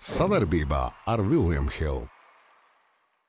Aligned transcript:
Savarbībā 0.00 0.78
ar 1.12 1.20
Vilniņu 1.20 1.72
Hildu. 1.74 2.06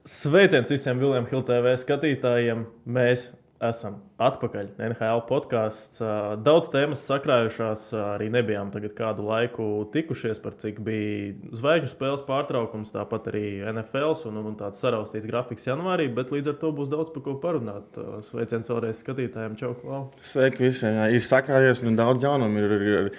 Sveiciens 0.08 0.70
visiem 0.72 1.02
Vilniņu 1.02 1.28
Hildu 1.28 1.50
TV 1.50 1.74
skatītājiem! 1.82 2.62
Mēs 2.88 3.26
esam 3.62 4.00
atpakaļ. 4.22 4.72
NHL 4.82 5.22
podkāsts. 5.30 6.02
Daudz 6.46 6.70
tēmas 6.74 7.04
sakrājušās. 7.08 7.88
Arī 8.16 8.30
nebijām 8.34 8.72
kādu 8.98 9.26
laiku 9.28 9.68
tikušies 9.94 10.42
par 10.42 10.56
cik 10.62 10.82
bija 10.86 11.36
zvaigžņu 11.58 11.92
spēles 11.92 12.26
pārtraukums, 12.28 12.94
tāpat 12.94 13.30
arī 13.32 13.46
NFL 13.72 14.16
un, 14.30 14.42
un 14.52 14.58
tāds 14.60 14.82
saraustīts 14.82 15.30
grafiks 15.30 15.68
janvārī. 15.70 16.10
Bet 16.14 16.34
līdz 16.34 16.54
ar 16.54 16.58
to 16.62 16.74
būs 16.76 16.92
daudz 16.92 17.14
par 17.14 17.26
ko 17.28 17.38
parunāt. 17.44 18.02
Sveiciens 18.30 18.70
vēlreiz 18.72 19.02
skatītājiem. 19.04 19.58
Čau! 19.60 19.76
Klau. 19.82 20.02
Sveiki 20.26 20.68
visiem! 20.68 20.98
Ir 21.14 21.24
sakrājies 21.26 21.84
un 21.86 22.00
daudz 22.00 22.26
jaunumu. 22.26 22.62
Ir, 22.62 22.76
ir, 22.76 22.90
ir, 22.90 23.14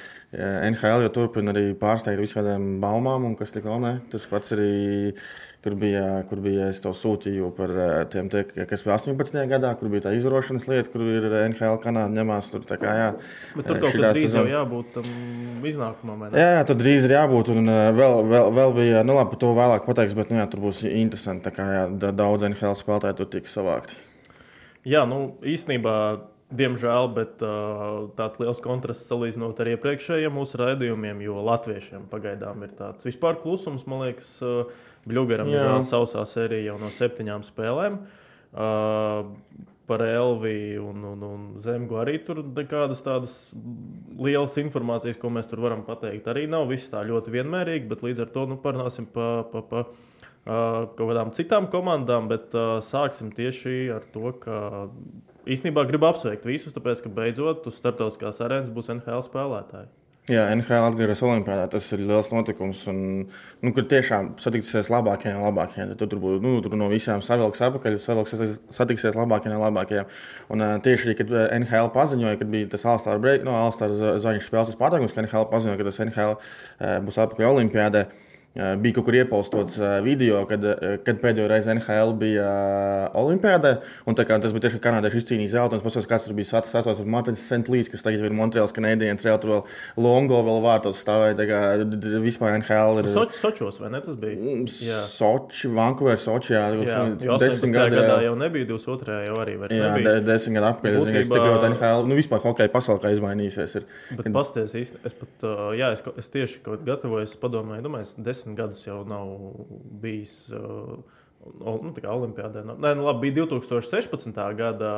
NHL 0.72 1.07
jau 1.07 1.14
turpina 1.21 1.54
arī 1.54 1.72
pārsteigt 1.79 2.22
visādām 2.22 2.77
baumām, 2.82 3.27
un 3.31 3.39
kas 3.39 3.54
tik 3.54 3.67
vēl 3.68 3.82
ne. 3.82 3.96
Tas 4.13 4.27
pats 4.31 4.54
arī 4.57 4.72
kur 5.62 5.75
bija, 5.79 6.22
kur 6.29 6.40
bija 6.43 6.66
es 6.72 6.80
to 6.82 6.90
sūtīju 6.96 7.52
par 7.54 7.71
eh, 7.71 7.93
tiem, 8.11 8.29
tie, 8.32 8.43
kas 8.68 8.82
bija 8.86 8.96
18. 8.98 9.39
gadā, 9.50 9.71
kur 9.79 9.93
bija 9.93 10.08
tā 10.08 10.14
izvarošanas 10.16 10.66
lieta, 10.71 10.90
kur 10.90 11.04
ir 11.07 11.26
NHL 11.46 11.79
kanāla 11.82 12.11
ņemās. 12.11 12.50
Tur, 12.52 12.64
kā, 12.66 12.94
jā, 12.98 13.11
Bet 13.54 13.68
tur 13.71 13.79
kaut 13.85 13.94
kā 13.94 14.11
drīz 14.11 14.26
sezon... 14.26 14.48
jau 14.50 14.57
jābūt 14.58 14.90
tam 14.96 15.68
iznākumam. 15.71 16.26
Jā, 16.35 16.48
jā, 16.58 16.64
tur 16.66 16.80
drīz 16.82 17.07
ir 17.07 17.14
jābūt. 17.14 17.52
Un 17.54 17.71
eh, 17.71 17.85
vēl, 17.98 18.18
vēl, 18.32 18.50
vēl 18.58 18.76
bija, 18.80 19.04
nu 19.07 19.18
labi, 19.18 19.35
par 19.35 19.43
to 19.44 19.52
vēlāk 19.61 19.86
pateiks, 19.86 20.18
bet 20.18 20.35
nu, 20.35 20.40
jā, 20.43 20.48
tur 20.50 20.64
būs 20.66 20.82
interesanti. 20.90 21.54
Kā, 21.54 21.68
jā, 21.79 21.86
daudz 22.10 22.49
NHL 22.50 22.76
spēlētāju 22.82 23.22
tur 23.22 23.32
tiks 23.38 23.54
savākti. 23.60 24.02
Jā, 24.88 25.07
nu 25.07 25.24
īstenībā 25.46 25.96
Diemžēl, 26.52 27.07
bet 27.16 27.40
uh, 27.40 28.10
tāds 28.16 28.36
liels 28.36 28.58
kontrasts 28.60 29.08
salīdzinot 29.08 29.60
ar 29.63 29.71
iepriekšējiem 29.72 30.35
mūsu 30.36 30.58
raidījumiem, 30.60 31.22
jo 31.24 31.40
latviešiem 31.46 32.05
pagaidām 32.10 32.66
ir 32.66 32.74
tāds 32.77 33.06
vispār 33.08 33.38
klusums. 33.41 33.86
Man 33.88 34.05
liekas, 34.05 34.34
uh, 34.44 34.69
Bluegaram 35.09 35.51
ir 35.51 35.59
vēl 35.59 35.84
sausā 35.87 36.23
sērija 36.29 36.70
jau 36.70 36.79
no 36.83 36.91
septiņām 36.92 37.45
spēlēm. 37.47 38.00
Uh, 38.53 39.31
par 39.86 40.03
Elviju 40.06 40.84
un, 40.89 41.05
un, 41.05 41.22
un 41.27 41.47
Zemgu 41.61 41.98
arī 42.00 42.19
tur 42.25 42.42
nekādas 42.44 43.03
tādas 43.05 43.34
lielas 44.17 44.55
informācijas, 44.62 45.19
ko 45.20 45.31
mēs 45.33 45.50
tur 45.50 45.62
varam 45.64 45.83
pateikt. 45.86 46.28
Arī 46.31 46.47
nav 46.50 46.69
viss 46.70 46.92
tā 46.92 47.03
ļoti 47.09 47.34
vienmērīgi, 47.34 47.89
bet 47.91 48.05
līdz 48.06 48.22
ar 48.25 48.31
to 48.34 48.47
nu, 48.53 48.59
parunāsim 48.62 49.09
pa, 49.11 49.28
pa, 49.53 49.64
pa 49.69 49.83
uh, 49.83 50.86
kaut 50.94 51.03
kādām 51.03 51.33
citām 51.37 51.69
komandām. 51.72 52.31
Bet 52.31 52.55
uh, 52.56 52.78
sāksim 52.84 53.33
tieši 53.34 53.75
ar 53.97 54.06
to, 54.14 54.33
ka 54.44 54.87
īstenībā 55.50 55.84
gribu 55.91 56.09
apsveikt 56.12 56.47
visus, 56.48 56.77
tāpēc, 56.77 57.03
ka 57.05 57.12
beidzot 57.12 57.66
uz 57.69 57.81
starptautiskās 57.81 58.41
arēnas 58.44 58.72
būs 58.72 58.92
NHL 58.94 59.27
spēlētāji. 59.27 59.91
Jā, 60.31 60.45
NHL 60.55 60.84
atgriežas 60.87 61.19
Olimpijā. 61.27 61.65
Tas 61.67 61.89
ir 61.97 62.05
liels 62.06 62.28
notikums. 62.31 62.84
Un, 62.92 62.98
nu, 63.59 63.73
kur 63.75 63.89
tiešām 63.91 64.28
satiksies 64.39 64.87
labākie 64.92 65.33
no 65.34 65.41
labākajiem. 65.48 65.97
Tad 65.98 66.12
tur 66.12 66.20
būs 66.23 66.37
nu, 66.45 66.53
tur 66.62 66.77
no 66.78 66.87
visām 66.92 67.25
savilks 67.27 67.59
apakaļ, 67.67 67.97
savilks 67.98 68.37
satiksies 68.70 69.19
labākie 69.19 69.50
no 69.50 69.59
labākajiem. 69.65 70.06
Un 70.55 70.62
tieši 70.87 71.09
arī, 71.09 71.17
kad 71.19 71.34
NHL 71.59 71.91
paziņoja, 71.97 72.39
kad 72.39 72.53
bija 72.55 72.70
tas 72.70 72.87
Alstāra 72.93 73.19
break, 73.19 73.43
no 73.43 73.56
Alstāra 73.65 74.15
zvaigžņu 74.23 74.47
spēles 74.47 74.78
pārtraukums, 74.78 75.17
ka 75.17 75.27
NHL 75.27 75.50
paziņoja, 75.50 75.81
ka 75.81 75.89
tas 75.91 75.98
NHL 76.06 76.39
būs 77.09 77.19
atpakaļ 77.25 77.50
Olimpijādē. 77.56 78.06
Uh, 78.53 78.72
Bija 78.83 78.98
kaut 78.98 79.06
kur 79.06 79.17
iepostots 79.17 79.78
video, 80.05 80.42
kad, 80.45 80.64
kad 81.06 81.20
pēdējo 81.22 81.47
reizi 81.48 81.70
NHL 81.72 82.11
bija 82.20 82.48
Olimpijādē. 83.17 83.70
Tas 84.12 84.53
bija 84.53 84.67
tieši 84.67 84.81
kanādieši 84.83 85.22
izcīnījis 85.22 85.55
zelta. 85.55 85.78
Es 85.78 85.84
paskatījos, 85.84 86.09
kāds 86.11 86.27
tur 86.27 86.36
bija 86.36 86.61
sasaucts 86.61 87.00
ar 87.00 87.09
Martins 87.09 87.44
Sentlīs, 87.48 87.89
kas 87.89 88.05
tagad 88.05 88.27
ir 88.27 88.34
Montreāls 88.36 88.75
kanādienis. 88.77 89.25
Reāli 89.25 89.41
tur 89.41 89.55
vēl 89.55 89.62
Longo 90.05 90.42
vēl 90.44 90.61
vārtos 90.67 91.00
stāvēja. 91.00 91.39
Tā 91.39 91.47
kā 91.48 91.61
vispār 92.20 92.59
NHL 92.59 93.00
ir. 93.00 93.09
Soč, 93.14 93.39
sočos, 93.41 93.78
vai 93.81 93.92
ne? 93.94 94.03
Tas 94.05 94.19
bija? 94.20 94.36
Mm, 94.36 94.69
jā. 94.84 95.00
Soči, 95.09 95.72
Vancouver, 95.72 96.20
Soči. 96.20 96.53
Jā, 96.53 96.66
jā 96.77 97.39
desmit 97.41 97.72
gadu 97.78 98.03
gadā 98.03 98.20
jau 98.27 98.37
nebija 98.37 98.69
22. 98.75 99.19
jau 99.31 99.41
arī. 99.47 99.56
Jā, 99.72 99.94
de, 99.97 100.14
desmit 100.28 100.59
gadu 100.59 100.70
apkārt. 100.75 101.00
Es 101.00 101.09
zinu, 101.09 101.25
cik 101.32 101.49
ļoti 101.49 101.72
NHL, 101.72 102.05
nu 102.10 102.21
vispār 102.21 102.44
hokeja 102.44 102.72
pasaulē 102.76 103.15
izmainīsies. 103.16 103.81
Ir. 103.81 103.88
Bet 104.12 104.26
kad... 104.26 104.37
pasties 104.37 104.76
īsti, 104.82 105.03
es 105.09 105.16
pat, 105.16 105.49
jā, 105.78 105.93
es, 105.97 106.05
es 106.21 106.32
tieši, 106.37 106.60
kad 106.66 106.84
gatavojos, 106.87 107.37
padomāju, 107.41 107.87
domāju, 107.88 108.12
desmit 108.42 108.58
gadus 108.58 108.86
jau 108.86 109.03
nav 109.08 109.34
bijis. 110.03 110.44
Uh, 110.50 111.00
Nu, 111.58 111.91
tā 111.91 112.04
kā 112.04 112.12
Olimpijādē. 112.14 112.62
Nē, 112.62 112.92
nu, 112.94 113.03
labi, 113.03 113.32
bija 113.32 113.48
2016. 113.48 114.36
gada 114.54 114.92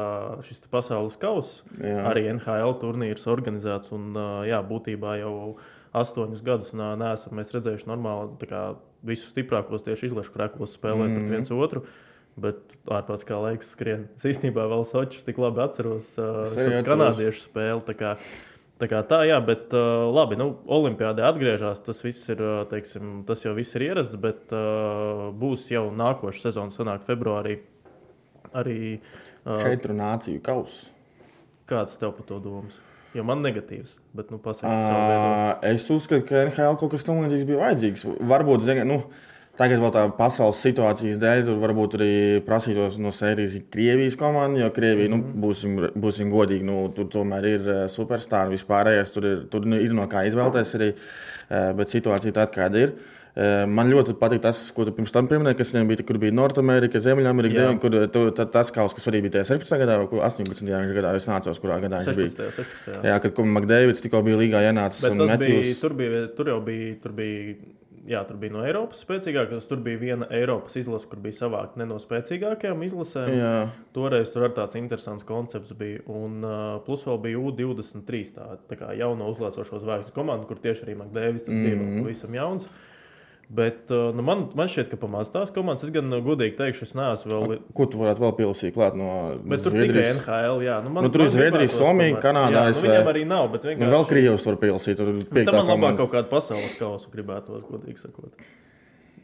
šis 0.44 0.60
pasaules 0.68 1.16
kausa. 1.20 1.64
Arī 1.80 2.26
NHL 2.34 2.74
turnīrs 2.82 3.24
organizēts. 3.32 3.92
Un, 3.96 4.10
uh, 4.12 4.42
jā, 4.44 4.60
būtībā 4.68 5.16
jau 5.22 5.34
astoņus 5.96 6.42
gadus 6.44 6.74
neesam 6.76 7.40
redzējuši 7.40 7.88
normāli 7.88 8.50
kā, 8.50 8.64
visus 9.06 9.30
stiprākos 9.32 9.86
tieši 9.86 10.10
izlešu 10.10 10.34
krēklos 10.34 10.74
spēlēt 10.76 11.14
mm. 11.14 11.16
pret 11.16 11.32
viens 11.32 11.54
otru. 11.54 11.84
Bet 12.36 12.60
ārpus 12.90 13.24
kā 13.24 13.38
laiks 13.38 13.72
skrien. 13.76 14.08
Es 14.18 14.26
īstenībā 14.26 14.66
vēl 14.68 14.82
Sočus 14.88 15.24
tik 15.24 15.38
labi 15.40 15.62
atceros 15.64 16.16
uh, 16.18 16.42
kanādiešu 16.84 17.46
spēli. 17.46 17.84
Tā 18.82 18.88
kā 18.90 19.04
tā, 19.06 19.20
jā, 19.28 19.36
bet 19.44 19.74
uh, 19.76 20.08
labi, 20.10 20.38
nu, 20.38 20.48
Olimpijādē 20.66 21.22
atgriežas. 21.28 21.78
Tas, 21.86 22.00
ir, 22.02 22.40
teiksim, 22.70 23.20
tas 23.28 23.44
jau 23.44 23.52
viss 23.54 23.76
ir 23.78 23.86
ierasts, 23.86 24.18
bet 24.20 24.50
uh, 24.54 25.28
būs 25.38 25.68
jau 25.70 25.86
nākošais 25.94 26.48
sezona, 26.48 26.74
sanāk, 26.74 27.04
februārī. 27.06 27.60
Arī 28.54 28.78
uh, 28.98 29.60
četru 29.62 29.94
nāciju 29.98 30.42
kausa. 30.44 30.90
Kāds 31.70 31.94
tev 32.00 32.12
par 32.16 32.26
to 32.28 32.40
domas? 32.42 32.74
Jo 33.14 33.22
man 33.26 33.44
negatīvs, 33.46 33.94
bet 34.16 34.32
nu, 34.34 34.40
pasakās. 34.42 35.62
Es 35.70 35.86
uzskatu, 35.94 36.26
ka 36.26 36.48
NHL 36.48 36.74
kaut 36.80 36.96
kas 36.96 37.06
tamlīdzīgs 37.06 37.46
bija 37.46 37.60
vajadzīgs. 37.60 38.02
Varbūt, 38.26 38.66
zini, 38.66 38.82
nu, 38.90 38.98
Tagad 39.54 39.78
vēl 39.78 39.92
tā 39.94 40.02
pasaules 40.18 40.58
situācijas 40.64 41.18
dēļ, 41.22 41.44
tur 41.46 41.58
varbūt 41.62 41.94
arī 42.00 42.12
prasītos 42.42 42.96
no 42.98 43.12
sērijas 43.14 43.54
Krievijas 43.70 44.16
komanda, 44.18 44.58
jo 44.64 44.70
Krievija, 44.74 45.08
mm 45.08 45.14
-hmm. 45.14 45.22
nu, 45.22 45.30
mhm. 45.30 45.42
būsim, 45.44 45.76
būsim 46.06 46.30
godīgi, 46.32 46.66
nu, 46.66 46.88
tur 46.96 47.06
tomēr 47.06 47.46
ir 47.46 47.68
eh, 47.68 47.82
superstarri 47.88 48.56
vispārējais, 48.56 49.12
tur 49.14 49.28
ir, 49.30 49.44
tur 49.50 49.68
ir 49.78 49.94
no 49.94 50.08
kā 50.10 50.24
izvēlēties 50.26 50.74
arī, 50.78 50.94
eh, 50.94 51.72
bet 51.78 51.88
situācija 51.88 52.32
tāda, 52.32 52.50
kāda 52.50 52.82
ir. 52.82 52.96
Eh, 53.34 53.66
man 53.66 53.88
ļoti 53.90 54.16
patīk 54.18 54.42
tas, 54.42 54.70
ko 54.74 54.84
tu 54.84 54.92
pirms 54.94 55.12
tam 55.12 55.28
pieminēji, 55.30 55.56
kas 55.58 55.72
viņam 55.74 55.88
bija, 55.88 56.06
kur 56.06 56.18
bija 56.18 56.32
Nordamerika, 56.32 56.98
Ziemeļamerika, 56.98 57.78
kur 57.82 57.90
tu, 58.08 58.30
tas 58.30 58.70
kaut 58.70 58.94
kas 58.94 59.06
arī 59.06 59.22
bija 59.22 59.38
tajā 59.38 59.54
16. 59.54 59.78
gadā 59.78 59.96
vai 60.02 60.20
18. 60.28 60.66
gadā. 60.98 61.14
Es 61.14 61.26
nācos, 61.26 61.62
kurā 61.62 61.78
gadā 61.82 62.02
16, 62.02 62.18
viņš 62.18 62.36
bija. 62.36 62.50
16, 62.58 63.06
jā, 63.10 63.16
kad 63.22 63.38
Makdēvids 63.54 64.02
tikko 64.02 64.22
bija 64.22 64.38
līgā 64.38 64.66
ienācis. 64.70 65.02
Bija, 65.38 65.74
tur, 65.80 65.94
bija, 65.94 66.26
tur 66.36 66.46
jau 66.54 66.60
bija, 66.62 66.94
tur 67.02 67.12
bija 67.12 67.56
jā, 68.08 68.20
tur 68.28 68.38
bija 68.40 68.54
no 68.54 68.62
Eiropas 68.66 69.02
spēcīgākās. 69.04 69.68
Tur 69.70 69.82
bija 69.84 70.00
viena 70.00 70.28
Eiropas 70.34 70.76
izlase, 70.80 71.08
kur 71.10 71.22
bija 71.24 71.38
savākta 71.38 71.80
ne 71.80 71.88
no 71.90 71.98
spēcīgākajām 72.02 72.86
izlasēm. 72.86 73.34
Jā. 73.38 73.52
Toreiz 73.96 74.32
tur 74.34 74.46
arī 74.46 74.56
tāds 74.58 74.78
interesants 74.80 75.26
koncepts 75.28 75.74
bija. 75.78 76.02
Un 76.12 76.40
uh, 76.44 76.56
plus 76.86 77.04
vēl 77.08 77.20
bija 77.28 77.44
U23, 77.44 78.24
tā, 78.36 78.48
tā 78.70 78.80
kā 78.80 78.94
jauno 78.98 79.28
uzlācošo 79.32 79.82
zvaigžņu 79.84 80.16
komanda, 80.16 80.48
kur 80.50 80.62
tieši 80.62 80.88
arī 80.88 80.98
Makdēvis 81.02 81.48
mm 81.48 81.54
-hmm. 81.54 81.86
bija 81.86 82.02
pavisam 82.02 82.34
jauns. 82.40 82.68
Uh, 82.68 82.90
Bet 83.48 83.90
uh, 83.92 84.08
nu, 84.16 84.24
man, 84.24 84.46
man 84.56 84.68
šķiet, 84.72 84.88
ka 84.92 84.98
pamazs 84.98 85.32
tās 85.34 85.52
komandas, 85.52 85.84
es 85.84 85.92
gan 85.92 86.08
uh, 86.08 86.22
godīgi 86.24 86.56
teikšu, 86.56 86.86
es 86.88 86.94
neesmu 86.96 87.30
vēl. 87.32 87.54
Ko 87.76 87.86
tu 87.92 88.00
varētu 88.00 88.24
vēl 88.24 88.34
pielasīt 88.38 88.74
klāt 88.76 88.96
no 88.96 89.08
bet 89.44 89.60
tur 89.66 89.76
Zviedrijas? 89.76 90.22
Tikai 90.22 90.40
NHL, 90.40 90.64
jā. 90.64 90.78
Nu, 90.84 90.92
man, 90.96 91.06
nu, 91.06 91.12
tur 91.12 91.26
ir 91.26 91.32
Zviedrija, 91.34 91.72
Somija, 91.74 92.18
Kanādā. 92.24 92.66
Jā, 92.70 92.74
nu, 92.74 92.82
viņam 92.88 93.12
arī 93.12 93.24
nav, 93.28 93.48
bet 93.52 93.68
vienkārši. 93.68 93.84
Nu, 93.84 93.94
vēl 93.98 94.08
Krievs 94.08 94.48
var 94.48 94.60
pielasīt. 94.64 95.00
Tur 95.00 95.12
man 95.12 95.24
labāk 95.44 95.70
komanda. 95.70 95.94
kaut 96.00 96.14
kādu 96.16 96.32
pasaules 96.32 96.76
kausu 96.80 97.12
gribētu, 97.12 97.60
godīgi 97.68 98.00
sakot. 98.00 98.46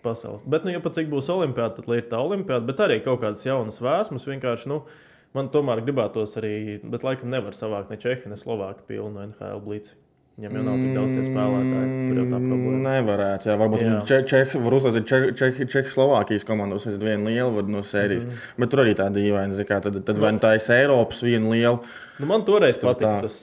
Pasaules. 0.05 0.45
Bet, 0.49 0.69
nu, 0.69 0.73
ja 0.77 0.81
pat 0.85 1.01
cik 1.01 1.09
būs 1.13 1.33
olimpiāda, 1.33 1.81
tad 1.81 1.89
ir 1.97 2.05
tā 2.13 2.21
olimpiāda, 2.21 2.65
bet 2.69 2.85
arī 2.85 3.01
kaut 3.05 3.23
kādas 3.25 3.45
jaunas 3.49 3.81
vēsmas 3.85 4.29
vienkārši. 4.29 4.69
Nu, 4.73 4.85
Man 5.31 5.47
tomēr 5.55 5.79
gribētos 5.87 6.33
arī, 6.41 6.81
bet 6.83 7.05
laikam 7.07 7.31
nevar 7.31 7.55
savākt 7.55 7.93
ne 7.93 7.99
Čehi, 8.03 8.27
ne 8.27 8.39
Slovāki 8.39 8.83
pilnu 8.89 9.29
NHL 9.29 9.61
blīci. 9.63 9.93
Viņam 10.39 10.55
jau 10.57 10.61
nav 10.65 10.77
tik 10.81 10.93
daudz 10.97 11.11
tie 11.13 11.23
spēlētāji. 11.27 11.89
Tur 12.09 12.19
jau 12.21 12.27
tā 12.31 12.39
problēma. 12.41 12.79
Nevarētu. 12.87 13.49
Jā, 13.51 13.57
varbūt 13.61 13.83
jā. 13.85 13.97
Čehi 14.09 14.27
čeh, 14.31 14.53
var 14.65 14.77
uzsākt 14.79 15.09
Čehijas 15.11 15.35
čeh, 15.37 15.59
čeh, 15.75 15.91
Slovākijas 15.93 16.47
komandu, 16.49 16.79
uzsākt 16.81 17.03
vienu 17.03 17.29
lielu 17.29 17.65
no 17.69 17.83
sērijas. 17.85 18.25
Mm. 18.25 18.39
Bet 18.63 18.73
tur 18.73 18.83
arī 18.87 18.95
tā 18.97 19.11
dīvaina, 19.13 19.67
kā 19.69 19.81
tad, 19.85 19.99
tad 20.07 20.23
vai 20.23 20.31
nu 20.33 20.41
tā 20.41 20.55
ir 20.57 20.65
Eiropas 20.79 21.21
viena 21.27 21.53
liela. 21.53 21.83
Nu, 22.21 22.29
man 22.31 22.47
toreiz 22.49 22.81
patika 22.81 23.13
tas, 23.27 23.37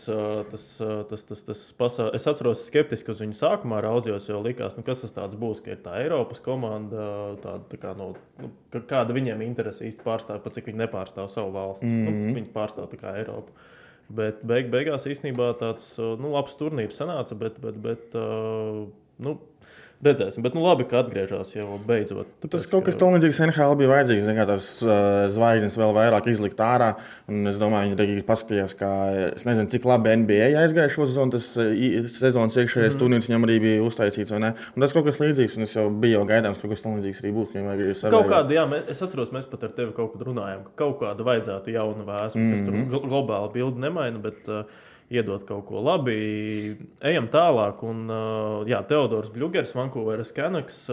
tas, 0.49 0.65
tas, 1.11 1.23
tas, 1.29 1.45
tas 1.51 1.63
pasaules. 1.77 2.17
Es 2.17 2.27
atceros, 2.29 2.65
skeptiski 2.65 3.13
uz 3.13 3.21
viņu 3.21 3.37
sākumā 3.37 3.83
raudzījos, 3.85 4.31
jo 4.31 4.41
likās, 4.41 4.73
nu, 4.77 4.85
kas 4.87 5.05
tas 5.05 5.37
būs, 5.37 5.61
ka 5.65 5.75
ir 5.75 5.81
tā 5.85 5.99
Eiropas 6.01 6.41
komanda, 6.45 7.07
tāda, 7.45 7.61
tā 7.69 7.81
kā, 7.81 7.93
no, 7.97 8.11
nu, 8.41 8.51
kāda 8.77 9.13
viņiem 9.17 9.45
interese 9.45 9.85
īsti 9.85 10.05
pārstāv, 10.05 10.41
pat 10.45 10.57
cik 10.57 10.69
viņi 10.71 10.85
nepārstāv 10.87 11.29
savu 11.33 11.53
valsti. 11.57 11.89
Mm. 11.89 12.21
Nu, 12.29 12.37
viņi 12.37 12.53
pārstāv 12.57 12.89
tā 12.89 13.01
kā 13.01 13.17
Eiropu. 13.21 13.53
Bet 14.07 14.39
beig, 14.47 14.69
beigās 14.71 15.07
īstenībā 15.09 15.49
tāds 15.59 15.89
nu, 15.99 16.31
labs 16.31 16.55
turnīrs 16.59 16.99
sanāca. 17.01 17.35
Bet, 17.39 17.57
bet, 17.63 17.79
bet, 17.83 18.15
uh, 18.15 18.85
nu, 19.23 19.33
Redzēsim, 20.05 20.43
bet 20.45 20.53
nu, 20.53 20.61
labi, 20.61 20.85
ka 20.85 20.99
atgriežas 21.01 21.55
jau 21.55 21.79
beidzot. 21.81 22.27
Tāpēc, 22.43 22.51
tas 22.53 22.65
kaut 22.69 22.85
kas 22.85 22.99
tamlīdzīgs 23.01 23.39
NHL 23.47 23.73
bija 23.79 23.89
vajadzīgs. 23.89 24.27
Zin, 24.27 24.41
tās 24.45 24.67
uh, 24.85 25.23
zvaigznes 25.33 25.77
vēl 25.79 25.93
vairāk 25.95 26.27
izlikt 26.29 26.59
ārā. 26.61 26.91
Es 27.25 27.57
domāju, 27.57 27.95
viņi 27.95 28.03
arī 28.05 28.25
paskatījās, 28.27 28.75
kā 28.77 28.91
es 29.31 29.47
nezinu, 29.47 29.65
cik 29.73 29.87
labi 29.89 30.13
NBA 30.21 30.51
aizgāja 30.61 30.91
šo 30.93 31.07
sezonu. 31.09 31.33
Tas 31.33 31.47
uh, 31.57 31.71
sezonas 32.13 32.59
iekšējais 32.61 32.93
mm. 32.93 33.01
turnīrs 33.01 33.29
viņam 33.31 33.47
arī 33.47 33.55
bija 33.63 33.87
uztaisīts. 33.87 34.35
Tas 34.77 34.93
kaut 34.93 35.07
kas 35.07 35.21
līdzīgs, 35.23 35.55
un 35.57 35.65
es 35.65 35.73
jau 35.73 35.87
biju 35.89 36.19
jau 36.19 36.27
gaidāms, 36.29 36.59
ka 36.59 36.67
kaut 36.67 36.75
kas 36.75 36.85
tamlīdzīgs 36.85 37.23
arī 37.23 37.31
būs. 37.39 38.03
Kaut 38.13 38.29
kāda, 38.29 38.53
jā, 38.53 38.67
mēs, 38.69 38.83
es 38.93 39.01
atceros, 39.01 39.33
mēs 39.33 39.49
pat 39.49 39.65
ar 39.65 39.73
tevi 39.79 39.95
kaut 39.97 40.13
kad 40.13 40.27
runājām, 40.29 40.61
ka 40.67 40.83
kaut 40.83 41.01
kāda 41.01 41.25
vajadzētu 41.25 41.73
jaunu 41.73 42.05
vēsturi, 42.05 42.43
mm 42.43 42.53
-hmm. 42.53 42.53
kas 42.53 42.69
tur 42.69 42.77
mhm. 42.77 43.09
globāli 43.09 43.51
bildi 43.57 43.81
nemaina. 43.87 44.21
Bet, 44.21 44.45
uh, 44.45 44.93
iedot 45.13 45.43
kaut 45.47 45.65
ko 45.69 45.81
labi. 45.83 46.77
Ejam 47.05 47.29
tālāk. 47.31 47.83
Un, 47.87 48.07
jā, 48.69 48.81
Teodors 48.89 49.31
Bļūgers, 49.33 49.75
Vankūveras 49.77 50.33
Kanaks. 50.35 50.85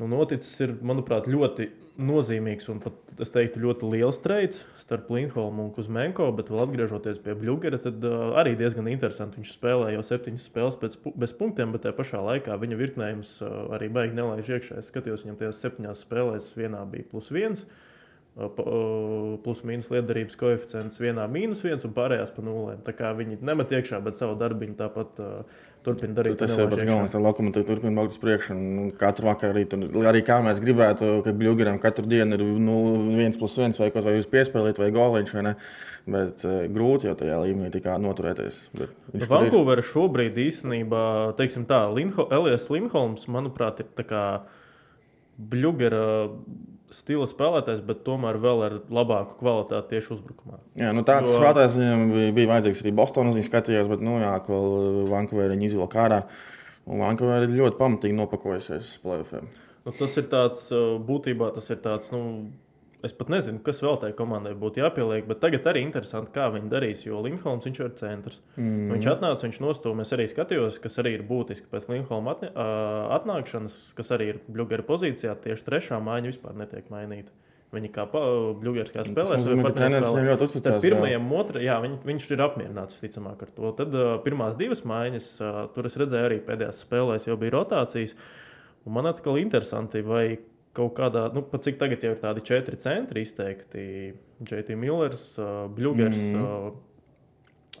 Nu, 0.00 0.08
noticis 0.08 0.52
ir, 0.64 0.74
manuprāt, 0.84 1.28
ļoti 1.28 1.68
nozīmīgs 2.00 2.70
un 2.72 2.78
pat, 2.80 2.96
es 3.20 3.32
teiktu, 3.34 3.60
ļoti 3.60 3.90
liels 3.92 4.16
streiks 4.16 4.62
starp 4.80 5.10
Linholmu 5.12 5.66
un 5.66 5.74
Kuzmenko, 5.76 6.30
bet 6.36 6.48
vēl 6.48 6.62
atgriežoties 6.64 7.20
pie 7.20 7.34
Bluegera, 7.36 7.76
tad 7.82 8.00
uh, 8.08 8.30
arī 8.40 8.54
diezgan 8.56 8.88
interesanti. 8.88 9.40
Viņš 9.40 9.52
spēlē 9.58 9.90
jau 9.92 10.06
septiņas 10.08 10.46
spēles 10.48 10.78
pēc, 10.80 10.96
bez 11.20 11.36
punktiem, 11.36 11.74
bet 11.74 11.84
tajā 11.84 11.98
pašā 11.98 12.22
laikā 12.24 12.56
viņa 12.62 12.80
virknējums 12.80 13.36
uh, 13.44 13.52
arī 13.76 13.90
baigi 13.92 14.16
nelaiž 14.16 14.48
iekšā. 14.56 14.80
Es 14.80 14.88
skatījos, 14.88 15.26
viņam 15.26 15.38
tajās 15.42 15.60
septiņās 15.66 16.04
spēlēs 16.06 16.48
vienā 16.56 16.86
bija 16.88 17.10
plus 17.12 17.28
viens. 17.34 17.66
Uh, 17.66 17.89
plus-mínus 18.38 19.90
liederības 19.90 20.36
koeficients 20.38 21.00
vienā 21.02 21.26
mīnus 21.28 21.64
viens 21.66 21.82
un 21.84 21.92
pārējās 21.96 22.30
pa 22.32 22.44
nulēm. 22.46 22.78
Tā 22.86 22.94
kā 22.96 23.10
viņi 23.18 23.40
nemet 23.44 23.72
iekšā, 23.74 23.98
bet 24.04 24.16
savu 24.16 24.36
darbiņu 24.38 24.76
tāpat 24.78 25.18
uh, 25.20 25.58
turpina 25.84 26.14
darīt. 26.16 26.38
Tas 26.40 26.54
ir 26.54 26.70
pats 26.70 26.84
galvenais, 26.86 27.12
lai 27.16 27.22
lokomotīva 27.24 27.66
turpina 27.68 27.92
braukt 27.98 28.14
uz 28.14 28.20
priekšu. 28.22 28.56
Katru 29.00 29.28
vakaru 29.28 29.56
arī, 29.56 29.64
tur, 29.68 29.82
arī 30.08 30.22
kā 30.24 30.38
mēs 30.46 30.62
gribētu, 30.62 31.10
ka 31.26 31.34
Bluegeram 31.36 31.80
katru 31.82 32.06
dienu 32.08 32.38
ir 32.38 32.46
nu, 32.62 32.78
viens 33.18 33.36
plus 33.40 33.58
viens 33.60 33.82
vai 33.82 33.90
kaut 33.92 34.06
vai 34.06 34.14
uz 34.20 34.30
piespēlīt 34.30 34.78
vai 34.80 34.92
goliņš 34.94 35.34
vai 35.36 35.44
ne. 35.50 35.56
Bet 36.14 36.46
uh, 36.46 36.62
grūti 36.70 37.10
jau 37.10 37.18
tajā 37.18 37.42
līmenī 37.42 37.74
tikā 37.74 37.98
noturēties. 38.00 38.62
Vankūvera 39.26 39.84
šobrīd 39.84 40.38
īstenībā, 40.46 41.04
teiksim 41.40 41.66
tā, 41.68 41.82
Linho, 41.92 42.30
Elijas 42.30 42.70
Linholms, 42.72 43.26
manuprāt, 43.28 43.82
ir 43.82 43.90
tā 43.98 44.06
kā 44.06 44.24
Bluegera 45.50 46.30
stila 46.94 47.26
spēlētājs, 47.30 47.82
bet 47.86 48.02
tomēr 48.06 48.38
vēl 48.42 48.64
ar 48.66 48.76
labāku 48.92 49.38
kvalitāti 49.40 49.94
tieši 49.96 50.14
uzbrukumā. 50.16 50.60
Jā, 50.80 50.92
nu 50.96 51.04
tāds 51.06 51.30
jo... 51.30 51.36
spēlētājs 51.38 51.76
viņam 51.78 52.04
bija, 52.14 52.32
bija 52.36 52.50
vajadzīgs 52.52 52.82
arī 52.84 52.94
Bostonas. 53.00 53.36
Viņš 53.38 53.50
skatījās, 53.50 53.90
bet, 53.90 54.04
nu, 54.06 54.18
jā, 54.22 54.32
ko 54.46 54.60
Vankūverā 55.10 55.54
viņa 55.54 55.68
izvilka 55.70 56.02
ārā. 56.06 56.20
Un 56.90 57.02
Vankūverā 57.04 57.46
ir 57.46 57.54
ļoti 57.58 57.78
pamatīgi 57.78 58.18
nopakojusies 58.18 58.94
uz 58.94 58.96
plēsoņiem. 59.04 59.50
Nu, 59.86 59.94
tas 59.96 60.16
ir 60.20 60.26
tāds, 60.32 60.66
būtībā 61.06 61.52
tas 61.56 61.70
ir 61.72 61.80
tāds. 61.84 62.10
Nu, 62.14 62.22
Es 63.06 63.14
pat 63.16 63.30
nezinu, 63.32 63.62
kas 63.64 63.78
vēl 63.80 63.96
tai 64.02 64.10
komandai 64.16 64.52
būtu 64.60 64.82
jāpieliek, 64.82 65.24
bet 65.28 65.40
tagad 65.40 65.68
arī 65.70 65.84
interesanti, 65.86 66.32
kā 66.34 66.50
viņi 66.52 66.68
darīs. 66.72 67.04
Jo 67.06 67.22
Linkolns 67.24 67.64
viņš 67.64 67.80
ir 67.80 67.92
centrs. 67.96 68.40
Mm. 68.60 68.90
Viņš 68.92 69.08
atnāca, 69.14 69.46
viņš 69.46 69.60
nostūmēja. 69.64 70.08
Es 70.08 70.16
arī 70.16 70.26
skatījos, 70.28 70.80
kas 70.84 71.00
arī 71.00 71.14
ir 71.16 71.24
būtiski 71.28 71.70
pēc 71.72 71.88
Linkolna 71.88 72.34
atne, 72.36 72.50
atnākšanas, 73.16 73.78
kas 73.96 74.12
arī 74.16 74.34
ir 74.34 74.42
Bluegera 74.48 74.84
pozīcijā. 74.84 75.32
Tieši 75.46 75.66
trešā 75.70 76.00
mājiņa 76.04 76.34
vispār 76.34 76.60
netiek 76.60 76.92
mainīta. 76.92 77.32
Viņi 77.70 77.90
kā 77.94 78.04
Bluegers 78.10 78.90
kā 78.90 79.04
spēlēs, 79.06 79.44
vai 79.46 79.62
pat 79.62 79.76
nevis 79.84 80.56
Tad 80.58 80.80
pirmajam, 80.82 81.28
otrajam, 81.38 81.66
jā, 81.68 81.76
viņ, 81.84 81.92
viņš 82.08 82.24
ir 82.34 82.42
apmierināts 82.42 82.98
visticamāk 82.98 83.44
ar 83.46 83.52
to. 83.54 83.70
Tad 83.78 83.94
uh, 83.94 84.08
pirmās 84.24 84.56
divas 84.58 84.82
mājiņas, 84.90 85.28
uh, 85.38 85.60
tur 85.76 85.86
es 85.86 85.98
redzēju 86.02 86.30
arī 86.32 86.40
pēdējās 86.48 86.82
spēlēs, 86.82 87.28
jau 87.30 87.38
bija 87.38 87.54
rotācijas. 87.54 88.16
Un 88.88 88.96
man 88.96 89.06
atkal 89.12 89.38
interesanti, 89.38 90.02
vai 90.02 90.24
kaut 90.76 90.94
kādā, 90.98 91.24
nu, 91.34 91.42
pat 91.46 91.64
cik 91.66 91.80
tagad 91.80 92.04
jau 92.04 92.12
ir 92.14 92.20
tādi 92.22 92.44
četri 92.46 92.78
centri 92.80 93.24
izteikti. 93.26 93.82
J.T. 94.46 94.76
Millers, 94.78 95.34
uh, 95.38 95.66
Bluegers, 95.74 96.16
mm 96.16 96.38
-hmm. 96.38 96.72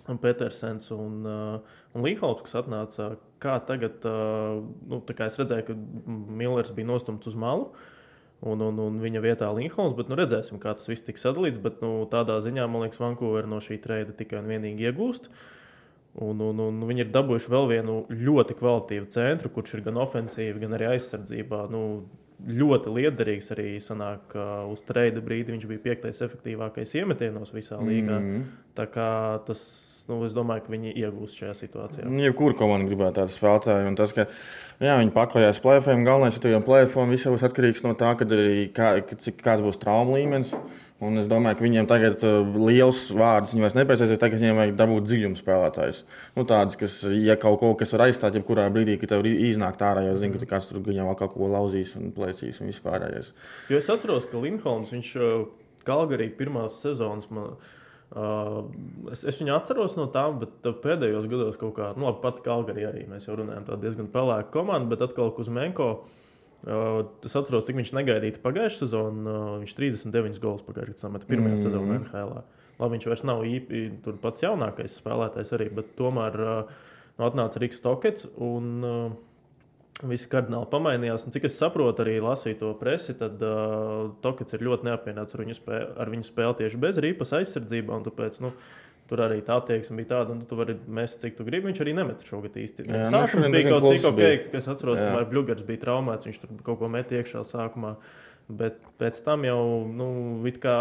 uh, 0.08 0.18
Petersens 0.20 0.90
un, 0.90 1.24
uh, 1.24 1.60
un 1.94 2.02
Līhauts, 2.02 2.42
kas 2.42 2.54
atnāca. 2.54 3.16
Kā 3.40 3.60
tagad, 3.66 4.04
uh, 4.04 4.64
nu, 4.88 5.00
tā 5.06 5.14
kā 5.14 5.26
es 5.26 5.38
redzēju, 5.38 5.64
ka 5.66 5.74
Millers 6.10 6.70
bija 6.70 6.86
nostumts 6.86 7.26
uz 7.26 7.34
malu. 7.34 7.70
Un, 8.40 8.60
un, 8.60 8.78
un 8.78 9.00
viņa 9.00 9.20
vietā 9.20 9.50
Linkolns, 9.52 9.94
bet 9.96 10.08
nu, 10.08 10.16
redzēsim, 10.16 10.58
kā 10.58 10.72
tas 10.72 10.88
viss 10.88 11.04
tiks 11.04 11.20
sadalīts. 11.20 11.60
Bet 11.60 11.82
nu, 11.84 12.08
tādā 12.10 12.38
ziņā, 12.40 12.66
man 12.66 12.82
liekas, 12.82 13.00
Vankūverā 13.00 13.46
no 13.46 13.60
šī 13.60 13.76
treida 13.84 14.12
tikai 14.16 14.38
un 14.40 14.48
vienīgi 14.48 14.88
iegūst. 14.88 15.28
Un, 16.24 16.40
un, 16.40 16.58
un 16.58 16.80
viņi 16.88 17.04
ir 17.04 17.10
dabūjuši 17.12 17.52
vēl 17.52 17.68
vienu 17.70 18.06
ļoti 18.10 18.56
kvalitatīvu 18.58 19.10
centru, 19.14 19.52
kurš 19.54 19.74
ir 19.76 19.84
gan 19.84 20.00
ofensīvi, 20.02 20.58
gan 20.64 20.72
arī 20.74 20.88
aizsardzībā. 20.94 21.66
Nu, 21.70 21.82
ļoti 22.46 22.94
liederīgs 22.94 23.50
arī 23.54 23.68
sanāk, 23.82 24.34
uz 24.70 24.82
treida 24.86 25.22
brīdi 25.24 25.54
viņš 25.54 25.68
bija 25.70 25.84
piektais 25.84 26.22
efektīvākais 26.24 26.94
iemetienos 27.00 27.52
visā 27.54 27.78
līgā. 27.78 28.18
Mm 28.18 28.26
-hmm. 28.26 28.44
Tā 28.76 28.86
kā 28.86 29.08
tas, 29.46 29.60
nu, 30.08 30.24
es 30.24 30.32
domāju, 30.32 30.64
ka 30.64 30.72
viņi 30.72 30.94
iegūs 30.94 31.36
šajā 31.36 31.54
situācijā. 31.54 32.04
Nu, 32.08 32.22
jebkura 32.22 32.54
komanda 32.54 32.88
gribētu 32.88 33.20
tādu 33.20 33.34
spēlētāju. 33.34 33.88
Un 33.88 33.96
tas, 33.96 34.12
ka 34.12 34.26
jā, 34.80 34.98
viņi 34.98 35.12
pakājās 35.16 35.60
plēfēm, 35.60 36.04
galvenais 36.04 36.36
ir, 36.36 36.52
ka 36.52 36.66
plēfēm 36.66 37.10
viss 37.10 37.26
būs 37.26 37.46
atkarīgs 37.48 37.82
no 37.82 37.94
tā, 37.94 38.14
kad, 38.16 38.28
kā, 38.72 39.00
cik 39.16 39.42
kāds 39.42 39.62
būs 39.62 39.78
traumu 39.78 40.16
līmenis. 40.16 40.54
Un 41.00 41.16
es 41.16 41.28
domāju, 41.30 41.56
ka 41.56 41.64
viņiem 41.64 41.86
tagad 41.88 42.20
uh, 42.28 42.42
liels 42.60 43.06
vārds. 43.16 43.54
Vairs 43.56 43.76
nepiesaistīs, 43.76 44.20
tagad 44.20 44.42
viņiem 44.42 44.58
vajag 44.58 44.74
dabūt 44.76 45.06
dziļumu 45.08 45.38
spēlētājus. 45.38 46.02
Nu, 46.36 46.44
Tādus, 46.48 46.76
kas, 46.80 46.98
ja 47.16 47.38
kaut 47.40 47.56
ko 47.62 47.72
kas 47.80 47.94
var 47.96 48.04
aizstāt, 48.10 48.36
jebkurā 48.36 48.66
brīdī, 48.74 48.98
kad 49.00 49.14
tev 49.14 49.24
iznāk 49.30 49.80
ārā, 49.80 50.04
jau 50.10 50.18
zina, 50.20 50.36
ka 50.36 50.50
kāds 50.52 50.68
tur 50.68 50.82
viņam 50.84 51.08
vēl 51.08 51.18
kaut 51.22 51.32
ko 51.38 51.48
lauzīs 51.48 51.96
un 51.96 52.12
plēsīs 52.16 52.60
un 52.60 52.68
vispārējais. 52.68 53.32
Jo 53.72 53.80
es 53.80 53.88
atceros, 53.92 54.28
ka 54.28 54.44
Linkolns, 54.44 54.92
viņš 54.92 55.16
Kalgarī 55.88 56.28
uh, 56.28 56.38
pirmās 56.40 56.80
sezonas. 56.84 57.30
Man, 57.32 57.54
Uh, 58.10 58.64
es, 59.14 59.20
es 59.22 59.36
viņu 59.38 59.52
atceros 59.54 59.92
no 59.94 60.08
tām, 60.10 60.40
bet 60.40 60.64
pēdējos 60.82 61.28
gados 61.30 61.54
kaut 61.60 61.76
kā, 61.76 61.92
nu, 61.94 62.08
labi, 62.08 62.18
pat 62.24 62.40
Kalgarī 62.42 62.82
arī 62.88 63.04
mēs 63.06 63.28
jau 63.28 63.36
runājam, 63.38 63.62
tā 63.68 63.76
diezgan 63.78 64.08
pelēka 64.10 64.50
komanda, 64.56 64.90
bet 64.90 65.04
atkal 65.06 65.30
Kuzmenko. 65.36 65.86
Uh, 65.92 66.00
Uh, 66.00 66.19
es 66.66 67.36
atceros, 67.38 67.64
cik 67.66 67.78
viņš 67.78 67.94
negaidīja 67.96 68.42
pagājušā 68.44 68.84
sezonā. 68.84 69.36
Viņš 69.62 69.74
39 69.78 70.42
gols 70.42 70.64
pagājušajā 70.66 70.92
gadā 70.92 71.04
sameta 71.06 71.28
pirmajā 71.30 71.56
mm. 71.56 71.62
sezonā 71.64 71.96
NHL. 72.02 72.36
Labi, 72.80 72.92
viņš 72.96 73.08
vairs 73.10 73.24
nav 73.28 73.42
īpi 73.48 73.86
pats 74.22 74.44
jaunākais 74.44 74.98
spēlētājs 75.00 75.52
arī, 75.56 75.70
bet 75.80 75.90
tomēr 75.98 76.38
nu, 76.40 77.24
atnāca 77.26 77.60
Rīgas 77.60 77.82
Tokets. 77.84 78.30
Un, 78.36 78.70
uh, 78.84 79.18
Visi 80.00 80.30
kardināli 80.32 80.64
pamainījās. 80.72 81.26
Un, 81.26 81.32
cik 81.34 81.44
es 81.44 81.58
saprotu, 81.60 82.00
arī 82.00 82.14
lasīju 82.24 82.56
to 82.62 82.68
presi, 82.80 83.12
tad 83.20 83.42
uh, 83.44 84.06
Tokets 84.24 84.56
ir 84.56 84.64
ļoti 84.64 84.88
neapmierināts 84.88 85.36
ar 85.36 85.42
viņu, 85.44 85.56
spēli, 85.58 85.90
ar 86.00 86.12
viņu 86.14 86.24
spēli 86.24 86.56
tieši 86.62 86.80
bez 86.80 87.00
rīpas 87.04 87.34
aizsardzībā. 87.36 87.98
Tāpēc, 88.06 88.38
nu, 88.40 88.54
uh, 88.54 88.89
Tur 89.10 89.24
arī 89.24 89.40
tā 89.42 89.56
attieksme 89.58 89.98
bija 89.98 90.12
tāda, 90.12 90.36
nu, 90.38 90.44
tu 90.46 90.54
vari 90.54 90.76
mest, 90.86 91.18
cik 91.18 91.34
tu 91.34 91.44
gribi. 91.46 91.66
Viņš 91.66 91.80
arī 91.82 91.94
nemeta 91.98 92.22
šogad 92.22 92.54
īsti. 92.62 92.86
Jā, 92.86 93.00
nu, 93.02 93.10
Sākums 93.10 93.42
nu, 93.42 93.52
bija 93.56 93.72
kaut 93.72 93.86
cik 93.88 94.04
ok, 94.12 94.20
ka 94.52 94.58
es 94.60 94.68
atceros, 94.70 95.00
ka 95.02 95.24
Bluegers 95.32 95.64
bija 95.66 95.82
traumēts, 95.82 96.28
viņš 96.28 96.38
tur 96.44 96.52
kaut 96.66 96.78
ko 96.78 96.90
met 96.92 97.10
iekšā 97.10 97.42
sākumā. 97.48 97.96
Bet 98.50 98.82
pēc 98.98 99.18
tam 99.26 99.44
jau, 99.46 99.62
nu, 99.94 100.06
kā 100.62 100.76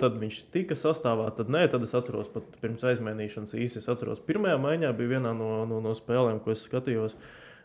tad 0.00 0.18
viņš 0.18 0.38
tika 0.54 0.78
sastāvā, 0.78 1.28
tad 1.34 1.50
nē, 1.52 1.64
tad 1.70 1.84
es 1.86 1.94
atceros, 1.94 2.30
pat 2.32 2.46
pirms 2.62 2.82
aizmainīšanas 2.86 3.54
īsi. 3.54 3.82
Es 3.82 3.90
atceros, 3.90 4.22
pirmajā 4.26 4.58
maiņā 4.62 4.90
bija 4.98 5.16
viena 5.16 5.34
no, 5.36 5.50
no, 5.70 5.82
no 5.82 5.94
spēlēm, 5.94 6.40
ko 6.42 6.54
es 6.54 6.64
skatījos. 6.66 7.14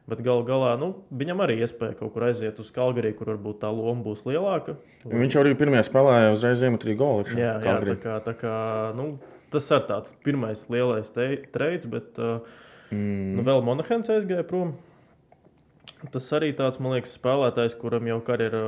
Bet 0.10 0.24
galu 0.26 0.42
galā 0.46 0.72
nu, 0.82 0.96
viņam 1.14 1.44
arī 1.46 1.60
iespēja 1.62 1.94
kaut 2.00 2.16
kur 2.16 2.26
aiziet 2.26 2.58
uz 2.62 2.72
Kalgariju, 2.74 3.20
kur 3.20 3.36
varbūt 3.36 3.60
tā 3.62 3.70
loma 3.70 4.02
būs 4.06 4.24
lielāka. 4.26 4.80
Viņš 5.06 5.38
arī 5.38 5.54
pirmajā 5.60 5.86
spēlē 5.88 6.16
uzreiz 6.34 6.64
iemet 6.66 6.88
arī 6.88 6.96
golu. 6.98 7.28
Jā, 7.38 7.60
jā, 7.62 7.76
tā 7.86 7.98
kā, 8.02 8.16
tā 8.26 8.34
kā 8.40 8.56
nu, 8.98 9.12
tas 9.52 9.68
ir 9.72 9.84
tāds 9.90 10.14
pirmais 10.26 10.64
lielais 10.72 11.12
treids, 11.12 11.90
bet 11.92 12.22
uh, 12.22 12.40
mm. 12.94 13.36
nu, 13.38 13.46
vēl 13.48 13.66
Monahens 13.66 14.12
aizgāja 14.14 14.48
prom. 14.48 14.78
Tas 16.10 16.26
arī 16.34 16.50
tāds, 16.58 16.80
man 16.82 16.96
liekas, 16.96 17.12
spēlētājs, 17.14 17.76
kuram 17.78 18.08
jau 18.10 18.18
karjerā 18.26 18.62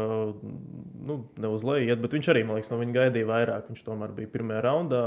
nu, 1.07 1.15
ne 1.41 1.49
uz 1.49 1.63
leju 1.65 1.87
iet, 1.87 2.01
bet 2.01 2.13
viņš 2.13 2.27
arī, 2.29 2.43
man 2.45 2.59
liekas, 2.59 2.69
no 2.69 2.77
viņa 2.77 2.93
gaidīja 2.93 3.29
vairāk. 3.29 3.71
Viņš 3.71 3.81
tomēr 3.87 4.13
bija 4.13 4.29
pirmajā 4.35 4.59
raundā, 4.65 5.01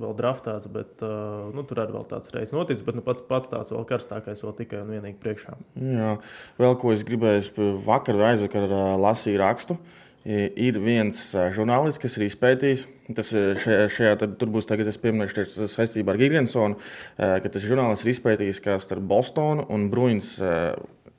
vēl 0.00 0.14
draftāts, 0.16 0.70
bet 0.72 1.04
uh, 1.04 1.50
nu, 1.52 1.64
tur 1.68 1.82
arī 1.84 1.96
vēl 1.98 2.06
tāds 2.08 2.32
reizes 2.32 2.56
noticis. 2.56 2.84
Bet 2.86 2.96
nu, 2.96 3.04
pats, 3.04 3.24
pats 3.28 3.52
tāds 3.52 3.74
vēl 3.74 3.84
karstākais, 3.90 4.40
vēl 4.44 4.56
tikai 4.62 4.80
un 4.80 4.94
vienīgi 4.96 5.20
priekšā. 5.20 5.58
Jā, 5.92 6.14
vēl 6.62 6.78
ko 6.80 6.94
es 6.96 7.04
gribēju, 7.08 7.68
vakar 7.84 8.24
aizvakar 8.32 8.72
lasīju 9.04 9.44
rakstu. 9.44 9.76
Uh, 9.76 10.11
ir 10.24 10.78
viens 10.82 11.18
žurnālists, 11.54 12.00
kas 12.02 12.16
ir 12.18 12.26
izpētījis. 12.28 12.86
Tas 13.16 13.32
šajā, 13.32 13.88
šajā 13.92 14.14
tad, 14.20 14.36
tur 14.40 14.52
būs 14.54 14.68
tagad, 14.68 14.88
es 14.88 15.00
pieminēšu, 15.02 15.66
saistībā 15.70 16.14
ar 16.14 16.20
Gigantsonu, 16.20 16.78
ka 17.18 17.50
tas 17.50 17.66
žurnālists 17.66 18.06
ir 18.06 18.14
izpētījis, 18.14 18.62
ka 18.64 18.78
starp 18.82 19.04
Bostonu 19.10 19.66
un 19.74 19.88
Bruins, 19.92 20.36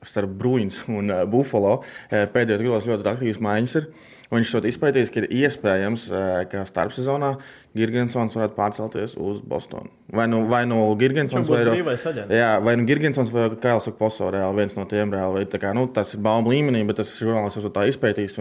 starp 0.04 0.34
Bruins 0.40 0.80
un 0.88 1.12
Buffalo 1.32 1.78
pēdējos 2.10 2.64
gados 2.64 2.90
ļoti 2.90 3.12
aktīvas 3.12 3.42
maiņas 3.44 3.78
ir. 3.80 3.88
Viņš 4.34 4.54
to 4.54 4.62
izpētījis, 4.70 5.12
ka 5.14 5.22
ir 5.22 5.28
iespējams, 5.44 6.08
ka 6.50 6.64
starpsezonā 6.68 7.34
Girgensons 7.74 8.36
varētu 8.36 8.54
pārcelties 8.54 9.16
uz 9.18 9.40
Bostonu. 9.42 9.90
Vai 10.14 10.28
nu, 10.30 10.44
vai 10.46 10.62
nu 10.68 10.78
Girgensons 10.98 11.48
vai, 11.50 12.76
nu 12.78 12.84
Girgensons 12.86 13.32
vai 13.34 13.48
Kails 13.58 13.88
Poso 13.98 14.28
reāli 14.30 14.60
viens 14.60 14.76
no 14.78 14.84
tiem 14.86 15.10
reāli. 15.10 15.42
Kā, 15.58 15.72
nu, 15.74 15.88
tas 15.90 16.12
ir 16.14 16.22
baumu 16.22 16.52
līmenī, 16.52 16.84
bet 16.86 17.00
tas 17.00 17.10
žurnālists 17.18 17.58
jau 17.58 17.72
tā 17.74 17.86
izpētījis. 17.90 18.38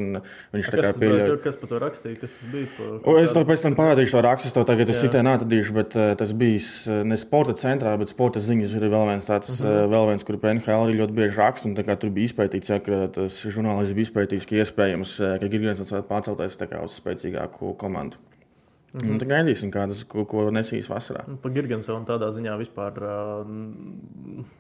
Viņš 0.53 0.69
tā 0.69 0.83
kā 0.83 0.91
pieļauj. 1.01 1.33
Kas 1.43 1.57
par 1.57 1.71
to 1.71 1.81
rakstīja? 1.81 2.19
Kas 2.21 2.35
bija? 2.51 2.69
Par, 2.77 2.91
o, 3.01 3.15
es 3.23 3.33
tev 3.33 3.47
pēc 3.50 3.65
tam 3.65 3.77
parādīšu 3.79 4.17
to 4.17 4.23
rakstu, 4.27 4.51
es 4.51 4.57
tev 4.57 4.67
tagad 4.69 4.93
sitē 5.00 5.23
neatradīšu, 5.25 5.75
bet 5.79 5.97
uh, 5.97 6.12
tas 6.19 6.35
bija 6.38 7.01
ne 7.09 7.17
sporta 7.17 7.57
centrā, 7.57 7.95
bet 7.97 8.13
sporta 8.13 8.43
ziņas 8.43 8.77
ir 8.77 8.88
vēl 8.93 9.09
viens 9.09 9.29
tāds, 9.29 9.57
uh 9.57 9.65
-huh. 9.65 9.81
uh, 9.88 9.89
vēl 9.95 10.09
viens, 10.12 10.27
kur 10.27 10.38
PNHL 10.38 10.85
arī 10.85 11.00
ļoti 11.01 11.17
bieži 11.17 11.41
raksta. 11.41 11.95
Tur 12.03 12.09
bija 12.13 12.29
izpētīts, 12.29 12.69
ja, 12.69 12.79
ka 12.83 13.07
tas 13.13 13.41
žurnālists 13.41 13.97
bija 13.97 14.09
izpētījis, 14.09 14.45
ka 14.50 14.62
iespējams, 14.62 15.17
ka 15.41 15.47
Girgensons 15.47 15.83
varētu 15.92 16.08
pārcelties 16.08 16.58
uz 16.84 17.00
spēcīgāku 17.02 17.75
komandu. 17.78 18.18
Mm 18.94 19.00
-hmm. 19.00 19.20
Tad 19.20 19.28
gaidīsim, 19.28 19.72
kādas, 19.72 20.04
ko, 20.06 20.25
ko 20.25 20.52
nesīs 20.52 20.90
vasarā. 20.90 21.24
Nu, 21.28 21.36
par 21.38 21.52
Gigantsonu 21.52 22.06
tādā 22.06 22.30
ziņā 22.32 22.58
vispār. 22.58 22.94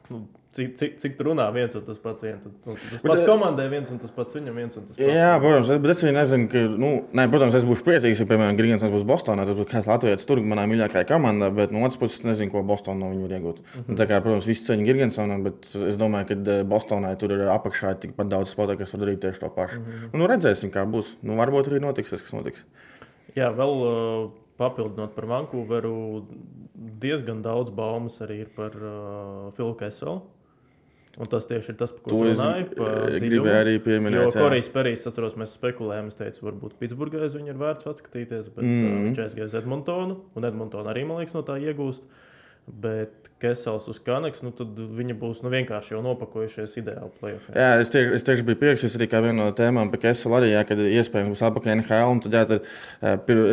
Uh, 0.09 0.42
cik, 0.55 0.73
cik, 0.79 0.93
cik 1.01 1.15
tur 1.17 1.29
runā 1.31 1.45
viens 1.55 1.73
un 1.77 1.83
tas 1.85 1.99
pats. 2.01 2.23
Vien, 2.25 2.37
tad, 2.43 2.53
nu, 2.65 2.75
tas 2.75 3.01
pats 3.01 3.19
bet, 3.19 3.25
komandai 3.27 3.65
viens 3.71 3.91
un 3.93 3.99
tas 4.01 4.13
pats 4.13 4.37
viņam 4.37 4.59
viens 4.61 4.77
un 4.79 4.85
tas 4.87 4.97
pats. 4.97 5.11
Jā, 5.15 5.31
protams, 5.43 5.71
es, 5.73 5.81
bet 5.83 5.93
es 5.93 6.03
arī 6.05 6.13
nezinu, 6.17 6.49
ka, 6.51 6.63
nu, 6.83 6.91
nē, 7.19 7.25
protams, 7.31 7.57
es 7.59 7.65
būšu 7.67 7.85
priecīgs, 7.87 8.21
ja, 8.23 8.27
piemēram, 8.29 8.59
Gigantsons 8.59 8.93
būs 8.93 9.07
Bostonā. 9.09 9.47
Tas 9.49 9.57
būs 9.59 9.69
kāds 9.71 9.89
Latvijas 9.89 10.29
tur 10.29 10.43
manā 10.53 10.67
mīļākajā 10.71 11.07
komandā, 11.09 11.49
bet 11.55 11.73
no 11.75 11.81
otras 11.87 11.99
puses 12.01 12.25
nezinu, 12.27 12.53
ko 12.53 12.63
Bostonā 12.67 13.01
no 13.01 13.11
viņa 13.13 13.25
var 13.25 13.35
iegūt. 13.39 13.63
Mm 13.63 13.81
-hmm. 13.81 13.99
Tā 14.01 14.09
kā, 14.11 14.21
protams, 14.21 14.49
visi 14.51 14.67
ceļi 14.69 14.87
Gigantsonam, 14.91 15.43
bet 15.49 15.73
es 15.89 15.97
domāju, 15.97 16.29
ka 16.29 16.59
Bostonai 16.69 17.15
tur 17.17 17.33
ir 17.33 17.47
apakšā 17.53 17.97
tikpat 18.05 18.29
daudz 18.29 18.53
spēlētāju, 18.53 18.83
kas 18.83 18.93
var 18.93 19.05
darīt 19.05 19.19
tieši 19.25 19.39
to 19.39 19.49
pašu. 19.49 19.79
Mm 19.79 19.85
-hmm. 19.85 20.17
nu, 20.19 20.27
redzēsim, 20.27 20.71
kā 20.71 20.85
būs. 20.85 21.15
Nu, 21.21 21.35
varbūt 21.35 21.67
arī 21.67 21.81
notiks 21.81 22.09
tas, 22.09 22.21
kas 22.21 22.33
notiks. 22.33 22.65
Jā, 23.35 23.49
vēl. 23.49 23.73
Uh 23.81 24.43
papildinot 24.59 25.15
par 25.15 25.27
Vankūveru, 25.29 25.95
diezgan 27.01 27.41
daudz 27.45 27.73
baumas 27.73 28.19
arī 28.23 28.43
ir 28.45 28.53
par 28.55 28.75
uh, 28.77 29.49
Filu 29.57 29.73
Keselu. 29.79 30.21
Un 31.21 31.29
tas 31.29 31.45
tieši 31.45 31.73
ir 31.73 31.75
tas, 31.77 31.91
par 31.93 32.09
ko 32.09 32.23
es 32.25 32.39
gribēju 33.21 33.53
arī 33.53 33.75
pieminēt. 33.85 34.23
Jo 34.23 34.31
Korejs 34.33 34.69
Perijs, 34.73 35.03
atceros, 35.05 35.35
mēs 35.37 35.53
spekulējām, 35.59 36.07
es 36.09 36.17
teicu, 36.17 36.47
varbūt 36.47 36.73
Pitsburgā 36.79 37.27
viņu 37.29 37.53
ir 37.53 37.59
vērts 37.59 37.89
atskatīties, 37.91 38.47
bet 38.55 38.65
mm. 38.65 38.87
uh, 38.87 39.03
viņš 39.07 39.21
aizgāja 39.27 39.51
uz 39.51 39.57
Edmontonu, 39.61 40.17
un 40.33 40.47
Edmontonu 40.49 40.89
arī, 40.89 41.05
man 41.05 41.21
liekas, 41.21 41.35
no 41.37 41.43
tā 41.45 41.59
iegūst. 41.61 42.07
Bet 42.81 43.22
Kesels 43.43 43.89
uz 43.91 43.99
Kanaks, 44.03 44.41
nu, 44.45 44.53
tad 44.55 44.77
viņi 44.77 45.15
būs 45.19 45.41
nu, 45.43 45.51
vienkārši 45.51 45.95
jau 45.95 46.01
nopakojušies 46.05 46.77
ideāli 46.79 47.11
plēsoņā. 47.19 47.55
Jā, 47.59 47.69
es 47.83 47.91
tieši, 47.91 48.13
es 48.17 48.23
tieši 48.27 48.45
biju 48.47 48.59
pierakstīts 48.61 48.95
arī 48.99 49.07
kā 49.11 49.19
viena 49.23 49.41
no 49.41 49.55
tēmām 49.55 49.91
par 49.91 49.99
Keselu 50.05 50.37
arī, 50.39 50.51
jā, 50.53 50.61
kad 50.69 50.79
iespējams 50.83 51.33
būs 51.33 51.43
apakaļ 51.49 51.75
NHL. 51.75 52.21
Tad, 52.23 52.37
jā, 52.37 52.43
tad, 52.49 52.69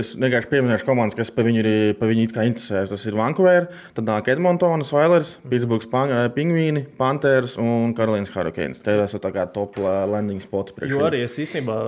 es 0.00 0.12
vienkārši 0.14 0.50
pieminēšu 0.52 0.86
komandas, 0.86 1.18
kas 1.18 1.32
par 1.34 1.48
viņu, 1.48 1.62
ir, 1.64 1.70
par 1.98 2.10
viņu 2.12 2.26
interesējas. 2.28 2.92
Tas 2.92 3.06
ir 3.10 3.18
Vancouver, 3.18 3.66
tad 3.96 4.06
nāk 4.06 4.30
Edmontonas, 4.30 4.92
Oilers, 4.94 5.32
Pittsburghs 5.50 5.90
Pingvīni, 6.36 6.84
Panthers 7.00 7.56
un 7.60 7.96
Karolīnas 7.98 8.30
Hurricanes. 8.34 8.82
Te 8.84 8.94
ir 8.94 9.24
tā 9.26 9.34
kā 9.34 9.48
top 9.50 9.80
landing 9.80 10.42
spot. 10.42 10.74
Jo 10.86 11.02
arī 11.08 11.24
es 11.26 11.34
īstenībā, 11.40 11.80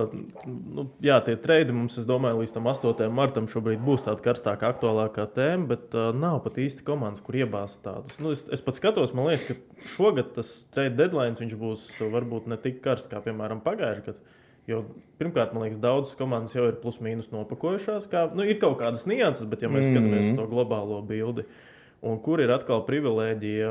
nu, 0.49 0.89
jā, 1.03 1.21
tie 1.23 1.37
treidi 1.39 1.75
mums, 1.75 1.95
es 2.01 2.09
domāju, 2.09 2.41
līdz 2.41 2.57
tam 2.57 2.67
8. 2.73 3.07
martam 3.15 3.47
šobrīd 3.51 3.79
būs 3.83 4.03
tāda 4.09 4.23
karstāka, 4.25 4.73
aktuālākā 4.73 5.29
tēma, 5.35 5.69
bet 5.71 5.95
uh, 5.95 6.11
nav 6.15 6.41
pat 6.43 6.59
īsti 6.59 6.83
komanda 6.83 7.13
komandas, 7.13 7.23
kur 7.23 7.35
iebāzt 7.37 7.83
tādus. 7.93 8.19
Nu, 8.19 8.33
es, 8.35 8.45
es 8.53 8.63
pats 8.65 8.81
skatos, 8.81 9.15
man 9.15 9.29
liekas, 9.29 9.47
ka 9.49 9.87
šogad 9.95 10.33
tas 10.37 10.53
trade 10.73 10.97
deadline 10.99 11.57
būs 11.61 11.87
varbūt 12.01 12.49
ne 12.51 12.59
tik 12.61 12.81
karsts 12.83 13.11
kā 13.11 13.23
piemēram 13.23 13.63
pagājušajā 13.65 14.07
gadā. 14.09 14.39
Jo 14.67 14.85
pirmkārt, 15.19 15.51
man 15.51 15.65
liekas, 15.65 15.81
daudzas 15.83 16.15
komandas 16.15 16.53
jau 16.55 16.69
ir 16.69 16.77
plus-mínus 16.79 17.33
nopakojušās. 17.33 18.07
Kā, 18.11 18.29
nu, 18.31 18.45
ir 18.47 18.61
kaut 18.61 18.77
kādas 18.79 19.03
nianses, 19.09 19.47
bet 19.51 19.65
ja 19.65 19.67
mēs 19.67 19.89
mm 19.89 19.97
-hmm. 19.97 19.97
skatāmies 19.97 20.31
uz 20.31 20.37
to 20.39 20.45
globālo 20.47 21.01
bildi, 21.03 21.43
uh, 21.43 21.72
Un 22.03 22.17
kur 22.19 22.41
ir 22.43 22.51
atkal 22.51 22.81
privilēģija 22.83 23.67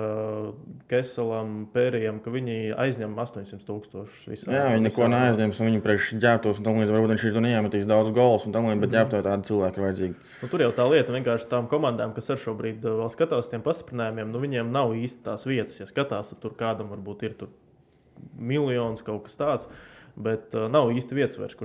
Keselam, 0.88 1.66
Pērijam, 1.74 2.16
ka 2.24 2.32
viņi 2.32 2.70
aizņem 2.80 3.12
800 3.20 3.66
tūkstošus 3.68 4.30
visā. 4.30 4.54
Jā, 4.54 4.62
viņi 4.72 4.86
neko 4.86 5.08
neaizņems, 5.12 5.60
un 5.60 5.68
viņi 5.68 5.82
priekš 5.84 6.08
ģērbtos, 6.22 6.62
un 6.62 6.80
līdz 6.80 6.94
varbūt 6.94 7.12
viņš 7.12 7.26
to 7.36 7.42
neiemetīs 7.44 7.90
daudz 7.90 8.14
gols, 8.16 8.46
un 8.48 8.56
līdz, 8.56 8.80
bet 8.80 8.88
mm. 8.88 8.96
ģērbto 8.96 9.20
tādu 9.28 9.48
cilvēku 9.50 9.82
ir 9.82 9.84
vajadzīgi. 9.84 10.16
Nu, 10.40 10.48
tur 10.48 10.64
jau 10.64 10.70
tā 10.78 10.86
lieta, 10.88 11.12
vienkārši 11.12 11.50
tām 11.52 11.68
komandām, 11.68 12.14
kas 12.16 12.32
ar 12.32 12.40
šobrīd 12.40 12.86
uh, 12.88 12.96
vēl 13.02 13.12
skatās 13.12 13.52
tiem 13.52 13.64
pastiprinājumiem, 13.66 14.32
nu 14.32 14.40
viņiem 14.40 14.72
nav 14.72 14.96
īsti 14.96 15.26
tās 15.28 15.44
vietas. 15.44 15.82
Ja 15.82 15.88
skatās, 15.90 16.32
tur 16.40 16.56
kādam 16.56 16.88
varbūt 16.94 17.26
ir 17.28 17.36
tur 17.36 17.52
miljons 18.40 19.04
kaut 19.04 19.26
kas 19.26 19.36
tāds. 19.36 19.68
Bet 20.16 20.56
uh, 20.56 20.70
nav 20.72 20.88
īsti 20.96 21.20
vietas 21.20 21.36
vairs, 21.40 21.58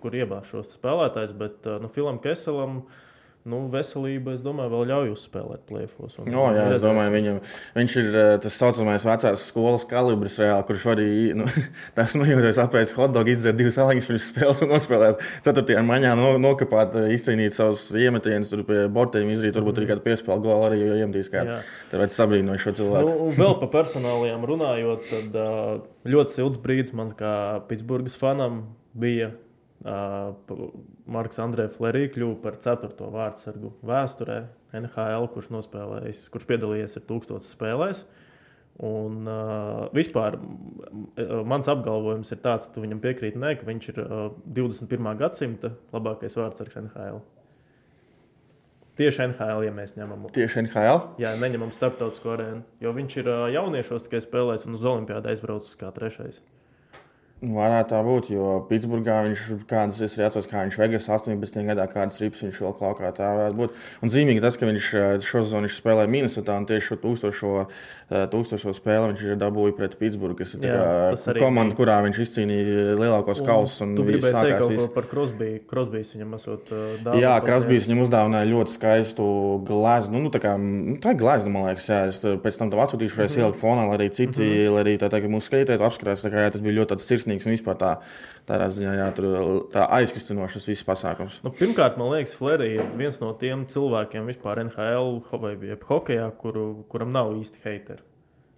kur 0.00 0.16
iebāzt 0.16 0.54
šos 0.54 0.78
spēlētājus. 0.78 1.36
Bet 1.36 1.68
uh, 1.68 1.76
nu, 1.84 1.92
Filam 1.92 2.24
Keselam 2.24 2.80
uh, 2.86 3.04
nu, 3.46 3.62
veselība, 3.70 4.34
es 4.36 4.42
domāju, 4.44 4.72
vēl 4.72 4.88
ļauj 4.90 5.12
uzspēlēt 5.14 5.62
plēfos. 5.68 6.16
No, 6.26 6.48
jā, 6.54 6.64
es 6.74 6.82
domāju, 6.82 7.12
viņam, 7.14 7.38
viņš 7.76 7.94
ir 8.00 8.08
eh, 8.10 8.30
tas 8.42 8.58
saucamais 8.60 9.06
vecās 9.06 9.44
skolas 9.50 9.86
kalibrs, 9.88 10.38
reāli, 10.42 10.66
kurš 10.68 10.86
arī 10.92 11.08
nu, 11.38 11.46
tas 11.98 12.16
nojūtas 12.18 12.60
apēst 12.64 12.96
hotdogu, 12.98 13.32
izdzert 13.32 13.58
divas 13.60 13.78
aliņas 13.82 14.08
pirms 14.10 14.28
spēles 14.32 14.64
un 14.66 14.72
nospēlēt. 14.74 15.24
Ceturtajā 15.46 15.84
maņā 15.86 16.16
no, 16.18 16.32
nokapāt, 16.42 16.98
eh, 17.00 17.14
izcīnīt 17.16 17.56
savus 17.56 17.86
iemetienus, 17.96 18.50
tur 18.52 18.66
pie 18.68 18.82
bortiem 18.92 19.30
izrīt, 19.34 19.56
varbūt 19.58 19.80
arī 19.80 19.90
kādu 19.92 20.06
piespēlu 20.08 20.46
golu 20.48 20.68
arī, 20.70 20.82
jo 20.82 20.98
iemetīs 20.98 21.32
kādu. 21.32 21.60
Tāpēc 21.92 22.18
sabrīnoju 22.18 22.64
šo 22.66 22.74
cilvēku. 22.82 23.14
Nu, 23.14 23.32
vēl 23.38 23.56
par 23.62 23.72
personālajiem 23.78 24.46
runājot, 24.50 25.10
tad 25.14 25.40
ļoti 26.06 26.38
silts 26.40 26.62
brīdis 26.62 26.94
man 26.96 27.14
kā 27.16 27.34
Pitsburgas 27.70 28.18
fanam 28.18 28.64
bija 28.96 29.32
Uh, 29.86 30.34
Marks 31.06 31.38
Andrēs 31.38 31.76
Flerī 31.76 32.08
kļuva 32.10 32.40
par 32.42 32.56
4. 32.58 32.88
vārdsargu 33.14 33.70
vēsturē 33.86 34.40
NHL, 34.74 35.28
kurš 35.30 35.52
nospēlējis, 35.54 36.24
kurš 36.34 36.46
piedalījies 36.48 36.98
ar 36.98 37.04
tūkstotis 37.06 37.52
spēlēs. 37.54 38.00
Un, 38.86 39.22
uh, 39.30 39.86
vispār 39.96 40.36
mans 41.48 41.70
apgalvojums 41.70 42.34
ir 42.34 42.42
tāds, 42.42 42.66
ka 42.72 42.82
viņam 42.82 42.98
piekrīt, 43.04 43.38
ne, 43.40 43.54
ka 43.56 43.68
viņš 43.68 43.88
ir 43.94 44.02
uh, 44.02 44.26
21. 44.58 45.12
gadsimta 45.22 45.70
labākais 45.94 46.34
vārdsargs 46.36 46.80
NHL. 46.82 47.22
Tieši 48.96 49.26
NHL, 49.28 49.64
ja 49.68 49.72
mēs 49.76 49.94
ņemam. 49.94 50.26
Tieši 50.34 50.64
NHL? 50.66 51.02
Jā, 51.20 51.34
neņemam 51.38 51.70
starptautisko 51.76 52.34
arēnu. 52.34 52.62
Jo 52.82 52.92
viņš 52.96 53.16
ir 53.22 53.30
uh, 53.30 53.46
jauniešos 53.54 54.08
tikai 54.08 54.24
spēlējis 54.24 54.66
un 54.66 54.80
uz 54.80 54.84
Olimpijādu 54.88 55.30
aizbraucis 55.30 55.78
kā 55.78 55.94
trešais. 55.94 56.42
Varētu 57.36 57.90
tā 57.92 57.98
būt, 58.00 58.30
jo 58.32 58.52
Pitsburgā 58.64 59.18
viņš 59.26 59.40
kādas 59.68 59.98
es 60.00 60.14
atceros, 60.16 60.46
kā 60.48 60.62
viņš 60.64 60.78
Vegas 60.80 61.04
18. 61.12 61.58
gadā 61.68 61.84
kādas 61.90 62.16
rips 62.22 62.40
viņš 62.40 62.60
vēl 62.64 62.72
klaukā. 62.78 63.10
Tā 63.12 63.28
varētu 63.36 63.58
būt. 63.58 63.74
Un 64.00 64.12
zīmīgi 64.12 64.40
tas, 64.40 64.56
ka 64.56 64.64
viņš 64.64 64.86
eh, 64.96 65.08
šo 65.20 65.42
sezonu 65.44 65.68
spēlēja 65.68 66.08
Minnesotā 66.08 66.56
un 66.56 66.64
tieši 66.64 66.86
šo 66.88 66.96
tūkstošo, 67.02 67.50
eh, 67.66 68.24
tūkstošo 68.32 68.72
spēli 68.78 69.10
viņš 69.10 69.24
ir 69.28 69.40
dabūjis 69.42 69.76
pret 69.76 69.98
Pitsburgu, 70.00 70.38
kas 70.40 70.54
ir 70.56 70.64
Jā, 70.64 71.12
komanda, 71.36 71.76
kurā 71.76 71.98
viņš 72.06 72.22
izcīnīja 72.24 72.96
lielākos 73.02 73.44
kausus. 73.44 73.84
Un, 73.84 73.92
un 74.00 74.08
viņš 74.08 74.26
sākās 74.30 74.64
kaut 74.64 74.80
ko 74.80 74.88
par 74.96 75.10
Krosbiju. 75.12 75.60
Krosbijs 75.68 76.16
viņam 76.16 76.34
esot 76.40 76.72
uh, 76.72 76.88
dāvā. 77.04 77.20
Jā, 77.20 77.36
Krosbijs 77.44 77.90
viņam 77.90 78.02
uzdāvināja 78.06 78.48
ļoti 78.54 78.76
skaistu 78.78 79.28
gleznu. 79.68 80.16
Nu, 80.16 80.24
nu, 80.24 80.32
tā, 80.32 80.40
kā, 80.40 80.56
nu, 80.56 80.96
tā 81.04 81.12
ir 81.12 81.20
glezna, 81.20 81.52
man 81.52 81.68
liekas, 81.68 81.92
jā. 81.92 82.00
Es 82.08 82.22
pēc 82.24 82.60
tam 82.62 82.72
to 82.72 82.80
atsūtīšu, 82.80 83.20
vai 83.20 83.28
es 83.28 83.36
-hmm. 83.36 83.44
ieliku 83.44 83.60
fonā, 83.60 83.84
lai 83.90 84.00
arī 84.00 84.08
citi, 84.08 84.40
mm 84.40 84.48
-hmm. 84.48 84.74
lai 84.74 84.82
arī 84.86 84.96
tā, 84.96 85.12
tā, 85.12 85.20
mūsu 85.28 85.52
skatītāji 85.52 85.84
apskrās. 85.84 86.24
Tā 86.24 86.32
kā 86.32 86.46
jā, 86.46 86.50
tas 86.50 86.64
bija 86.64 86.80
ļoti 86.80 86.96
sirsnīgs 87.04 87.25
sirsnīgs 87.26 87.46
un 87.46 87.54
vispār 87.54 87.78
tā, 87.80 87.92
tādā 88.46 88.68
ziņā 88.70 88.96
jā, 89.00 89.06
tur, 89.16 89.28
tā 89.72 89.86
aizkustinošs 89.98 90.68
viss 90.70 90.86
pasākums. 90.86 91.40
Nu, 91.44 91.52
pirmkārt, 91.54 91.98
man 91.98 92.12
liekas, 92.14 92.36
Flerī 92.38 92.76
ir 92.78 92.92
viens 92.96 93.18
no 93.20 93.32
tiem 93.38 93.66
cilvēkiem 93.66 94.28
vispār 94.30 94.62
NHL 94.66 95.22
vai 95.42 95.56
hokeja, 95.88 96.30
kuru, 96.38 96.84
kuram 96.90 97.12
nav 97.12 97.34
īsti 97.36 97.64
heiteri. 97.64 98.02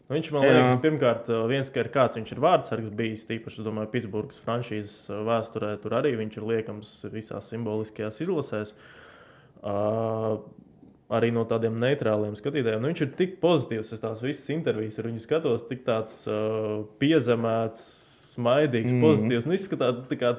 Nu, 0.08 0.16
viņš 0.16 0.30
man 0.32 0.44
liekas, 0.44 0.70
jā. 0.70 0.76
pirmkārt, 0.84 1.26
viens, 1.50 1.68
ka 1.72 1.82
ir 1.82 1.90
kāds 1.92 2.16
viņš 2.16 2.30
ir 2.32 2.38
vārdsargs 2.40 2.94
bijis, 2.96 3.26
tīpaši, 3.28 3.64
domāju, 3.64 3.90
Pitsburgas 3.92 4.40
franšīzes 4.40 5.10
vēsturē, 5.26 5.74
tur 5.82 5.98
arī 5.98 6.14
viņš 6.16 6.38
ir 6.38 6.46
liekams 6.48 6.94
visās 7.12 7.50
simboliskajās 7.52 8.22
izlasēs. 8.24 8.72
Uh, 9.58 10.38
arī 11.12 11.28
no 11.34 11.42
tādiem 11.48 11.76
neitrāliem 11.82 12.36
skatītājiem. 12.38 12.80
Nu, 12.80 12.88
viņš 12.88 13.04
ir 13.04 13.12
tik 13.18 13.36
pozitīvs, 13.42 13.92
es 13.92 14.00
tās 14.00 14.22
visas 14.24 14.48
intervijas 14.54 14.96
ar 15.00 15.08
viņu 15.10 15.24
skatos, 15.24 15.64
tik 15.68 15.84
tāds 15.84 16.22
uh, 16.30 16.86
piezemēts, 17.02 17.84
smaidīgs, 18.38 18.94
mm. 18.94 19.02
pozitīvs. 19.02 19.48
Nu, 19.48 19.58
izskatās, 19.58 20.16
kā 20.20 20.36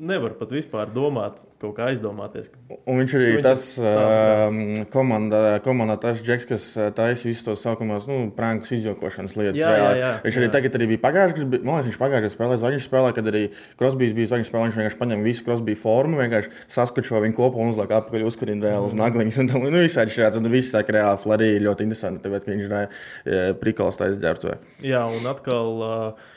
nevar 0.00 0.34
pat 0.38 0.52
vispār 0.54 0.90
domāt, 0.92 1.40
kaut 1.60 1.74
kā 1.76 1.90
aizdomāties. 1.90 2.48
Un 2.88 3.00
viņš 3.02 3.14
arī 3.18 3.26
viņš 3.34 3.44
tas 3.44 3.64
uh, 3.82 4.84
komanda, 4.92 5.58
komanda 5.64 5.98
tas 6.00 6.22
džeks, 6.24 6.46
kas 6.48 6.68
taisa 6.96 7.28
visus 7.28 7.44
tos 7.44 7.60
saukumos, 7.64 8.06
nu, 8.08 8.30
prankus 8.36 8.72
izjokošanas 8.78 9.36
lietas. 9.36 9.60
Jā, 9.60 9.74
jā, 9.76 9.90
jā, 10.00 10.12
viņš 10.24 10.40
arī 10.40 10.48
jā. 10.48 10.54
tagad 10.56 10.78
arī 10.78 10.88
bija 10.94 11.02
pagājušajā 11.04 11.36
gadā, 11.36 11.60
man 11.60 11.76
liekas, 11.76 11.90
viņš 11.90 12.00
pagājušajā 12.00 12.34
spēlē, 12.36 12.58
zvaigžņu 12.62 12.86
spēlē, 12.86 13.12
kad 13.18 13.30
arī 13.32 13.44
Krosbīs 13.80 14.16
bija 14.16 14.32
zvaigžņu 14.32 14.50
spēlē, 14.50 14.64
viņš 14.70 14.80
vienkārši 14.80 15.00
paņem 15.04 15.28
visu 15.28 15.46
Krosbī 15.46 15.76
formu, 15.84 16.20
vienkārši 16.22 16.56
saskačo 16.78 17.22
viņu 17.26 17.36
kopā 17.36 17.60
un 17.60 17.74
uzliek 17.74 17.94
apakaļ 18.00 18.26
uzkurina 18.30 18.70
reāli 18.70 18.88
uz 18.88 18.96
mm. 18.96 19.04
nagliņas. 19.04 19.40
Un, 19.44 19.54
nu, 19.68 19.84
visādi 19.84 20.16
šāds, 20.16 20.40
un 20.40 20.50
viss 20.52 20.72
saka, 20.72 20.96
reāli 20.96 21.20
Flarī 21.20 21.52
ļoti 21.60 21.88
interesanti, 21.88 22.24
tāpēc, 22.24 22.46
ka 22.46 22.54
viņš 22.56 22.68
ir 22.70 23.56
prikols 23.60 24.00
taisa 24.00 24.20
ģērbtuvē. 24.22 24.60
Jā, 24.86 25.04
un 25.12 25.28
atkal. 25.28 25.80
Uh, 25.84 26.36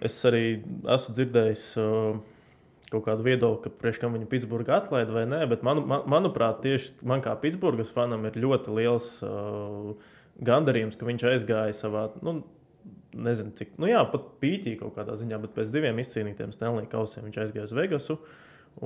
Es 0.00 0.16
arī 0.24 0.44
esmu 0.88 1.14
dzirdējis, 1.16 1.64
kaut 2.90 3.04
kādu 3.06 3.26
viedokli, 3.26 3.62
ka 3.64 3.82
priekš 3.82 4.00
kam 4.02 4.14
viņa 4.16 4.28
Pitsburgā 4.30 4.80
atlaida 4.80 5.14
vai 5.14 5.26
nē, 5.28 5.44
bet 5.50 5.64
manu, 5.66 5.84
man, 5.86 6.06
manuprāt, 6.10 6.62
tieši 6.64 6.96
man 7.06 7.22
kā 7.24 7.34
Pitsburgas 7.40 7.92
fanam 7.94 8.24
ir 8.26 8.38
ļoti 8.40 8.74
liels 8.74 9.10
uh, 9.26 9.92
gandarījums, 10.42 10.98
ka 10.98 11.08
viņš 11.08 11.26
aizgāja 11.34 11.76
savā. 11.76 12.08
Nu, 12.24 12.40
Nezinu, 13.10 13.50
cik, 13.58 13.72
nu 13.82 13.88
jā, 13.90 14.04
pat 14.06 14.28
pīķī 14.38 14.76
kaut 14.78 14.92
kādā 14.94 15.16
ziņā, 15.18 15.40
bet 15.42 15.50
pēc 15.56 15.72
diviem 15.74 15.98
izcīnītiem 15.98 16.52
Stanley 16.54 16.86
kausiem 16.86 17.24
viņš 17.26 17.40
aizgāja 17.42 17.66
uz 17.66 17.72
Vegasu. 17.74 18.14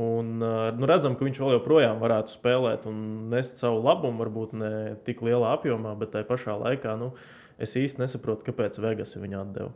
Un, 0.00 0.38
uh, 0.40 0.70
nu, 0.72 0.88
redzam, 0.88 1.12
ka 1.12 1.26
viņš 1.26 1.42
vēl 1.42 1.52
joprojām 1.58 2.00
varētu 2.00 2.32
spēlēt 2.32 2.86
un 2.88 2.96
nest 3.28 3.60
savu 3.60 3.82
labumu, 3.84 4.16
varbūt 4.24 4.56
ne 4.56 4.72
tik 5.04 5.20
lielā 5.28 5.52
apjomā, 5.58 5.92
bet 6.00 6.14
tajā 6.16 6.24
pašā 6.30 6.56
laikā 6.56 6.96
nu, 7.04 7.12
es 7.60 7.76
īsti 7.76 8.00
nesaprotu, 8.00 8.48
kāpēc 8.48 8.80
Vegas 8.80 9.12
viņu 9.20 9.42
atdeva. 9.44 9.74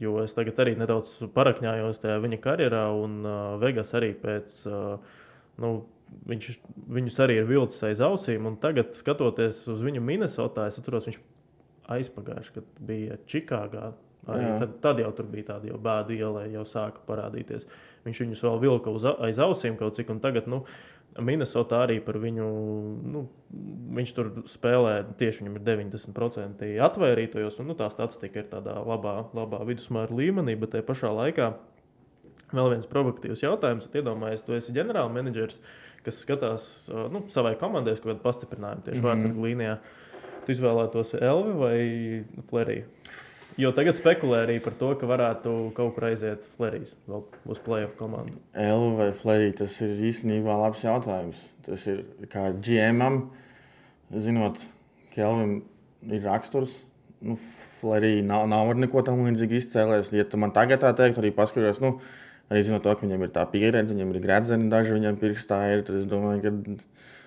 Jo 0.00 0.16
es 0.22 0.32
tagad 0.32 0.60
arī 0.62 0.72
nedaudz 0.78 1.18
parakņājos 1.34 2.00
tajā 2.00 2.20
viņa 2.22 2.38
karjerā, 2.42 2.86
un 2.96 3.18
uh, 3.26 3.40
Vegas 3.60 3.92
arī 3.98 4.12
pēc. 4.16 4.54
Uh, 4.70 5.18
nu, 5.60 5.74
viņš, 6.28 6.48
viņus 6.96 7.18
arī 7.24 7.36
ir 7.40 7.48
vilcis 7.48 7.84
aiz 7.88 8.00
ausīm, 8.04 8.46
un 8.48 8.56
tagad, 8.60 8.94
skatoties 8.96 9.64
uz 9.72 9.84
viņu 9.84 10.02
Minnesotā, 10.04 10.68
es 10.70 10.80
atceros, 10.80 11.08
viņš 11.08 11.20
aizpagājuši, 11.92 12.56
kad 12.56 12.72
bija 12.88 13.20
Čikāgā. 13.28 13.92
Tad, 14.22 14.76
tad 14.78 15.00
jau 15.02 15.08
tur 15.18 15.26
bija 15.26 15.48
tāda 15.48 15.78
bēdu 15.82 16.14
ielai, 16.14 16.44
jau 16.52 16.62
sāka 16.68 17.02
parādīties. 17.08 17.66
Viņš 18.06 18.20
viņus 18.22 18.44
vēl 18.46 18.60
vilka 18.62 18.92
uz, 18.94 19.06
aiz 19.18 19.40
ausīm 19.42 19.74
kaut 19.78 19.98
cik, 19.98 20.12
un 20.14 20.20
tagad, 20.22 20.46
nu, 20.50 20.60
Minnesota 21.20 21.82
arī 21.84 21.98
par 22.04 22.16
viņu, 22.22 22.46
nu, 23.12 23.26
viņš 23.98 24.12
tur 24.16 24.30
spēlē 24.48 24.94
tieši 25.20 25.42
viņam 25.42 25.58
ir 25.58 25.64
90% 25.66 26.70
atvairītojos, 26.86 27.58
un 27.60 27.68
nu, 27.68 27.76
tā 27.76 27.90
statistika 27.92 28.40
ir 28.40 28.48
tādā 28.52 28.78
labā, 28.80 29.18
labā 29.36 29.60
vidusmēra 29.68 30.14
līmenī, 30.16 30.56
bet 30.60 30.72
tajā 30.72 30.86
pašā 30.88 31.12
laikā 31.12 31.50
vēl 32.52 32.70
viens 32.74 32.88
provokatīvs 32.88 33.44
jautājums. 33.44 33.90
Iedomājieties, 33.92 34.46
tu 34.46 34.56
esi 34.56 34.76
ģenerālmenedžers, 34.76 35.60
kas 36.06 36.22
skatās 36.24 36.70
nu, 37.12 37.24
savai 37.32 37.54
komandai 37.60 37.98
kādu 37.98 38.20
pastiprinājumu 38.24 38.86
tieši 38.86 38.98
mm 38.98 39.04
-hmm. 39.04 39.10
vārdsargu 39.10 39.46
līnijā. 39.48 39.76
Tu 40.46 40.56
izvēlētos 40.56 41.14
Elvi 41.20 41.52
vai 41.58 41.76
Fleriju? 42.50 42.88
Jo 43.60 43.72
tagad 43.76 43.98
spekulē 43.98 44.44
arī 44.46 44.56
par 44.64 44.74
to, 44.80 44.92
ka 44.96 45.08
varētu 45.08 45.50
kaut 45.76 45.92
kur 45.96 46.06
aiziet 46.08 46.44
Flerijas 46.56 46.94
vēl 47.08 47.24
uz 47.52 47.58
playoff 47.64 47.98
komandu. 47.98 48.38
Elva 48.56 48.92
vai 49.02 49.08
Flerija, 49.16 49.58
tas 49.60 49.74
ir 49.84 49.92
īstenībā 50.08 50.56
labs 50.62 50.84
jautājums. 50.86 51.42
Tas 51.66 51.84
ir 51.90 52.00
kā 52.32 52.48
GMam, 52.56 53.26
zinot, 54.12 54.62
ka 55.12 55.26
Elvim 55.26 55.58
ir 56.08 56.24
raksturs. 56.24 56.78
Nu, 57.22 57.36
Flerija 57.82 58.24
nav, 58.24 58.48
nav 58.50 58.72
ar 58.72 58.80
neko 58.80 59.04
tam 59.06 59.24
līdzīgu 59.26 59.58
izcēlēs. 59.60 60.14
Ja 60.16 60.24
man 60.40 60.54
tagad 60.56 60.82
tā 60.82 60.94
teikt, 60.96 61.20
arī 61.20 61.34
paskatījos, 61.36 61.82
nu, 61.84 61.96
arī 62.50 62.64
zinot 62.66 62.86
to, 62.86 62.94
ka 62.96 63.04
viņam 63.04 63.26
ir 63.26 63.34
tā 63.34 63.44
pieredze, 63.52 63.94
viņam 63.94 64.14
ir 64.14 64.22
gredzeni, 64.24 64.70
daži 64.72 64.96
viņam 64.96 65.20
pirkstā 65.20 65.60
ir, 65.74 65.84
tad 65.86 66.00
es 66.00 66.08
domāju, 66.08 66.42
ka 66.46 66.80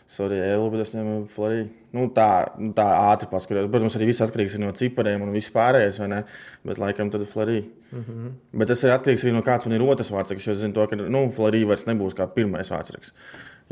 Sorry, 0.08 0.38
Elu, 0.38 0.68
bet 0.70 0.84
es 0.84 0.92
ņemu 0.94 1.16
Floriju. 1.34 1.66
Nu, 1.96 2.06
tā, 2.14 2.28
nu, 2.62 2.70
tā 2.78 2.86
ātri 3.10 3.30
paskatījos. 3.32 3.72
Protams, 3.74 3.96
arī 3.98 4.10
viss 4.12 4.22
atkarīgs 4.22 4.58
no 4.62 4.70
cipariem 4.78 5.24
un 5.26 5.32
viss 5.34 5.54
pārējais, 5.54 5.98
vai 6.04 6.10
ne? 6.12 6.20
Bet 6.68 6.82
laikam 6.82 7.10
tad 7.10 7.26
Florija. 7.32 7.64
Mm 7.90 8.04
-hmm. 8.04 8.32
Bet 8.54 8.68
tas 8.68 8.84
ir 8.84 8.94
atkarīgs 8.94 9.26
arī 9.26 9.34
no 9.34 9.42
kāds 9.42 9.66
man 9.66 9.76
ir 9.76 9.82
otrs 9.82 10.12
vārds. 10.12 10.32
Es 10.32 10.60
zinu, 10.60 10.74
to, 10.74 10.88
ka 10.88 10.96
nu, 10.96 11.32
Florija 11.32 11.68
vairs 11.68 11.86
nebūs 11.86 12.14
kā 12.14 12.28
pirmais 12.28 12.70
vārds. 12.70 13.14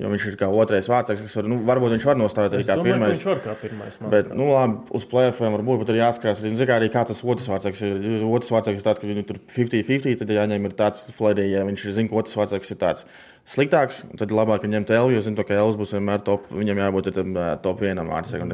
Jo 0.02 0.10
viņš 0.10 0.24
ir 0.32 0.36
kā 0.40 0.48
otrais 0.50 0.88
vārds, 0.90 1.14
kas 1.22 1.36
var, 1.38 1.46
nu, 1.52 1.60
varbūt 1.70 1.92
viņš 1.94 2.06
var 2.10 2.18
nostāvēt 2.18 2.56
arī 2.58 2.64
kā 2.66 2.78
domāju, 2.80 2.96
pirmais. 2.96 3.12
Viņš 3.14 3.26
var 3.28 3.42
kā 3.44 3.54
pirmais. 3.60 3.98
Bet, 4.10 4.32
nu, 4.34 4.48
labi, 4.50 4.80
uz 4.98 5.04
plēsoņiem 5.12 5.54
var 5.54 5.64
būt, 5.68 5.84
bet 5.84 5.92
ir 5.94 6.00
jāatcerās 6.00 6.42
arī, 6.42 6.50
nu, 6.50 6.58
zin 6.58 6.70
kā 6.72 6.78
arī 6.80 6.88
kā 6.96 7.04
tas 7.06 7.22
otrs 7.22 7.50
vārds 7.52 7.84
ir. 7.86 8.24
Otrs 8.26 8.50
vārds 8.56 8.72
ir 8.72 8.82
tāds, 8.82 8.98
ka 8.98 9.06
viņu 9.06 9.26
tur 9.30 9.38
50-50, 9.54 10.18
tad 10.24 10.34
jāņem 10.34 10.66
ir 10.66 10.74
tāds 10.82 11.06
Florida, 11.14 11.46
ja 11.46 11.62
viņš 11.68 11.86
zina, 11.94 12.10
ka 12.10 12.18
otrs 12.24 12.40
vārds 12.40 12.74
ir 12.74 12.82
tāds 12.82 13.06
sliktāks, 13.54 14.02
tad 14.18 14.34
labāk 14.34 14.66
viņam 14.66 14.90
te 14.90 14.98
Elvis, 14.98 15.20
jo 15.20 15.28
zina, 15.28 15.46
ka 15.46 15.62
Elvis 15.62 15.78
būs 15.78 15.94
vienmēr 15.94 16.26
top, 16.26 16.50
viņam 16.50 16.82
jābūt 16.88 17.12
ir 17.12 17.18
tam 17.20 17.38
ā, 17.38 17.52
top 17.62 17.86
vienam 17.86 18.10
vārdsakam. 18.10 18.50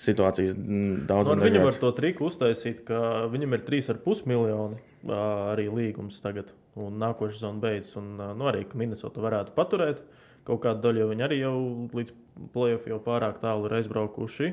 Situācijas 0.00 0.54
mm, 0.56 1.02
daudz 1.08 1.34
Nu, 1.34 1.44
viņu 1.44 1.66
var 1.66 1.76
to 1.76 1.90
triku 1.96 2.30
uztaisīt, 2.30 2.84
ka 2.88 3.26
viņam 3.32 3.58
ir 3.58 3.66
3,5 3.66 4.24
miljoni 4.30 4.80
arī 5.10 5.66
līgums 5.72 6.22
tagad, 6.24 6.54
un 6.80 6.96
nākošais 7.00 7.40
sezona 7.40 7.60
beidzas. 7.60 7.98
Un, 8.00 8.14
nu, 8.16 8.48
arī 8.48 8.64
Minnesota 8.72 9.20
varētu 9.24 9.52
paturēt 9.56 10.00
kaut 10.48 10.62
kādu 10.64 10.86
daļu, 10.86 11.10
viņi 11.12 11.26
arī 11.26 11.42
jau 11.42 11.54
līdz 11.92 12.16
playoff 12.54 12.88
jau 12.88 12.98
pārāk 13.04 13.40
tālu 13.42 13.68
ir 13.68 13.76
aizbraukuši. 13.80 14.50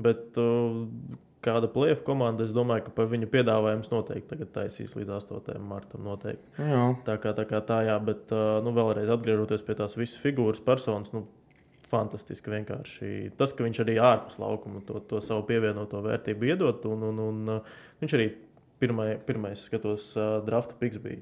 Bet 0.00 0.38
uh, 0.40 0.84
kāda 1.44 1.68
playoff 1.72 2.04
komanda, 2.04 2.44
es 2.44 2.54
domāju, 2.56 2.86
ka 2.86 2.94
par 2.96 3.08
viņu 3.10 3.28
piedāvājums 3.32 3.90
noteikti 3.92 4.34
tagad 4.34 4.52
taisīs 4.54 4.94
līdz 4.96 5.16
8. 5.16 5.58
martam. 5.64 6.04
Noteikti. 6.06 6.54
Jā, 6.60 6.84
Tā 7.06 7.16
kā 7.22 7.34
tā, 7.36 7.46
kā 7.48 7.60
tā 7.64 7.82
jā, 7.88 7.96
bet 8.04 8.32
uh, 8.36 8.58
nu, 8.64 8.72
vēlreiz 8.76 9.12
atgriežoties 9.12 9.64
pie 9.66 9.76
tās 9.80 9.96
visas 9.96 10.20
figūras, 10.22 10.62
personas. 10.64 11.12
Nu, 11.16 11.26
Fantastiski 11.90 12.52
vienkārši. 12.52 13.32
Tas, 13.38 13.54
ka 13.56 13.66
viņš 13.66 13.82
arī 13.84 13.98
ārpus 14.02 14.38
laukuma 14.40 14.82
to, 14.86 15.02
to 15.10 15.20
savu 15.24 15.42
pievienoto 15.48 16.02
vērtību 16.04 16.52
iedod. 16.52 16.86
Un, 16.90 17.04
un, 17.10 17.20
un, 17.26 17.42
uh, 17.56 17.82
viņš 18.02 18.16
arī 18.18 18.30
pirmai, 18.82 19.12
pirmais, 19.26 19.66
skatos, 19.66 20.12
uh, 20.16 20.38
drafta 20.46 20.78
piks 20.80 21.00
bija 21.02 21.20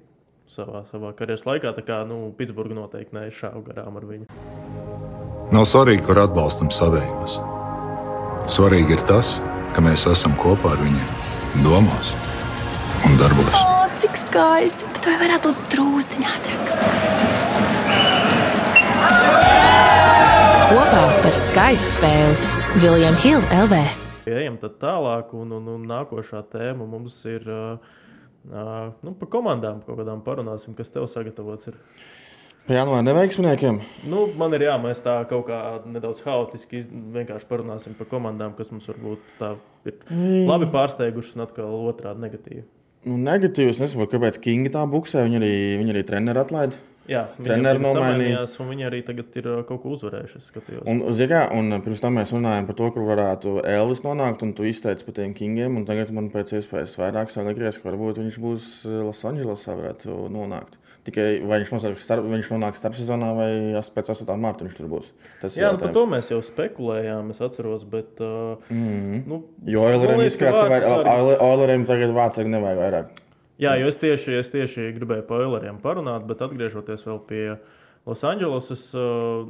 savā, 0.52 0.84
savā 0.92 1.12
karjeras 1.16 1.46
laikā. 1.48 1.72
Tā 1.76 1.84
kā 1.86 2.02
nu, 2.08 2.28
Pitsburgā 2.38 2.76
noteikti 2.76 3.16
nešāva 3.16 3.62
garām 3.70 3.98
ar 4.00 4.08
viņu. 4.08 4.28
Nav 5.54 5.64
svarīgi, 5.68 6.04
kur 6.04 6.20
atbalstam 6.20 6.68
savējos. 6.74 7.38
Svarīgi 8.52 8.96
ir 8.96 9.02
tas, 9.08 9.38
ka 9.76 9.84
mēs 9.84 10.04
esam 10.10 10.36
kopā 10.40 10.74
ar 10.76 10.80
viņiem, 10.84 11.08
domās 11.64 12.14
un 13.08 13.16
darbos. 13.20 13.54
O, 13.56 13.86
cik 14.00 14.14
skaisti! 14.26 14.88
Bet 14.96 15.08
vai 15.08 15.16
varētu 15.24 15.52
būt 15.52 15.70
drūzciņā 15.76 16.28
ātrāk? 16.38 16.66
Kopā 20.98 21.20
par 21.22 21.34
skaistu 21.36 21.90
spēli 21.92 22.80
Viljams 22.82 23.20
Hilde 23.22 23.46
LV. 23.54 23.76
Ejam 24.26 24.56
tad 24.58 24.80
tālāk, 24.80 25.28
un, 25.38 25.52
un, 25.54 25.68
un 25.76 25.84
nākošā 25.86 26.40
tēma 26.50 26.88
mums 26.90 27.20
ir 27.30 27.44
uh, 27.46 27.92
nu, 29.06 29.12
par 29.20 29.30
komandām. 29.30 29.78
Kaut 29.86 30.00
kādām 30.00 30.24
parunāsim, 30.26 30.74
kas 30.74 30.90
tev 30.90 31.06
sagatavots. 31.06 31.70
Ir. 31.70 31.78
pie 32.66 32.80
janvāra 32.80 33.06
neveiksminiekiem. 33.06 33.78
Nu, 34.10 34.24
man 34.42 34.58
ir 34.58 34.66
jāmēs 34.66 35.04
tā 35.06 35.14
kaut 35.30 35.46
kā 35.52 35.62
nedaudz 35.86 36.24
haotiski. 36.26 36.82
Vienkārši 37.14 37.46
parunāsim 37.52 37.94
par 37.94 38.10
komandām, 38.10 38.58
kas 38.58 38.74
mums 38.74 38.90
varbūt 38.90 39.22
tā 39.38 39.54
ir 39.86 40.02
labi 40.50 40.66
pārsteigušas, 40.74 41.38
un 41.38 41.46
atkal 41.46 41.78
otrādi 41.78 42.26
negatīvi. 42.26 42.66
Nu, 43.06 43.22
negatīvi. 43.22 43.70
Es 43.70 43.84
nesaprotu, 43.86 44.16
kāpēc 44.16 44.42
Kinga 44.42 44.74
tā 44.80 44.88
buksē. 44.90 45.28
Viņa 45.30 45.44
arī, 45.44 45.56
viņa 45.78 45.94
arī 45.94 46.08
treneru 46.10 46.42
atlaida. 46.42 46.87
Jā, 47.08 47.22
tagad 47.40 47.80
nomainīja. 47.80 48.42
viņi 48.68 48.84
arī 48.84 48.98
tagad 49.06 49.36
ir 49.40 49.46
uh, 49.48 49.60
kaut 49.68 49.80
ko 49.80 49.94
uzvarējuši. 49.96 50.40
Un, 50.92 51.00
zikā, 51.16 51.46
un 51.56 51.78
pirms 51.84 52.02
tam 52.04 52.18
mēs 52.20 52.34
runājām 52.34 52.66
par 52.68 52.76
to, 52.76 52.90
kur 52.92 53.06
varētu 53.08 53.54
Elvis 53.64 54.02
nonākt, 54.04 54.44
un 54.44 54.52
tu 54.56 54.66
izteici 54.68 55.06
par 55.06 55.16
tiem 55.16 55.32
Kingiem. 55.36 55.78
un 55.80 55.86
Tagad 55.88 56.12
man 56.12 56.28
pēc 56.32 56.52
iespējas 56.58 56.98
vairāk 57.00 57.32
saliekties, 57.32 57.80
ka 57.80 57.88
varbūt 57.88 58.20
viņš 58.20 58.36
būs 58.44 58.68
eh, 58.84 58.98
Losandželosā, 59.08 59.76
varētu 59.78 60.26
nonākt. 60.34 60.76
Tikai 61.08 61.38
vai 61.48 61.62
viņš, 61.62 61.96
starp, 62.02 62.26
viņš 62.28 62.50
nonāks 62.52 62.82
starp 62.82 62.98
sezonā, 62.98 63.30
vai 63.38 63.48
pēc 63.94 64.10
8. 64.12 64.34
marta 64.42 64.66
viņš 64.66 64.74
tur 64.76 64.90
būs. 64.90 65.06
Tas 65.40 65.56
Jā, 65.56 65.70
nu, 65.72 65.80
par 65.80 65.94
to 65.96 66.02
mēs 66.10 66.28
jau 66.28 66.42
spekulējām, 66.44 67.30
es 67.32 67.40
atceros. 67.40 67.86
Bet, 67.88 68.20
uh, 68.20 68.60
mm 68.68 68.84
-hmm. 68.84 69.22
nu, 69.30 69.40
Jo 69.64 69.86
Oileriem 69.88 70.26
izskatās, 70.26 70.84
ka 70.84 71.16
Oileriem 71.46 71.88
tagad 71.88 72.12
vārds 72.12 72.44
nevajag 72.44 72.82
vairāk. 72.84 73.24
Jā, 73.58 73.74
jo 73.80 73.88
es 73.90 73.98
tieši, 73.98 74.36
es 74.38 74.52
tieši 74.52 74.92
gribēju 74.94 75.24
par 75.26 75.42
Oileriem 75.42 75.80
parunāt, 75.82 76.22
bet 76.28 76.44
atgriežoties 76.46 77.02
vēl 77.08 77.18
pie 77.26 77.42
Losandželosas, 78.06 78.84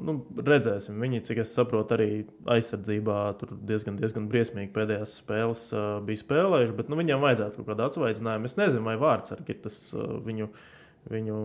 nu, 0.03 0.15
redzēsim. 0.35 0.97
Viņi, 0.99 1.21
cik 1.29 1.43
es 1.45 1.53
saprotu, 1.55 1.95
arī 1.95 2.09
aizsardzībā 2.57 3.19
tur 3.39 3.53
diezgan, 3.69 3.99
diezgan 4.01 4.27
briesmīgi 4.33 4.73
pēdējās 4.75 5.19
spēles 5.21 5.67
uh, 5.77 6.01
bija 6.09 6.23
spēlējuši, 6.25 6.75
bet 6.81 6.91
nu, 6.91 6.99
viņiem 6.99 7.23
vajadzētu 7.23 7.61
kaut 7.61 7.69
kādu 7.69 7.87
atsvaidzinājumu. 7.87 8.51
Es 8.51 8.59
nezinu, 8.59 8.83
vai 8.89 8.97
vārds 8.99 9.37
arī 9.37 9.47
ir 9.53 9.63
tas 9.69 9.79
uh, 9.93 10.17
viņu, 10.27 10.49
viņu 11.13 11.39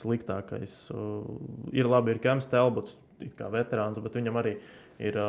sliktākais. 0.00 0.80
Ir 1.76 1.92
labi, 1.92 2.16
ir 2.16 2.24
Kams 2.24 2.48
Telbots, 2.50 2.96
kā 3.38 3.52
veterāns, 3.52 4.00
bet 4.02 4.18
viņam 4.18 4.40
arī 4.40 4.56
ir 5.04 5.20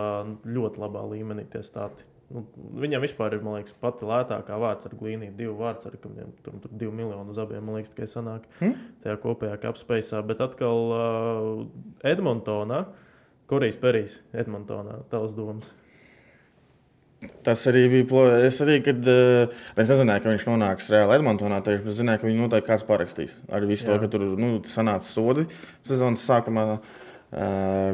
ļoti 0.47 0.81
labā 0.81 1.03
līmenī 1.11 1.45
tie 1.51 1.61
stāti. 1.67 2.07
Nu, 2.27 2.41
viņam 2.83 3.05
vispār 3.05 3.37
ir, 3.37 3.43
liekas, 3.45 3.71
pati 3.79 4.03
lētākā 4.07 4.57
vārds 4.59 4.89
ar 4.89 4.95
glīniju. 4.99 5.31
Divu 5.37 5.53
vārdu 5.61 5.87
ar 5.87 5.93
kuriem 6.03 6.33
tur, 6.43 6.57
tur 6.59 6.73
divi 6.75 6.91
miljoni 6.91 7.31
uz 7.31 7.39
abiem, 7.39 7.63
man 7.63 7.77
liekas, 7.79 7.93
tikai 7.93 8.09
sanāk 8.11 8.47
hmm? 8.59 8.73
tajā 9.05 9.15
kopējā 9.23 9.55
kapspeisā. 9.63 10.19
Bet 10.27 10.43
atkal 10.43 10.91
uh, 10.91 11.51
Edmontonā, 12.03 12.81
Korejas 13.47 13.79
Perijs, 13.79 14.17
Edmontonā, 14.35 15.05
tavs 15.11 15.37
domas. 15.37 15.69
Tas 17.47 17.63
arī 17.71 17.87
bija. 17.89 18.05
plo- 18.05 18.27
Es 18.45 18.59
arī, 18.61 18.77
kad 18.85 19.07
eh, 19.07 19.47
es 19.79 19.89
nezināju, 19.89 20.21
ka 20.21 20.33
viņš 20.35 20.43
nonāks 20.51 20.89
reāli 20.93 21.15
Edmontonā, 21.17 21.61
tieši 21.65 21.85
bet 21.85 21.95
zināju, 21.97 22.21
ka 22.21 22.27
viņu 22.27 22.43
noteikti 22.43 22.69
kāds 22.69 22.85
parakstīs. 22.85 23.33
Ar 23.49 23.65
visu 23.65 23.87
Jā. 23.87 23.93
to, 23.95 24.01
ka 24.03 24.09
tur 24.13 24.25
nu, 24.37 24.49
sanāca 24.69 25.07
sodi 25.07 25.47
sezonas 25.81 26.25
sākumā 26.27 26.65
uh, 26.75 26.83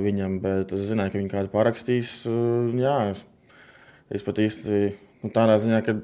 viņam, 0.03 0.41
bet 0.43 0.73
es 0.75 0.89
zināju, 0.89 1.13
ka 1.13 1.21
viņi 1.21 1.31
kādu 1.31 1.53
parakstīs. 1.53 2.11
Uh, 2.27 2.73
jā, 2.81 2.97
es, 3.13 3.23
es 4.11 4.25
pat 4.25 4.41
īsti 4.43 4.81
nu, 5.23 5.31
tādā 5.33 5.59
ziņā, 5.61 5.83
ka 5.85 5.95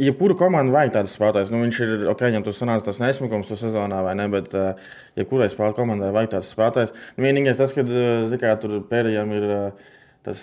jebkuru 0.00 0.36
komandu 0.40 0.74
vajag 0.74 0.96
tādas 0.96 1.14
spēlētājas. 1.16 1.52
Nu, 1.52 1.62
viņš 1.64 1.80
ir 1.86 2.04
ok, 2.12 2.26
viņam 2.28 2.44
tur 2.46 2.56
sanāca 2.56 2.88
tas 2.88 3.00
nesmukums 3.02 3.50
to 3.50 3.58
sezonā, 3.60 4.02
vai 4.04 4.14
ne? 4.18 4.28
Bet, 4.32 4.52
uh, 4.56 4.92
jebkurai 5.20 5.50
spēlētāju 5.52 5.78
komandai 5.80 6.12
vajag 6.14 6.36
tādas 6.36 6.52
spēlētājas. 6.54 6.94
Nu, 7.16 7.26
vienīgais 7.26 7.60
tas, 7.60 7.74
ka 7.76 7.84
uh, 7.86 8.38
kā, 8.40 8.54
tur 8.62 8.80
pēdējiem 8.92 9.36
ir. 9.38 9.50
Uh, 9.56 9.90
Tas, 10.22 10.38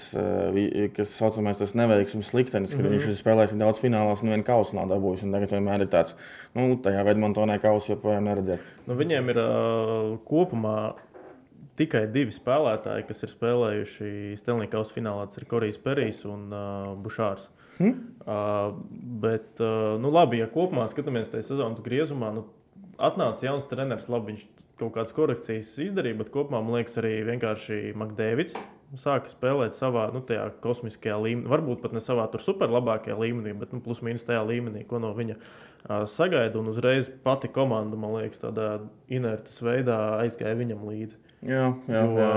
kas 0.92 1.12
saucamais, 1.16 1.56
tas 1.56 1.72
neveiksmes 1.72 2.34
liktenis, 2.36 2.74
kad 2.74 2.82
mm 2.82 2.86
-hmm. 2.90 2.98
viņš 2.98 3.06
ir 3.08 3.16
spēlējis 3.16 3.54
daudz 3.56 3.80
finālos, 3.80 4.20
un 4.20 4.34
vienu 4.34 4.44
kausu 4.44 4.76
nav 4.76 4.90
dabūjis. 4.92 5.24
Tagad 5.32 5.54
vienmēr 5.56 5.86
ir 5.86 5.88
tāds, 5.88 6.18
nu, 6.52 6.76
tajā 6.84 7.06
Vedmontonē 7.08 7.56
kausu 7.64 7.94
joprojām 7.94 8.28
neredzēt. 8.28 8.60
Nu, 8.88 8.98
viņiem 9.00 9.30
ir 9.32 9.40
uh, 9.40 10.18
kopumā 10.28 10.96
tikai 11.80 12.04
divi 12.12 12.36
spēlētāji, 12.36 13.08
kas 13.10 13.26
ir 13.26 13.34
spēlējuši 13.34 14.12
Stelnijas 14.42 14.74
kausa 14.76 14.96
finālā. 14.98 15.26
Tas 15.30 15.42
ir 15.42 15.48
Korejs 15.50 15.80
Perijs 15.82 16.22
un 16.30 16.50
uh, 16.52 16.94
Bušārs. 17.00 17.50
Hmm? 17.80 17.94
Uh, 18.26 18.74
bet, 19.24 19.54
uh, 19.64 19.96
nu, 20.04 20.12
labi, 20.12 20.42
ja 20.42 20.50
kopumā 20.52 20.90
skatāmies 20.92 21.32
tajā 21.32 21.46
sezonas 21.48 21.84
griezumā, 21.86 22.34
nu, 22.36 22.44
atnāca 23.00 23.48
jauns 23.48 23.70
treneris, 23.72 24.10
labi, 24.12 24.34
viņš 24.34 24.68
kaut 24.80 24.94
kādas 24.96 25.16
korekcijas 25.16 25.72
izdarīja, 25.88 26.20
bet 26.20 26.34
kopumā 26.34 26.60
man 26.64 26.80
liekas, 26.80 27.00
arī 27.00 27.20
vienkārši 27.28 27.96
Makdēvids 28.00 28.58
sāka 28.98 29.30
spēlēt 29.30 29.76
savā 29.78 30.08
nu, 30.16 30.22
kosmiskajā 30.64 31.18
līmenī. 31.22 31.50
Varbūt 31.52 31.84
pat 31.84 31.94
ne 31.94 32.02
savā 32.02 32.26
superlabākajā 32.42 33.18
līmenī, 33.20 33.54
bet 33.60 33.74
nu, 33.76 33.82
plus 33.86 34.02
mīnus 34.06 34.26
tajā 34.26 34.42
līmenī, 34.48 34.86
ko 34.90 35.02
no 35.04 35.12
viņa 35.16 35.36
uh, 35.38 36.06
sagaida. 36.10 36.58
Un 36.60 36.72
uzreiz 36.74 37.12
pati 37.24 37.52
komanda, 37.54 38.00
man 38.00 38.18
liekas, 38.18 38.42
tādā 38.42 38.80
inertas 39.12 39.62
veidā 39.62 40.00
aizgāja 40.24 40.58
viņam 40.58 40.88
līdzi. 40.90 41.20
Jā, 41.46 41.70
jā, 41.88 42.04
jo, 42.04 42.20
jā 42.20 42.34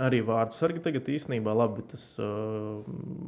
arī 0.00 0.20
vārdu 0.24 0.56
sargi 0.56 0.82
tagad 0.84 1.08
īstenībā 1.12 1.52
labi. 1.56 1.84
Tas 1.90 2.04
uh, 2.22 2.80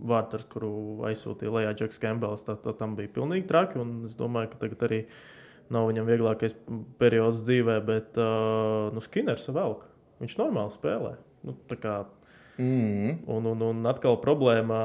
vārds, 0.08 0.46
kuru 0.52 0.72
aizsūtīja 1.08 1.52
Lajā 1.56 1.74
Džeks 1.80 2.00
Kembels, 2.02 2.46
tā, 2.46 2.56
tā, 2.60 2.74
tam 2.78 2.96
bija 2.98 3.12
pilnīgi 3.12 3.48
traki. 3.50 3.82
Es 4.08 4.16
domāju, 4.18 4.52
ka 4.52 4.62
tagad 4.64 4.86
arī 4.88 5.02
nav 5.72 5.88
viņam 5.88 6.08
vieglākais 6.08 6.56
periods 7.00 7.44
dzīvē, 7.46 7.78
bet 7.88 8.18
uh, 8.20 8.90
nu, 8.94 9.04
Skinners 9.04 9.48
velk. 9.52 9.86
Viņš 10.22 10.38
normāli 10.38 10.74
spēlē. 10.74 11.14
Nu, 11.42 11.56
kā, 11.82 11.96
mm. 12.60 13.22
un, 13.34 13.48
un, 13.52 13.64
un 13.72 13.90
atkal 13.90 14.20
problēma, 14.22 14.78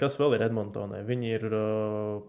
kas 0.00 0.16
vēl 0.20 0.38
ir 0.38 0.46
Edmontonai. 0.48 1.02
Viņi 1.08 1.34
ir 1.36 1.46
uh, 1.50 2.22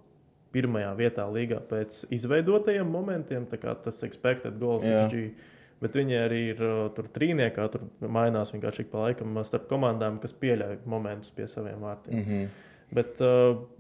pirmajā 0.52 0.92
vietā 1.00 1.30
līgā 1.32 1.62
pēc 1.70 2.04
izveidotajiem 2.12 2.90
momentiem. 2.92 3.48
Tas 3.48 4.04
expected 4.08 4.60
goals. 4.60 4.86
Yeah. 4.86 5.32
Bet 5.82 5.96
viņi 5.98 6.18
arī 6.22 6.42
ir 6.52 6.60
tur 6.96 7.08
trīniekā, 7.10 7.64
tur 7.74 7.88
mainās 8.06 8.54
vienkārši 8.54 8.86
pa 8.92 9.08
laikam 9.08 9.40
starp 9.48 9.66
komandām, 9.72 10.20
kas 10.22 10.36
pieļauj 10.38 10.84
momentus 10.86 11.34
pie 11.34 11.48
saviem 11.50 11.82
vārtiem. 11.82 12.20
Mm 12.20 12.26
-hmm. 12.28 12.68
Bet, 12.94 13.22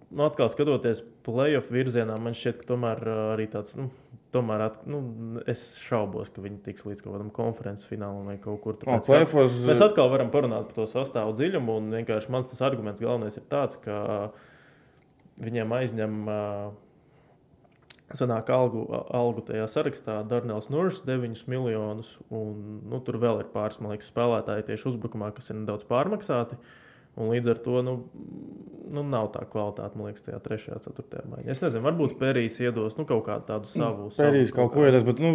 nu, 0.09 0.23
atkal 0.25 0.49
skatoties 0.49 1.03
playoff 1.25 1.69
virzienā, 1.71 2.17
man 2.17 2.33
šķiet, 2.33 2.61
ka 2.61 2.73
tomēr 2.73 3.03
arī 3.35 3.47
tāds. 3.51 3.77
Nu, 3.77 3.91
Tomēr 4.31 4.61
at, 4.63 4.75
nu, 4.87 5.01
es 5.51 5.75
šaubos, 5.83 6.29
ka 6.31 6.39
viņi 6.39 6.61
tiks 6.63 6.85
līdz 6.87 7.01
kaut 7.03 7.17
kādam 7.17 7.31
konferences 7.35 7.89
finālam 7.89 8.29
vai 8.31 8.37
kaut 8.39 8.61
kur 8.63 8.77
tādu. 8.79 9.03
Plēfos... 9.09 9.57
Mēs 9.67 9.83
atkal 9.83 10.07
varam 10.07 10.31
parunāt 10.31 10.69
par 10.69 10.77
to 10.77 10.85
sastāvu 10.87 11.35
dziļumu. 11.35 11.75
Un 11.81 11.89
vienkārši 11.97 12.31
mans 12.31 12.47
tas 12.47 12.61
arguments 12.63 13.03
galvenais 13.03 13.35
ir 13.35 13.43
tāds, 13.51 13.75
ka 13.83 14.31
viņiem 15.43 15.75
aizņem 15.75 16.15
uh, 16.31 16.71
Sanāk, 18.17 18.49
algu, 18.53 18.83
algu 19.15 19.43
tajā 19.47 19.65
sarakstā 19.71 20.19
Dārnēls 20.27 20.69
Nūrs 20.73 21.01
9 21.07 21.43
miljonus, 21.51 22.13
un 22.33 22.79
nu, 22.91 22.99
tur 23.05 23.19
vēl 23.21 23.43
ir 23.43 23.49
pāris 23.53 23.79
liekas, 23.81 24.11
spēlētāji 24.11 24.67
tieši 24.69 24.89
uzbrukumā, 24.93 25.31
kas 25.35 25.51
ir 25.51 25.61
nedaudz 25.61 25.87
pārmaksāti. 25.89 26.59
Un 27.19 27.27
līdz 27.33 27.49
ar 27.51 27.57
to 27.59 27.81
nu, 27.83 27.93
nu, 28.95 29.03
nav 29.03 29.33
tā 29.33 29.43
kvalitāte, 29.51 29.99
man 29.99 30.09
liekas, 30.09 30.23
tajā 30.23 30.39
trešajā, 30.45 30.79
ceturtajā 30.85 31.25
maiņā. 31.27 31.49
Es 31.51 31.59
nezinu, 31.63 31.83
varbūt 31.89 32.15
Pērijs 32.21 32.61
iedos 32.63 32.95
nu, 32.99 33.03
kaut 33.09 33.25
kādu 33.27 33.47
tādu 33.49 33.71
savu. 33.71 34.07
Pērijs 34.15 34.53
kaut 34.55 34.71
ko 34.75 34.85
iedos, 34.87 35.03
bet 35.07 35.19
nu, 35.19 35.33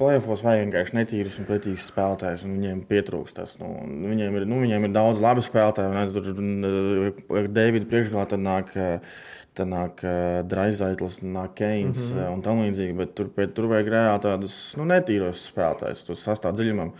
plēfos 0.00 0.44
vajag 0.44 0.64
vienkārši 0.64 0.96
netīrus 0.96 1.36
un 1.40 1.48
pretīgus 1.48 1.88
spēlētājus, 1.90 2.46
un 2.46 2.56
viņiem 2.56 2.80
pietrūkst 2.88 3.38
tas. 3.40 3.56
Nu, 3.60 3.72
viņiem, 3.84 4.38
ir, 4.40 4.46
nu, 4.50 4.62
viņiem 4.64 4.88
ir 4.88 4.94
daudz 4.96 5.22
labi 5.22 5.44
spēlētāji, 5.44 5.90
un 5.90 6.14
tur 6.16 7.36
ar 7.40 7.50
Deividu 7.60 7.90
priekšgalā 7.90 8.26
tad 8.32 8.42
nāk. 8.44 8.74
Tad 9.58 9.66
nāk 9.66 9.98
uh, 10.06 10.44
Draizaitls, 10.46 11.16
nāk 11.26 11.56
Keins 11.58 11.98
mm 11.98 12.12
-hmm. 12.12 12.20
uh, 12.22 12.34
un 12.36 12.42
tam 12.42 12.60
līdzīgi. 12.62 12.94
Bet 12.96 13.16
tur, 13.18 13.26
bet 13.34 13.50
tur 13.54 13.66
vajag 13.66 13.88
reāli 13.90 14.22
tādus 14.22 14.54
nu, 14.78 14.86
netīros 14.86 15.42
spēlētājus, 15.50 16.04
tos 16.06 16.22
sastāvdaļu 16.22 16.62
dziļumam, 16.62 16.92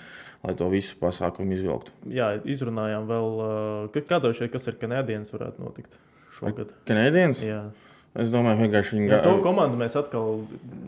lai 0.43 0.55
to 0.59 0.69
visu 0.69 0.97
pasākumu 1.01 1.55
izvilktu. 1.55 1.95
Jā, 2.11 2.33
izrunājām 2.43 3.07
vēl, 3.07 3.39
uh, 3.47 4.03
kādā 4.11 4.35
šeit, 4.35 4.51
kas 4.51 4.67
ir 4.67 4.81
kanādienis, 4.83 5.31
varētu 5.31 5.63
notikt 5.63 5.95
šogad. 6.41 6.75
Kanādienis? 6.91 7.45
Jā. 7.47 7.63
Es 8.19 8.27
domāju, 8.27 8.65
vienkārši 8.65 8.97
viņi 8.97 9.07
gāja. 9.07 9.23
To 9.23 9.37
komandu 9.45 9.79
mēs 9.79 9.95
atkal, 9.95 10.41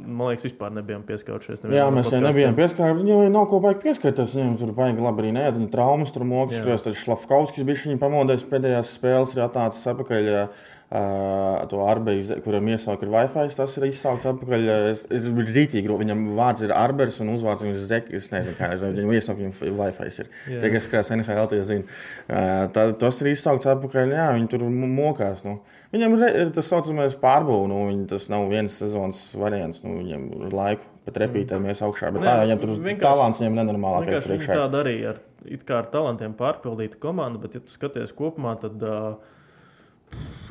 man 0.03 0.33
liekas, 0.33 0.49
vispār 0.49 0.73
nebijām 0.75 1.05
pieskārušies. 1.07 1.61
Jā, 1.71 1.85
mēs 1.95 2.11
jau 2.11 2.19
nebijām 2.25 2.57
pieskārušies. 2.59 2.99
Viņam 2.99 3.37
nav 3.37 3.47
ko 3.53 3.61
baigi 3.63 3.79
pieskarties. 3.85 4.35
Viņam 4.41 4.57
tur 4.59 4.73
baigi 4.75 5.05
labi 5.05 5.23
arī 5.23 5.31
nē, 5.37 5.45
un 5.61 5.69
traumas 5.71 6.11
tur 6.11 6.27
mokas, 6.27 6.59
kas 6.67 6.83
tur 6.83 6.99
Šlafkauskis 6.99 7.69
bija 7.69 7.85
viņa 7.85 8.03
pamodējis 8.03 8.49
pēdējās 8.51 8.95
spēles, 8.99 9.37
ir 9.37 9.45
atnācis 9.47 9.87
atpakaļ. 9.95 10.33
Jā 10.33 10.45
Uh, 10.93 11.63
to 11.73 11.79
arbeizu, 11.89 12.35
kuram 12.45 12.67
iesaukt 12.69 13.01
ir 13.07 13.09
Wi-Fi, 13.09 13.47
tas 13.57 13.77
ir 13.79 13.87
izsaukts 13.87 14.27
atpakaļ. 14.29 14.67
Es, 14.91 15.07
es 15.09 15.25
biju 15.33 15.55
rītīgi, 15.55 15.89
viņam 15.89 16.27
vārds 16.37 16.67
ir 16.67 16.75
Arbers 16.77 17.17
un 17.25 17.31
uzvārds 17.33 17.65
ir 17.65 17.79
Zek. 17.81 18.11
Es 18.13 18.29
nezinu, 18.29 18.59
kā 18.59 18.69
es 18.75 18.85
viņam 18.85 19.15
iesaukt, 19.17 19.41
viņam 19.41 19.79
Wi-Fi 19.79 20.11
ir. 20.11 20.29
Tagad 20.51 20.77
es 20.77 20.91
skatos 20.91 21.13
NHL, 21.17 21.49
tie 21.49 21.63
zina. 21.71 21.97
Uh, 22.27 22.69
tā, 22.77 22.85
tas 23.01 23.23
ir 23.25 23.33
izsaukts 23.33 23.71
atpakaļ, 23.73 24.13
jā, 24.19 24.29
viņi 24.37 24.53
tur 24.53 24.69
mokās. 24.69 25.47
Nu. 25.49 25.63
Viņam 25.97 26.21
ir 26.29 26.53
tas 26.59 26.69
saucamais 26.69 27.17
pārbūve, 27.25 27.73
nu, 27.73 27.83
viņi, 27.89 28.07
tas 28.13 28.29
nav 28.29 28.53
viens 28.53 28.77
sezonas 28.85 29.25
variants. 29.33 29.81
Nu, 29.89 29.97
viņam 30.03 30.31
ir 30.45 30.61
laiku 30.61 30.89
pat 31.09 31.25
repītēm 31.25 31.73
ies 31.73 31.81
augšā, 31.89 32.13
bet 32.13 32.21
ne, 32.21 32.29
tā, 32.29 32.39
viņam 32.45 32.65
tur 32.67 32.79
talants 33.01 33.41
viņam 33.41 33.63
nenormālākais 33.63 34.29
priekšā. 34.29 34.61
Tā 34.61 34.85
arī 34.85 34.99
ar, 35.09 35.25
it 35.49 35.65
kā 35.65 35.81
ar 35.81 35.89
talantiem 35.95 36.37
pārpildīta 36.37 37.01
komanda, 37.01 37.41
bet 37.41 37.57
ja 37.57 37.65
tu 37.65 37.73
skaties 37.73 38.13
kopumā, 38.13 38.59
tad. 38.61 38.83
Uh, 38.85 39.39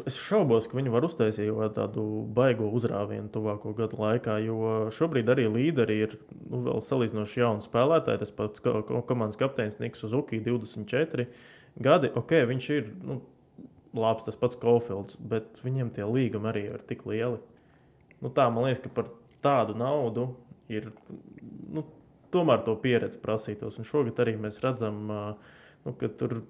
Es 0.07 0.15
šaubos, 0.17 0.65
ka 0.69 0.77
viņi 0.77 0.91
var 0.93 1.05
uztaisīt 1.05 1.51
tādu 1.75 2.03
baigo 2.33 2.69
uzrāvienu 2.73 3.29
tuvāko 3.33 3.73
gadu 3.77 3.99
laikā, 4.01 4.37
jo 4.41 4.87
šobrīd 4.93 5.29
arī 5.29 5.45
līderi 5.51 5.97
ir 6.07 6.15
nu, 6.49 6.63
vēl 6.65 6.81
salīdzinoši 6.85 7.41
jauni 7.43 7.65
spēlētāji. 7.65 8.21
Tas 8.23 8.33
pats 8.35 8.63
komandas 8.63 9.39
kapteinis 9.39 9.77
Niks 9.81 10.05
Uzuki, 10.07 10.41
24 10.41 11.27
gadi. 11.85 12.11
Ok, 12.17 12.33
viņš 12.49 12.69
ir 12.77 12.89
nu, 13.05 13.19
labs, 13.97 14.25
tas 14.25 14.39
pats 14.39 14.57
Kofields, 14.61 15.19
bet 15.19 15.61
viņiem 15.65 15.91
tie 15.95 16.07
līgumi 16.07 16.49
arī 16.49 16.65
ir 16.71 16.85
tik 16.89 17.05
lieli. 17.09 17.41
Nu, 18.21 18.31
tā 18.33 18.47
man 18.53 18.67
liekas, 18.67 18.81
ka 18.85 18.93
par 18.95 19.11
tādu 19.45 19.75
naudu 19.77 20.31
ir 20.71 20.89
nu, 21.73 21.85
tomēr 22.33 22.63
to 22.65 22.77
pieredzi 22.79 23.21
prasītos. 23.21 23.77
Un 23.77 23.87
šogad 23.87 24.23
arī 24.23 24.37
mēs 24.39 24.61
redzam, 24.63 25.03
nu, 25.85 25.95
ka 25.99 26.09
tur 26.17 26.39
ir 26.39 26.43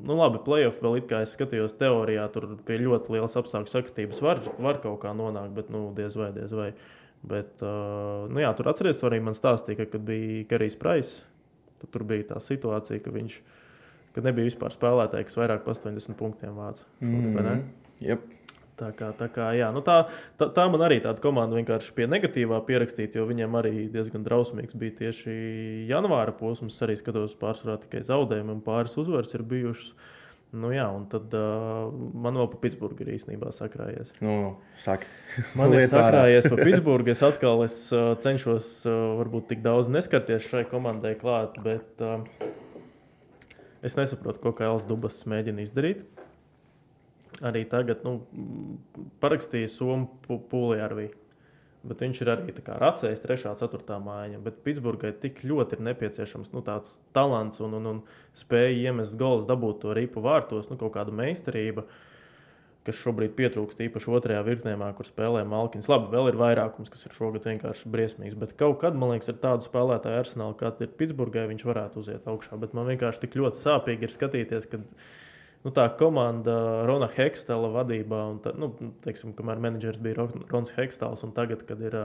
nu, 0.00 0.16
labi, 0.18 0.40
playoff 0.44 0.82
vēl 0.82 0.98
it 1.00 1.08
kā 1.10 1.22
es 1.24 1.34
skatījos 1.36 1.76
teorijā, 1.78 2.26
tur 2.34 2.48
pie 2.66 2.78
ļoti 2.82 3.14
lielas 3.14 3.36
apstākļu 3.40 3.70
sakritības 3.70 4.22
var, 4.24 4.42
var 4.58 4.80
kaut 4.82 5.00
kā 5.04 5.14
nonākt, 5.16 5.54
bet 5.54 5.70
nu, 5.74 5.86
diez 5.96 6.16
vai, 6.18 6.32
diez 6.34 6.54
vai. 6.54 6.72
Bet, 7.24 7.54
uh, 7.64 8.26
nu, 8.28 8.42
jā, 8.42 8.50
tur 8.56 8.68
atcerieties, 8.68 9.04
arī 9.08 9.22
man 9.24 9.36
stāstīja, 9.36 9.80
ka, 9.80 9.92
kad 9.94 10.02
bija 10.04 10.44
Karijs 10.50 10.76
Prais, 10.76 11.12
tad 11.80 11.92
tur 11.94 12.04
bija 12.04 12.34
tā 12.34 12.40
situācija, 12.42 13.00
ka 13.00 13.12
viņš 13.14 13.38
ka 14.14 14.22
nebija 14.22 14.46
vispār 14.46 14.74
spēlētāji, 14.74 15.26
kas 15.28 15.38
vairāk 15.40 15.64
par 15.64 15.74
80 15.74 16.18
punktiem 16.18 16.54
vāca. 16.54 16.84
Mm 17.00 17.34
-hmm. 17.34 17.62
Yep. 18.00 18.43
Tā 18.74 18.88
kā, 18.90 19.12
tā, 19.14 19.28
kā, 19.30 19.52
jā, 19.54 19.68
nu 19.74 19.84
tā, 19.86 20.00
tā, 20.40 20.48
tā 20.54 20.64
man 20.70 20.82
arī 20.82 20.96
tāda 21.04 21.22
komanda 21.22 21.54
vienkārši 21.54 21.92
pie 21.94 22.08
negatīvā 22.10 22.58
pierakstīta, 22.66 23.20
jo 23.20 23.28
viņiem 23.28 23.54
arī 23.60 23.84
diezgan 23.92 24.24
drausmīgs 24.26 24.74
bija 24.78 24.96
tieši 24.98 25.34
janvāra 25.90 26.34
posms. 26.34 26.80
Arī 26.82 26.96
skatos, 26.98 27.36
pārsvarā 27.38 27.78
tikai 27.84 28.02
zaudējumi 28.08 28.56
un 28.56 28.64
pāris 28.66 28.96
uzvaras 28.98 29.30
ir 29.36 29.46
bijušas. 29.46 29.92
Nu, 30.54 30.70
jā, 30.70 30.86
un 30.94 31.06
tad 31.10 31.32
uh, 31.34 31.86
man 32.22 32.36
vēl 32.38 32.46
pa 32.52 32.58
Pitsburgu 32.62 33.02
ir 33.02 33.12
īstenībā 33.16 33.50
sakrājies. 33.54 34.12
Nu, 34.22 34.34
saka. 34.78 35.06
man 35.58 35.74
ir 35.74 35.86
sakrājies 35.90 36.46
pa 36.50 36.58
Pitsburgu. 36.60 37.10
Es 37.14 37.22
atkal 37.26 37.64
es, 37.66 37.78
uh, 37.94 38.12
cenšos 38.22 38.72
uh, 38.86 38.98
varbūt 39.22 39.50
tik 39.50 39.64
daudz 39.66 39.90
neskarties 39.90 40.46
šai 40.50 40.62
komandai 40.70 41.16
klāt, 41.18 41.58
bet 41.62 42.02
uh, 42.06 42.22
es 43.86 43.98
nesaprotu, 43.98 44.42
ko 44.46 44.54
Kails 44.62 44.86
Dubas 44.90 45.24
mēģina 45.30 45.66
izdarīt 45.66 46.06
arī 47.42 47.64
tagad 47.70 48.04
nu, 48.06 48.18
parakstīja 49.22 49.70
Somu 49.72 50.38
pūlī 50.50 50.80
ar 50.84 50.94
viņu. 50.98 51.24
Bet 51.84 52.00
viņš 52.00 52.20
ir 52.22 52.30
arī 52.32 52.54
racējis 52.80 53.20
3. 53.20 53.50
un 53.50 53.58
4. 53.60 53.98
mājiņa. 54.06 54.40
Bet 54.46 54.62
Pitsburgai 54.64 55.10
tik 55.20 55.42
ļoti 55.44 55.76
ir 55.76 55.84
nepieciešams 55.90 56.54
nu, 56.54 56.62
tāds 56.64 56.96
talants 57.16 57.60
un, 57.60 57.76
un, 57.76 57.90
un 57.90 58.00
spēja 58.38 58.88
iemest 58.88 59.18
golus, 59.20 59.44
dabūt 59.48 59.82
to 59.82 59.92
ripu 59.96 60.24
vārtos, 60.24 60.70
nu, 60.70 60.78
kaut 60.80 60.94
kāda 60.94 61.12
meistarība, 61.12 61.84
kas 62.88 62.96
šobrīd 63.00 63.34
pietrūkst 63.36 63.82
īpaši 63.84 64.10
otrajā 64.16 64.40
virknēmā, 64.46 64.90
kur 64.96 65.08
spēlē 65.08 65.44
Malkins. 65.48 65.88
Labi, 65.92 66.08
vēl 66.12 66.30
ir 66.32 66.40
vairākums, 66.40 66.88
kas 66.92 67.04
ir 67.04 67.16
šogad 67.16 67.44
vienkārši 67.48 67.92
briesmīgs. 67.92 68.38
Bet 68.40 68.56
kaut 68.60 68.80
kad, 68.80 68.96
man 68.96 69.12
liekas, 69.12 69.28
ar 69.32 69.38
tādu 69.44 69.68
spēlētāju 69.68 70.24
arsenālu, 70.24 70.56
kāda 70.60 70.88
ir 70.88 70.96
Pitsburgai, 70.96 71.46
viņš 71.52 71.68
varētu 71.68 72.00
uziet 72.00 72.32
augšā. 72.32 72.56
Bet 72.64 72.76
man 72.76 72.88
vienkārši 72.92 73.26
tik 73.26 73.36
ļoti 73.40 73.60
sāpīgi 73.60 74.08
ir 74.08 74.16
skatīties, 74.16 74.68
kad 74.72 74.88
nu, 75.64 75.72
tā 75.74 75.86
komanda 75.98 76.54
Rona 76.88 77.08
Hekstela 77.12 77.70
vadībā, 77.72 78.20
un 78.34 78.40
tā, 78.44 78.52
nu, 78.58 78.70
teiksim, 79.04 79.32
kamēr 79.36 79.62
menedžers 79.64 80.00
bija 80.04 80.20
Ron- 80.20 80.44
Rons 80.52 80.74
Hekstels, 80.76 81.24
un 81.26 81.32
tagad, 81.36 81.64
kad 81.68 81.80
ir, 81.84 81.96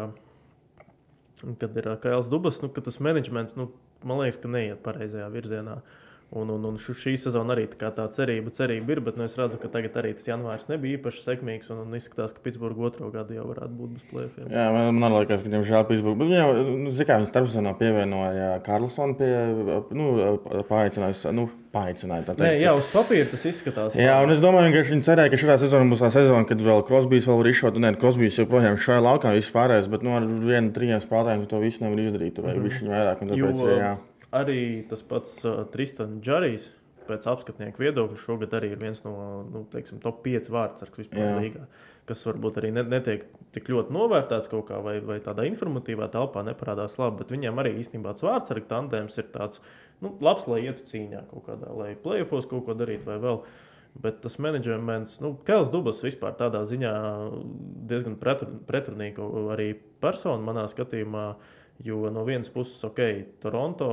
kad 1.59 1.79
ir 1.81 1.89
ā, 1.91 1.97
Kails 2.01 2.31
Dubas, 2.31 2.61
nu, 2.63 2.71
tas 2.73 3.01
menedžments, 3.03 3.57
nu, 3.59 3.69
man 4.03 4.23
liekas, 4.23 4.39
ka 4.41 4.51
neiet 4.51 4.83
pareizajā 4.85 5.27
virzienā. 5.33 5.79
Un, 6.29 6.49
un, 6.53 6.65
un 6.69 6.75
šī 6.77 7.15
sezona 7.17 7.55
arī 7.55 7.63
tā, 7.71 7.89
tā 7.89 8.03
cerība, 8.13 8.51
cerība 8.53 8.93
ir, 8.93 8.99
bet 9.01 9.15
nu, 9.17 9.25
es 9.25 9.33
redzu, 9.33 9.57
ka 9.57 9.71
tagad 9.73 9.95
arī 9.97 10.11
tas 10.13 10.27
janvārs 10.29 10.67
nebija 10.69 10.99
īpaši 10.99 11.23
sekmīgs. 11.23 11.71
Un, 11.73 11.79
un 11.87 11.95
izskatās, 11.97 12.35
ka 12.35 12.43
Pitsburgā 12.45 12.83
otro 12.91 13.09
gadu 13.09 13.33
jau 13.33 13.47
varētu 13.49 13.73
būt 13.73 13.95
bez 13.95 14.03
plēsoņiem. 14.11 14.51
Jā, 14.53 14.65
man, 14.75 14.99
man 15.01 15.15
liekas, 15.17 15.41
ka 15.41 15.49
diemžēl 15.55 15.87
Pitsburgā. 15.89 16.19
Bet, 16.21 16.35
jā, 16.37 16.43
nu, 16.83 16.93
kā 16.93 17.17
viņi 17.17 17.31
starpsezonā 17.31 17.73
pievienoja 17.79 18.51
Karlsonu 18.67 19.17
pie, 19.17 19.31
nu, 19.97 20.11
paaicināja, 20.69 21.33
nu, 21.33 21.47
paaicināja. 21.73 22.27
tā 22.27 22.35
Nē, 22.37 22.43
teikt. 22.43 22.61
jā, 22.67 22.75
uz 22.77 22.91
papīra 22.93 23.25
tas 23.31 23.47
izskatās. 23.49 23.97
Jā, 23.97 24.19
un 24.21 24.33
es 24.35 24.43
domāju, 24.45 24.69
ka 24.75 24.85
viņi 24.85 25.07
cerēja, 25.09 25.33
ka 25.33 25.41
šajā 25.41 25.57
sezonā 25.63 25.89
būs 25.89 26.05
tā 26.05 26.11
sezona, 26.13 26.45
kad 26.49 26.61
vēl 26.61 26.85
Krosbīs 26.85 27.25
vēl 27.29 27.41
var 27.41 27.49
izšaut. 27.49 27.81
Nē, 27.81 27.95
Krosbīs 27.97 28.37
joprojām 28.37 28.77
šajā 28.77 29.01
laukā 29.05 29.33
viss 29.33 29.53
pārējais, 29.57 29.89
bet 29.89 30.05
nu, 30.05 30.13
ar 30.17 30.29
vienu, 30.29 30.73
trijiem 30.77 31.01
spēlētājiem 31.01 31.49
to 31.49 31.65
visu 31.65 31.85
nevar 31.85 32.05
izdarīt. 32.05 32.37
Tur 32.37 32.49
vajag 32.49 32.61
mm. 32.61 32.93
vairāk. 32.93 33.25
un 33.25 33.33
Jo 33.33 33.49
Tāpēc, 33.49 33.81
jā. 33.81 33.91
Arī 34.35 34.85
tas 34.89 35.03
pats 35.05 35.39
uh, 35.45 35.63
Tristans 35.73 36.21
Džarijs. 36.25 36.69
Pēc 37.09 37.25
apskatnieku 37.25 37.81
viedokļa 37.81 38.19
šogad 38.21 38.51
arī 38.53 38.67
ir 38.75 38.81
viens 38.81 38.99
no 39.01 39.13
nu, 39.47 39.63
teiksim, 39.71 39.97
top 40.03 40.19
5 40.21 40.51
vārdsargs 40.53 40.99
vispār 41.01 41.23
Jā. 41.23 41.31
līgā, 41.41 41.63
kas 42.05 42.21
varbūt 42.27 42.59
arī 42.61 42.69
ne, 42.75 42.83
netiek 42.85 43.23
tik 43.55 43.71
ļoti 43.73 43.95
novērtēts 43.95 44.51
kaut 44.51 44.67
kā, 44.67 44.77
vai, 44.85 44.99
vai 45.01 45.17
tādā 45.25 45.47
informatīvā 45.49 46.11
telpā 46.13 46.43
neparādās 46.45 46.99
labi. 47.01 47.23
Bet 47.23 47.33
viņiem 47.33 47.63
arī 47.63 47.73
īstenībā 47.81 48.13
tas 48.13 48.27
vārdsarga 48.27 48.69
tandēms 48.75 49.17
ir 49.17 49.31
tāds 49.33 49.63
nu, 50.05 50.13
labs, 50.21 50.45
lai 50.51 50.61
ietu 50.67 50.85
cīņā 50.91 51.23
kaut 51.31 51.47
kādā, 51.49 51.73
lai 51.81 51.95
plēfos 51.97 52.45
kaut 52.51 52.67
ko 52.69 52.77
darītu 52.77 53.09
vai 53.09 53.17
vēl. 53.25 53.41
Bet 53.99 54.21
tas 54.21 54.37
menedžments, 54.37 55.17
nu, 55.23 55.33
Kels 55.47 55.71
Dubas 55.73 56.03
vispār 56.05 56.35
tādā 56.37 56.61
ziņā 56.69 56.91
diezgan 57.89 58.19
pretrunīga 58.21 59.25
arī 59.55 59.71
persona 60.03 60.45
manā 60.45 60.67
skatījumā. 60.69 61.31
Jo 61.83 62.09
no 62.11 62.25
vienas 62.27 62.49
puses, 62.51 62.81
ok, 62.83 62.99
Toronto 63.39 63.87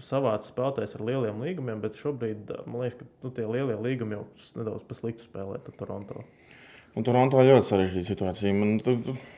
savāca 0.00 0.48
spēlētājs 0.48 0.96
ar 0.96 1.04
lieliem 1.04 1.42
līgumiem, 1.44 1.82
bet 1.82 1.98
šobrīd 2.00 2.48
man 2.64 2.80
liekas, 2.80 3.02
ka 3.02 3.26
nu, 3.26 3.32
tie 3.36 3.44
lielie 3.44 3.76
līgumi 3.76 4.16
jau 4.16 4.22
nedaudz 4.56 4.86
pa 4.88 4.96
sliktu 4.96 5.26
spēlēt 5.28 5.68
ar 5.68 5.76
Toronto. 5.76 6.24
Un 6.96 7.04
Toronto 7.04 7.42
ļoti 7.44 7.68
sarežģīta 7.68 8.08
situācija. 8.08 8.54
Man, 8.56 8.78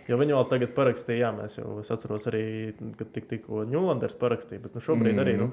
Jo 0.07 0.18
viņi 0.20 0.37
vēl 0.37 0.44
tagad 0.46 0.74
parakstīja, 0.76 1.24
jā, 1.24 1.31
mēs 1.35 1.59
jau 1.59 1.81
es 1.83 1.90
atceros 1.90 2.28
arī, 2.31 2.42
kad 3.00 3.11
tik, 3.16 3.26
tikko 3.33 3.64
Ņūlanders 3.66 4.14
parakstīja, 4.20 4.62
bet 4.68 4.76
nu, 4.78 4.83
šobrīd 4.85 5.16
mm. 5.16 5.22
arī, 5.24 5.35
nu, 5.40 5.48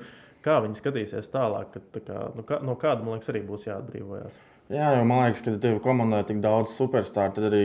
kā 0.45 0.59
viņi 0.61 0.77
skatīsies 0.77 1.31
tālāk, 1.33 1.71
kad, 1.73 1.87
tā 1.95 2.03
kā, 2.05 2.19
nu, 2.37 2.45
kā, 2.45 2.59
no 2.61 2.77
kāda, 2.77 3.01
man 3.01 3.17
liekas, 3.17 3.31
arī 3.33 3.41
būs 3.47 3.65
jāatbrīvojas. 3.71 4.37
jā, 4.69 4.91
jo 4.99 5.07
man 5.09 5.23
liekas, 5.23 5.41
ka 5.47 5.55
tev 5.65 5.81
komandā 5.81 6.21
ir 6.21 6.29
tik 6.29 6.45
daudz 6.45 6.77
superstarru, 6.77 7.39
tad 7.39 7.49
arī 7.49 7.63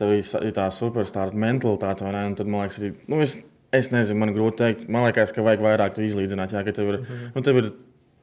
tev 0.00 0.14
ir 0.16 0.54
tā 0.56 0.68
superstarra 0.74 1.36
mentalitāte. 1.36 2.04
vai 2.06 2.12
ne? 2.16 2.26
Un 2.30 2.36
Tad 2.38 2.50
man 2.50 2.64
liekas, 2.64 2.78
arī. 2.80 2.92
Nu, 3.10 3.20
es, 3.24 3.38
es 3.74 3.90
nezinu, 3.94 4.20
man 4.20 4.34
grūti 4.36 4.58
pateikt. 4.60 4.86
Man 4.88 5.08
liekas, 5.08 5.32
ka 5.34 5.44
vajag 5.46 5.64
vairāk 5.64 5.96
to 5.96 6.04
izlīdzināt. 6.06 6.54
Jā, 6.54 6.64
ka 6.66 6.72
tev 6.72 6.92
ir, 6.92 7.00
mm 7.00 7.04
-hmm. 7.04 7.34
nu, 7.34 7.42
tev 7.42 7.60
ir 7.62 7.72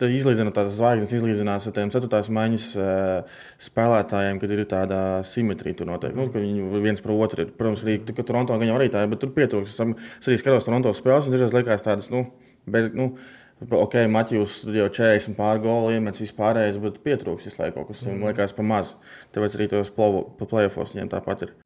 te 0.01 0.09
izlīdzināt 0.09 0.55
tās 0.57 0.71
zvaigznes, 0.77 1.11
izlīdzināt 1.13 1.67
ar 1.67 1.75
tiem 1.75 1.91
ceturtās 1.93 2.29
maiņas 2.33 2.67
uh, 2.79 3.41
spēlētājiem, 3.61 4.39
kad 4.41 4.53
ir 4.55 4.63
tāda 4.65 5.01
simetrija. 5.27 5.77
Tur 5.81 5.91
noteikti, 5.91 6.17
nu, 6.17 6.29
ka 6.31 6.39
viņi 6.39 6.81
viens 6.81 7.01
par 7.01 7.11
otru 7.11 7.45
ir. 7.45 7.51
Protams, 7.57 7.83
arī 7.85 7.99
tu, 8.05 8.15
ka 8.17 8.23
Toronto 8.23 8.57
gan 8.57 8.71
jau 8.71 8.79
arī 8.79 8.89
tā 8.89 9.03
ir, 9.03 9.11
bet 9.13 9.21
tur 9.21 9.33
pietrūkst. 9.35 9.75
Es, 9.75 10.07
es 10.21 10.31
arī 10.31 10.39
skatos 10.41 10.65
Toronto 10.65 10.93
spēles, 10.97 11.29
un 11.29 11.35
dažreiz 11.35 11.53
liekas 11.53 11.85
tādas, 11.85 12.09
nu, 12.09 12.25
bez, 12.65 12.89
nu, 12.97 13.13
Ok, 13.61 13.93
Matjūs 14.09 14.63
jau 14.73 14.87
40 14.89 15.35
pāri 15.37 15.61
goli 15.61 15.99
iemetis 15.99 16.23
vispārējais, 16.23 16.79
bet 16.81 16.97
pietrūks 17.05 17.45
visu 17.45 17.61
laiku 17.61 17.77
kaut 17.77 17.91
kas. 17.91 18.07
Mm. 18.07 18.23
Liekas, 18.25 18.55
pa 18.57 18.65
maz. 18.65 18.95
Tāpēc 19.35 19.57
arī 19.59 19.67
tos 19.69 19.93
plēsofos 19.93 20.95
viņiem 20.95 21.11
tāpat 21.11 21.45
ir. 21.45 21.59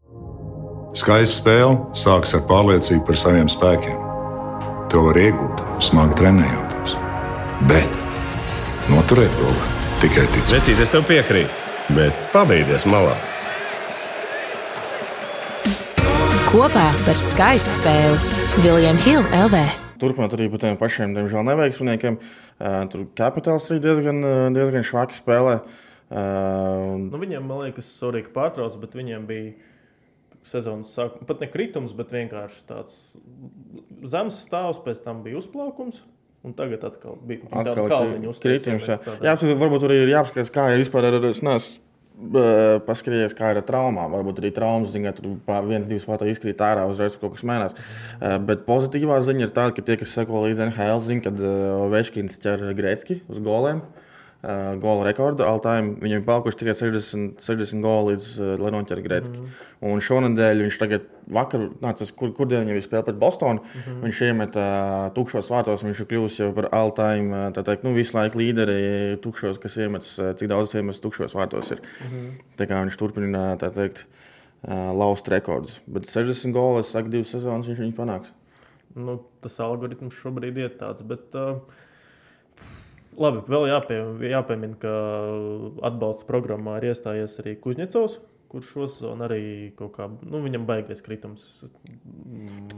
Skaista 0.96 1.42
spēle 1.42 1.72
sākas 1.92 2.32
ar 2.38 2.46
pārliecību 2.48 3.02
par 3.04 3.18
saviem 3.20 3.50
spēkiem. 3.52 3.98
To 4.94 5.02
var 5.10 5.18
iegūt, 5.20 5.64
smagi 5.84 6.16
trenējoties. 6.22 6.94
Bet 7.68 7.98
noturēt 8.88 9.36
to 9.36 9.50
var 9.50 9.74
tikai 10.00 10.24
ticēt. 10.32 10.54
Vecīt, 10.56 10.80
es 10.80 10.94
tev 10.94 11.04
piekrītu, 11.10 11.66
bet 11.98 12.22
pabeigties 12.32 12.88
malā. 12.88 13.18
Kopā 16.48 16.88
par 17.04 17.20
skaistu 17.20 17.76
spēli 17.76 18.64
Viljams 18.64 19.04
Hilde 19.04 19.44
LV. 19.50 19.68
Turpinot 20.00 20.40
arī 20.40 20.48
par 20.56 20.64
tiem 20.64 20.80
pašiem, 20.80 21.20
diemžēl, 21.20 21.44
neveiksminiekiem. 21.52 22.22
Uh, 22.56 22.80
tur 22.88 23.04
kapitāls 23.20 23.68
arī 23.68 23.84
diezgan, 23.84 24.24
diezgan 24.56 24.88
švaki 24.88 25.20
spēlē. 25.20 25.60
Nu, 26.16 27.20
viņiem, 27.20 27.44
man 27.44 27.66
liekas, 27.66 27.92
sorry, 28.00 28.24
ka 28.24 28.32
pārtrauc, 28.32 28.80
bet 28.80 28.96
viņiem 28.96 29.28
bija 29.28 29.74
sezonas 30.50 30.92
sākuma, 30.96 31.28
pat 31.30 31.42
ne 31.44 31.50
kritums, 31.52 31.96
bet 31.98 32.14
vienkārši 32.16 32.62
tāds 32.70 32.94
zemes 34.06 34.44
stāvs, 34.46 34.82
pēc 34.86 35.02
tam 35.06 35.24
bija 35.26 35.42
uzplaukums. 35.42 36.04
Un 36.46 36.54
tagad 36.54 36.84
atkal 36.86 37.18
bija 37.26 37.42
kalniņa 37.50 38.36
kri- 38.38 38.60
kritums. 38.60 38.86
Jā, 38.86 39.00
jā 39.26 39.34
apskatīt, 39.34 39.58
varbūt 39.58 39.88
arī 39.88 40.04
ir 40.04 40.12
jāapskatās, 40.14 40.54
kā 40.54 40.68
ir 40.76 40.84
vispār 40.84 41.08
ar 41.10 41.18
uh, 41.18 42.78
paskatījies, 42.86 43.34
kā 43.34 43.50
ir 43.56 43.60
ar 43.64 43.66
traumām. 43.66 44.14
Varbūt 44.14 44.44
arī 44.44 44.54
traumas 44.54 44.94
ziņā 44.94 45.16
tur 45.18 45.34
viens, 45.66 45.90
divas 45.90 46.06
pat 46.06 46.28
izkrīt 46.30 46.62
ārā, 46.62 46.86
uzreiz 46.86 47.18
kaut 47.18 47.34
kas 47.34 47.48
mainās. 47.50 47.74
Bet 48.46 48.68
pozitīvā 48.70 49.18
ziņa 49.26 49.48
ir 49.48 49.56
tāda, 49.58 49.74
ka 49.74 49.82
tie, 49.90 49.98
kas 49.98 50.14
seko 50.14 50.46
līdzi 50.46 50.70
NHL, 50.70 51.02
zina, 51.08 51.26
kad 51.26 51.42
uh, 51.42 51.88
Večkins 51.90 52.38
ķer 52.46 52.70
Grēcki 52.78 53.24
uz 53.26 53.42
goliem. 53.42 53.82
Uh, 53.82 54.05
gola 54.82 55.08
rekordu 55.08 55.44
all-time. 55.46 55.96
Viņam 56.02 56.22
ir 56.22 56.26
palikuši 56.28 56.60
tikai 56.60 56.76
60, 56.78 57.40
60 57.42 57.82
goli, 57.82 58.14
līdz, 58.14 58.28
uh, 58.44 58.66
noķertu 58.76 59.06
Grēcki. 59.06 59.42
Mm. 59.42 59.56
Un 59.90 60.04
šonadēļ 60.06 60.62
viņš 60.66 60.78
tagad, 60.82 61.08
vakar, 61.38 61.64
nācis, 61.82 62.12
kur, 62.14 62.30
kur 62.36 62.50
viņam 62.52 62.70
bija 62.70 62.86
spēle 62.86 63.06
pret 63.08 63.18
Bostonu, 63.22 63.64
mm 63.64 63.82
-hmm. 63.82 64.04
viņš 64.06 64.22
iemet 64.28 64.60
uh, 64.62 65.08
tukšos 65.16 65.50
vārtos. 65.50 65.86
Viņš 65.86 66.04
ir 66.04 66.10
kļuvis 66.12 66.40
jau 66.40 66.52
par 66.54 66.70
all-time, 66.72 67.34
uh, 67.34 67.50
tā 67.56 67.64
teikt, 67.66 67.88
nu, 67.88 67.96
visu 67.98 68.18
laiku 68.18 68.38
līderi 68.42 69.18
tukšos, 69.24 69.58
kas 69.62 69.78
iemetas, 69.78 70.14
uh, 70.20 70.34
cik 70.38 70.52
daudz 70.54 70.76
iemetas 70.76 71.02
tukšos 71.02 71.34
vārtos. 71.34 71.72
Ir. 71.72 71.82
Mm 71.82 72.14
-hmm. 72.14 72.32
Tā 72.58 72.70
kā 72.70 72.84
viņš 72.86 72.98
turpina, 72.98 73.58
tā 73.58 73.72
teikt, 73.74 74.06
uh, 74.68 74.94
laust 74.94 75.28
rekordus. 75.28 75.82
Bet 75.88 76.06
60 76.06 76.52
goli, 76.52 76.80
es 76.80 76.94
saku, 76.94 77.10
divas 77.10 77.34
sezonas 77.34 77.68
viņš 77.68 77.80
viņus 77.80 77.98
panāks. 77.98 78.32
nu, 78.96 79.20
tas 79.42 79.60
algoritms 79.60 80.16
šobrīd 80.16 80.58
ir 80.58 80.78
tāds. 80.80 81.02
Bet, 81.02 81.36
uh, 81.36 81.60
labi, 83.18 83.44
vēl 83.52 83.68
jāpie, 83.72 84.00
jāpiemina, 84.32 84.78
ka 84.82 84.94
atbalsta 85.90 86.28
programmā 86.30 86.78
ir 86.82 86.92
iestājies 86.94 87.40
arī 87.44 87.58
Kuzņecovs. 87.64 88.20
Kurš 88.56 88.68
šo 88.72 88.86
sezonu 88.88 89.24
arī 89.26 89.40
kaut 89.76 89.96
kā, 89.98 90.06
nu, 90.22 90.40
viņam 90.40 90.68
baigais 90.70 91.02
kritums. 91.04 91.42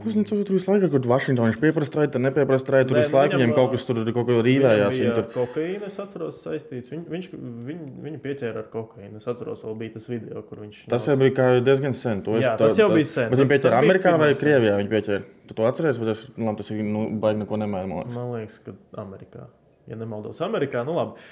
Kuznicovs 0.01 0.45
tur 0.47 0.55
visu 0.55 0.71
laiku, 0.71 0.87
kur 0.93 1.03
Vašingtonā 1.11 1.49
viņš 1.51 1.59
pieprasa 1.61 1.91
strādāt, 1.91 2.13
tad 2.15 2.23
nepieprasa 2.23 2.63
strādāt. 2.63 2.89
Tur 2.89 2.97
visu 3.01 3.13
laiku 3.13 3.37
viņam, 3.37 3.53
kaut 3.57 3.73
kas 3.75 3.85
tur 3.85 3.99
kaut 4.15 4.25
ko 4.29 4.37
rīvējās. 4.47 4.95
Viņam 4.95 5.17
tur 5.19 5.27
kokaīna, 5.35 5.89
es 5.91 5.99
atceros, 6.01 6.39
saistīts. 6.45 6.89
Viņ, 6.93 7.03
viņš, 7.11 7.29
viņ, 7.67 7.83
viņu 8.07 8.21
pieķēra 8.23 8.63
ar 8.63 8.71
kokaīnu. 8.73 9.19
Es 9.21 9.29
atceros, 9.29 9.61
vēl 9.67 9.77
bija 9.83 9.95
tas 9.99 10.07
video, 10.09 10.41
kur 10.47 10.63
viņš. 10.63 10.81
Tas 10.95 11.07
jau 11.11 11.17
bija 11.19 11.49
diezgan 11.67 11.93
sen. 11.93 12.23
To 12.25 12.39
es- 12.39 12.47
Jā, 12.47 12.55
tas 12.57 12.79
jau 12.79 12.89
bija 12.95 13.11
sen. 13.11 13.29
Bet 13.29 13.43
viņi 13.43 13.51
pieķēra 13.53 13.83
Amerikā 13.83 14.17
vai. 14.23 14.33
Krievijā? 14.39 14.79
Viņi 14.81 14.91
pieķēra. 14.95 15.23
Tu 15.47 15.53
to 15.53 15.67
atceries, 15.67 15.99
vai 15.99 16.09
tas, 16.13 16.25
nu, 16.37 16.45
labi, 16.47 16.57
tas 16.63 16.71
ir 16.71 16.83
nu, 16.83 17.05
baigi 17.21 17.43
neko 17.43 17.57
liekas. 17.59 18.07
Man 18.15 18.31
liekas, 18.33 18.59
ka 18.65 18.73
Amerikā. 19.03 19.47
Ja 19.87 19.97
nemaldos, 19.99 20.41
Amerikā. 20.43 20.83
Nu, 20.87 20.97
labi. 20.97 21.27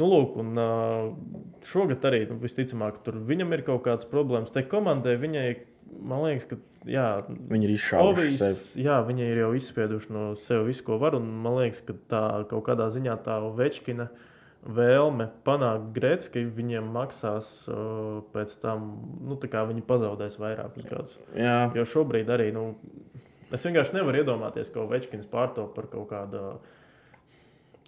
Nu, 0.00 0.06
lūk, 0.08 0.38
un, 0.40 0.54
uh, 0.58 1.10
šogad 1.66 2.04
arī 2.08 2.24
nu, 2.30 2.38
visticamāk, 2.40 3.02
tur 3.04 3.18
viņam 3.26 3.52
ir 3.56 3.64
kaut 3.66 3.84
kādas 3.84 4.08
problēmas. 4.08 4.52
Te 4.54 4.62
komandai 4.66 5.16
viņai, 5.20 5.46
man 5.98 6.24
liekas, 6.24 6.48
ka 6.48 6.58
jā, 6.88 7.06
Viņi 7.50 7.68
ir 7.68 7.74
izšāvuši 7.74 8.80
jā, 8.80 9.00
viņi 9.06 9.26
ir 9.26 9.42
jau 9.42 9.52
izspieduši 9.58 10.14
no 10.14 10.24
sevis 10.40 10.70
visu, 10.70 10.86
ko 10.86 10.98
var. 11.02 11.18
Un 11.18 11.28
man 11.44 11.58
liekas, 11.58 11.84
ka 11.84 11.96
tā 12.12 12.24
kaut 12.50 12.64
kādā 12.70 12.88
ziņā 12.94 13.18
tā 13.26 13.36
Večkina 13.58 14.08
vēlme 14.60 15.30
panākt 15.44 15.92
Grēcis, 15.96 16.32
ka 16.32 16.42
viņiem 16.56 16.90
maksās 16.94 17.52
uh, 17.68 18.20
pēc 18.34 18.56
tam, 18.62 18.90
nu, 19.24 19.38
tā 19.40 19.48
kā 19.52 19.64
viņi 19.68 19.84
pazaudēs 19.88 20.36
vairākus 20.40 20.88
gadus. 20.88 21.16
Jā, 21.36 21.70
Jo 21.76 21.86
šobrīd 21.88 22.28
arī 22.32 22.50
nu, 22.56 22.74
es 23.50 23.64
vienkārši 23.66 23.96
nevaru 23.96 24.20
iedomāties, 24.20 24.72
ka 24.72 24.84
Večkins 24.88 25.28
pārto 25.30 25.64
par 25.74 25.88
kaut 25.92 26.10
kādu 26.12 26.44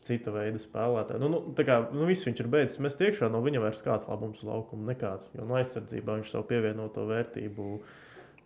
cita 0.06 0.32
veida 0.34 0.60
spēlētāju. 0.60 1.22
Nu, 1.22 1.28
nu, 1.32 1.64
kā 1.66 1.78
nu, 1.92 2.06
viss 2.08 2.26
viņš 2.26 2.42
ir 2.42 2.48
beidzis, 2.52 2.80
mēs 2.82 2.96
tiekšā 2.98 3.28
no 3.32 3.42
viņa 3.44 3.62
vairs 3.62 3.82
kāds 3.84 4.08
labums 4.10 4.42
uz 4.42 4.48
laukumu 4.48 4.88
nekāds. 4.90 5.28
Jo 5.36 5.46
no 5.48 5.58
aizsardzībā 5.60 6.18
viņš 6.18 6.32
savu 6.34 6.48
pievienoto 6.50 7.06
vērtību. 7.10 7.68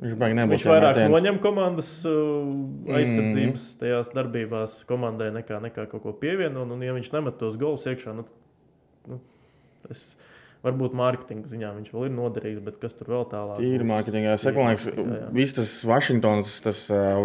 viņš. 0.03 0.17
Viņš 0.53 0.67
vairāk 0.69 1.01
noņem 1.13 1.41
komandas 1.45 1.91
uh, 2.09 2.97
aizsardzības 2.99 3.69
tajās 3.81 4.13
darbībās 4.17 4.79
komandai 4.89 5.31
nekā, 5.39 5.61
nekā 5.69 5.89
kaut 5.93 6.05
ko 6.05 6.15
pievieno. 6.21 6.67
Un, 6.67 6.77
un 6.77 6.85
ja 6.85 6.97
viņš 6.97 7.13
nemet 7.17 7.41
tos 7.41 7.57
golus 7.61 7.89
iekšā, 7.89 8.17
nu, 8.19 8.27
nu, 9.09 9.21
es, 9.89 10.11
Varbūt 10.65 10.95
mārketinga 10.99 11.51
ziņā 11.51 11.69
viņš 11.77 11.91
vēl 11.95 12.07
ir 12.09 12.13
noderīgs, 12.17 12.63
bet 12.65 12.79
kas 12.83 12.97
tur 12.99 13.11
vēl 13.13 13.27
tālāk? 13.31 13.59
Tīri 13.61 13.87
mārketingā. 13.87 14.33
Es 14.35 14.47
Jā, 14.47 14.53
jā. 14.57 15.29
viss 15.37 15.55
tas 15.55 15.73
Vašingtons, 15.87 16.55
tas 16.65 16.81
uh, 16.91 17.21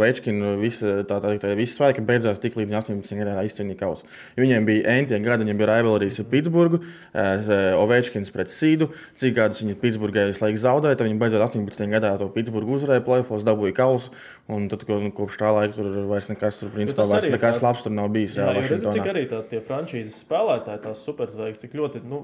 tā, 1.07 1.17
visi 1.57 1.73
svēki 1.73 2.03
beidzās 2.05 2.41
tik 2.43 2.57
līdz 2.59 2.75
18 2.81 3.17
gadiem 3.17 3.39
izcīnīja 3.47 3.79
kausu. 3.79 4.05
Viņiem 4.37 4.67
bija 4.67 4.97
entie 4.99 5.17
gadi, 5.23 5.47
viņiem 5.47 5.61
bija 5.61 5.79
rivalrijas 5.79 6.19
ar 6.21 6.27
Pitsburgu, 6.31 6.81
uh, 6.83 7.55
Ovečkins 7.81 8.33
pret 8.35 8.51
Sīdu. 8.51 8.91
Cik 9.17 9.37
gadus 9.39 9.63
viņi 9.63 9.77
Pitsburgā 9.81 10.27
visu 10.29 10.45
laiku 10.45 10.61
zaudēja, 10.61 10.99
tad 10.99 11.09
viņi 11.09 11.19
beidzot 11.21 11.45
18 11.47 11.89
gadā 11.95 12.13
to 12.21 12.29
Pitsburgu 12.35 12.77
uzvarēja, 12.77 13.05
plēfos, 13.07 13.47
dabūja 13.47 13.77
kausu. 13.79 14.13
Un 14.51 14.67
tad, 14.71 14.83
ko, 14.87 14.97
kopš 15.15 15.37
tā 15.39 15.49
laika 15.55 15.77
tur 15.77 15.87
vairs 16.09 16.27
nekas 16.27 16.57
tur, 16.59 16.71
principā, 16.73 17.05
vairs 17.07 17.29
nekas 17.31 17.57
tāds- 17.57 17.63
labs 17.63 17.83
tur 17.85 17.93
nav 17.95 18.09
bijis. 18.11 18.35
Jā, 18.35 18.49
Jā, 18.51 18.59
jo 18.59 18.75
redzi, 18.75 18.93
cik 18.97 19.11
arī 19.13 19.23
tā, 19.29 19.39
tie 19.47 19.61
frančīzes 19.63 20.17
spēlētāji, 20.25 20.81
tās 20.83 21.03
superzvaigznes, 21.07 21.61
cik 21.63 21.77
ļoti 21.79 22.03
nu, 22.03 22.19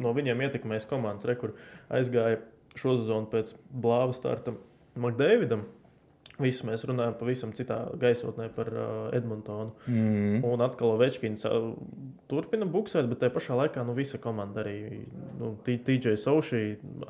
no 0.00 0.14
viņiem 0.16 0.39
ietekmēs 0.44 0.88
komandas, 0.90 1.28
re, 1.28 1.36
kur 1.40 1.54
aizgāja 1.92 2.40
šo 2.78 2.96
sezonu 3.00 3.30
pēc 3.32 3.54
blāva 3.70 4.14
starta 4.16 4.54
Makdēvidam. 5.00 5.66
Visu 6.40 6.64
mēs 6.64 6.86
runājam 6.88 7.16
pavisam 7.20 7.50
citā 7.56 7.76
gaisotnē 8.00 8.46
par 8.54 8.70
uh, 8.72 8.84
Edmontonu. 9.16 9.74
Mm. 9.90 10.38
Un 10.48 10.62
atkal 10.64 10.94
Večkins 11.00 11.44
uh, 11.48 11.74
turpina 12.30 12.68
buksēt, 12.68 13.10
bet 13.10 13.20
tajā 13.20 13.34
pašā 13.34 13.58
laikā 13.58 13.84
nu, 13.84 13.94
visa 13.96 14.20
komanda 14.22 14.62
arī 14.64 15.02
nu, 15.40 15.52
TJ 15.66 16.16
Saušī 16.22 16.62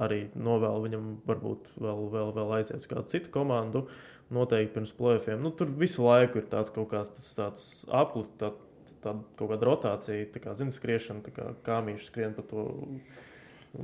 arī 0.03 0.25
novēl 0.35 0.83
viņam 0.87 1.13
varbūt 1.29 1.71
vēl, 1.79 2.09
vēl, 2.17 2.33
vēl 2.41 2.57
aiziet 2.59 2.83
uz 2.83 2.91
kādu 2.91 3.07
citu 3.13 3.31
komandu. 3.35 3.87
Noteikti 4.35 4.77
pirms 4.77 4.93
plēsoņiem. 4.99 5.41
Nu, 5.43 5.51
tur 5.55 5.71
visu 5.79 6.05
laiku 6.07 6.39
ir 6.39 6.51
tāds 6.51 6.71
kaut 6.75 6.91
kāds 6.93 7.33
tāds 7.35 7.65
aplis, 7.87 8.29
tā, 8.39 8.53
tā 9.05 9.17
kaut 9.39 9.51
kāda 9.55 9.69
rotācija, 9.71 10.29
tā 10.35 10.43
kā 10.45 10.55
zina, 10.59 10.75
skriešana, 10.75 11.25
tā 11.27 11.35
kā 11.37 11.51
kāmīši 11.67 12.09
skrien 12.11 12.37
pa 12.37 12.43
to. 12.51 12.69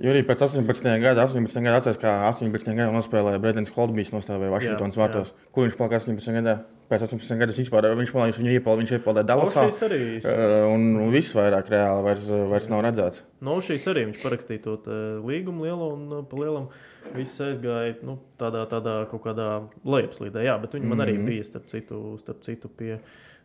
Jo 0.02 0.10
arī 0.10 0.24
pēc 0.26 0.40
18 0.42 0.98
gada, 0.98 1.28
18 1.28 1.62
gada 1.62 1.76
atceros, 1.78 1.98
kā 2.02 2.12
18 2.26 2.72
gada 2.74 2.90
nospēlēja 2.90 3.38
Bredens 3.38 3.70
Holtbijs, 3.70 4.10
nostāvēja 4.10 4.50
Vašingtonas 4.50 4.96
vārtos. 4.98 5.28
Kur 5.54 5.62
viņš 5.68 5.76
palika 5.78 6.00
18 6.00 6.34
gadā? 6.40 6.54
Pēc 6.90 7.04
18 7.06 7.38
gadiem 7.38 7.54
vispār 7.54 7.86
viņš 7.98 8.10
man 8.14 8.26
liekas, 8.26 8.40
viņu 8.42 8.50
iepaldīja, 8.56 8.80
viņš 8.82 8.92
iepaldīja 8.96 9.26
Dallasā. 9.30 9.62
Arī, 9.86 10.00
Uh, 10.26 10.74
Un, 10.74 10.88
un 11.04 11.14
viss 11.14 11.34
vairāk 11.38 11.70
reāli 11.70 12.02
vairs, 12.02 12.26
vairs 12.50 12.68
nav 12.70 12.82
redzēts. 12.86 13.22
no 13.46 13.56
šīs 13.62 13.86
arī 13.90 14.04
viņš 14.08 14.22
parakstīja 14.26 14.62
to 14.66 14.74
te 14.82 14.98
līgumu 15.22 15.66
lielu 15.66 15.88
un 15.94 16.04
uh, 16.18 16.24
pa 16.26 16.38
lielam 16.42 16.66
viss 17.14 17.38
aizgāja 17.42 17.94
nu, 18.02 18.18
tādā, 18.38 18.66
tādā 18.70 18.96
kaut 19.10 19.22
kādā 19.22 19.48
lejupslīdē. 19.86 20.42
Jā, 20.46 20.58
bet 20.62 20.74
viņi 20.74 20.90
man 20.90 21.02
arī 21.06 21.14
bija 21.22 21.46
starp 21.46 21.70
citu, 21.70 22.18
starp 22.22 22.42
citu 22.46 22.70
pie 22.70 22.98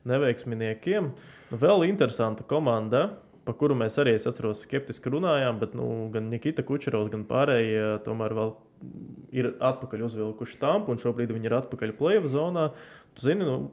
neveiksminiekiem. 0.09 1.11
Nu, 1.51 1.59
vēl 1.61 1.87
interesanta 1.89 2.45
komanda. 2.47 3.09
Par 3.41 3.55
kuru 3.57 3.73
mēs 3.73 3.95
arī, 3.97 4.13
es 4.17 4.27
atceros, 4.29 4.61
skeptiski 4.67 5.09
runājām, 5.09 5.57
bet 5.61 5.73
nu, 5.77 5.87
gan 6.13 6.27
Nikita 6.29 6.61
Kučerovs, 6.65 7.09
gan 7.09 7.23
pārējie 7.25 7.97
tomēr 8.05 8.35
vēl 8.37 8.53
ir 9.33 9.49
atpakaļ 9.57 10.05
uzvilkuši 10.05 10.59
stampu, 10.59 10.93
un 10.93 11.01
šobrīd 11.01 11.33
viņi 11.33 11.49
ir 11.49 11.57
atpakaļ 11.57 11.95
plēva 11.97 12.29
zonā. 12.29 12.67
Tu 13.17 13.25
zini, 13.25 13.47
nu, 13.47 13.71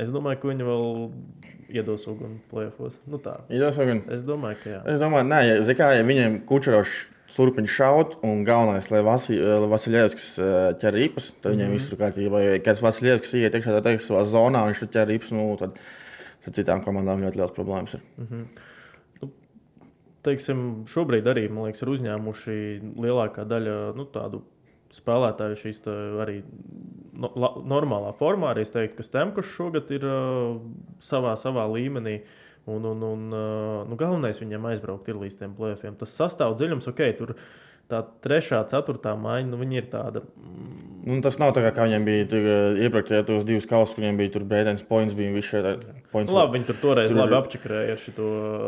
es 0.00 0.08
domāju, 0.14 0.40
ka 0.40 0.50
viņi 0.50 0.66
vēl 0.66 0.88
iedos 1.70 2.08
uguni 2.10 2.40
plēfos. 2.50 2.98
Nu, 3.10 3.20
tā. 3.22 3.36
Iedos 3.52 3.78
uguni? 3.80 4.02
Es 4.12 4.24
domāju, 4.26 4.58
ka 4.64 4.72
jā. 4.72 4.80
Es 4.94 5.00
domāju, 5.02 5.28
nē, 5.30 5.40
ja, 5.46 5.60
zini 5.68 5.78
kā, 5.78 5.92
ja 5.98 6.06
viņiem 6.06 6.40
kučerošs 6.48 7.04
turpina 7.34 7.70
šaut, 7.70 8.16
un 8.26 8.44
galvenais, 8.46 8.90
lai 8.92 9.02
Vasi- 9.06 9.38
lai 9.40 9.68
Vasiljevskis 9.70 10.30
eh, 10.38 10.58
ķer 10.80 10.96
ripas, 10.96 11.30
tad 11.40 11.52
viņiem 11.52 11.68
mm 11.68 11.76
-hmm. 11.76 11.78
viss 11.78 11.92
ir 11.92 12.00
kārtībā. 12.00 12.42
Ja 12.44 12.58
kāds 12.64 12.82
Vasiljevskis 12.82 13.34
iet 13.40 13.54
iekšā 13.54 13.76
tā 13.78 13.82
teikt, 13.82 14.06
savā 14.06 14.24
zonā, 14.24 14.66
viņš 14.66 14.82
tur 14.84 14.92
ķer 14.96 15.06
ripas, 15.08 15.30
nu, 15.30 15.56
tad, 15.60 15.78
tad 16.44 16.54
citām 16.54 16.84
komandām 16.84 17.22
ļoti 17.22 17.36
liels 17.36 17.56
problēmas 17.56 17.94
ir. 17.94 18.00
teiksim, 20.26 20.84
šobrīd 20.90 21.28
arī 21.30 21.48
liekas, 21.48 21.82
ir 21.82 21.92
uzņēmuši 21.94 22.56
lielākā 23.00 23.46
daļa 23.48 23.76
nu, 23.96 24.06
tādu 24.12 24.42
spēlētāju 24.94 25.58
šīs 25.60 25.82
tā, 25.84 25.94
arī 26.24 26.40
no, 27.14 27.30
la, 27.38 27.52
normālā 27.72 28.12
formā. 28.18 28.52
Arī 28.52 28.66
es 28.66 28.74
teiktu, 28.74 28.98
ka 28.98 29.06
Stemkus 29.06 29.50
šogad 29.54 29.90
ir 29.94 30.06
uh, 30.06 30.58
savā, 31.04 31.36
savā 31.40 31.66
līmenī. 31.70 32.20
Un, 32.66 32.84
un, 32.84 33.02
un, 33.02 33.24
nu, 33.88 33.96
galvenais 33.96 34.38
viņam 34.40 34.66
aizbraukt 34.74 35.08
ir 35.08 35.16
līdz 35.16 35.38
tiem 35.40 35.54
plēsoņiem. 35.56 35.96
Tas 35.98 36.12
sastāv 36.20 36.58
dziļums, 36.60 36.86
ok, 36.92 37.00
tur 37.18 37.34
tā 37.90 38.04
trešā, 38.22 38.60
ceturtā 38.70 39.16
maiņa, 39.18 39.48
nu, 39.50 39.56
viņi 39.58 39.76
ir 39.80 39.86
tāda. 39.90 40.20
mm, 40.36 40.86
Nu, 41.00 41.16
tas 41.24 41.38
nav 41.40 41.54
tā, 41.56 41.62
kā, 41.64 41.70
kā 41.72 41.86
viņiem 41.88 42.04
bija 42.04 42.26
tur, 42.28 42.46
iepriekš, 42.76 43.10
ja 43.16 43.22
tos 43.24 43.42
divus 43.48 43.64
kausus, 43.66 43.94
kuriem 43.96 44.18
bija 44.20 44.34
tur 44.34 44.42
Brēdens 44.44 44.82
points, 44.86 45.14
bija 45.16 45.32
viņš 45.32 45.46
šeit 45.48 45.68
points. 46.12 46.28
Nu, 46.28 46.36
labi, 46.36 46.58
viņi 46.58 46.66
tur 46.68 46.76
toreiz 46.82 47.08
Tur- 47.08 47.16
labi 47.22 47.34
apčakarēja 47.38 47.94
ar 47.96 48.02
šo 48.04 48.26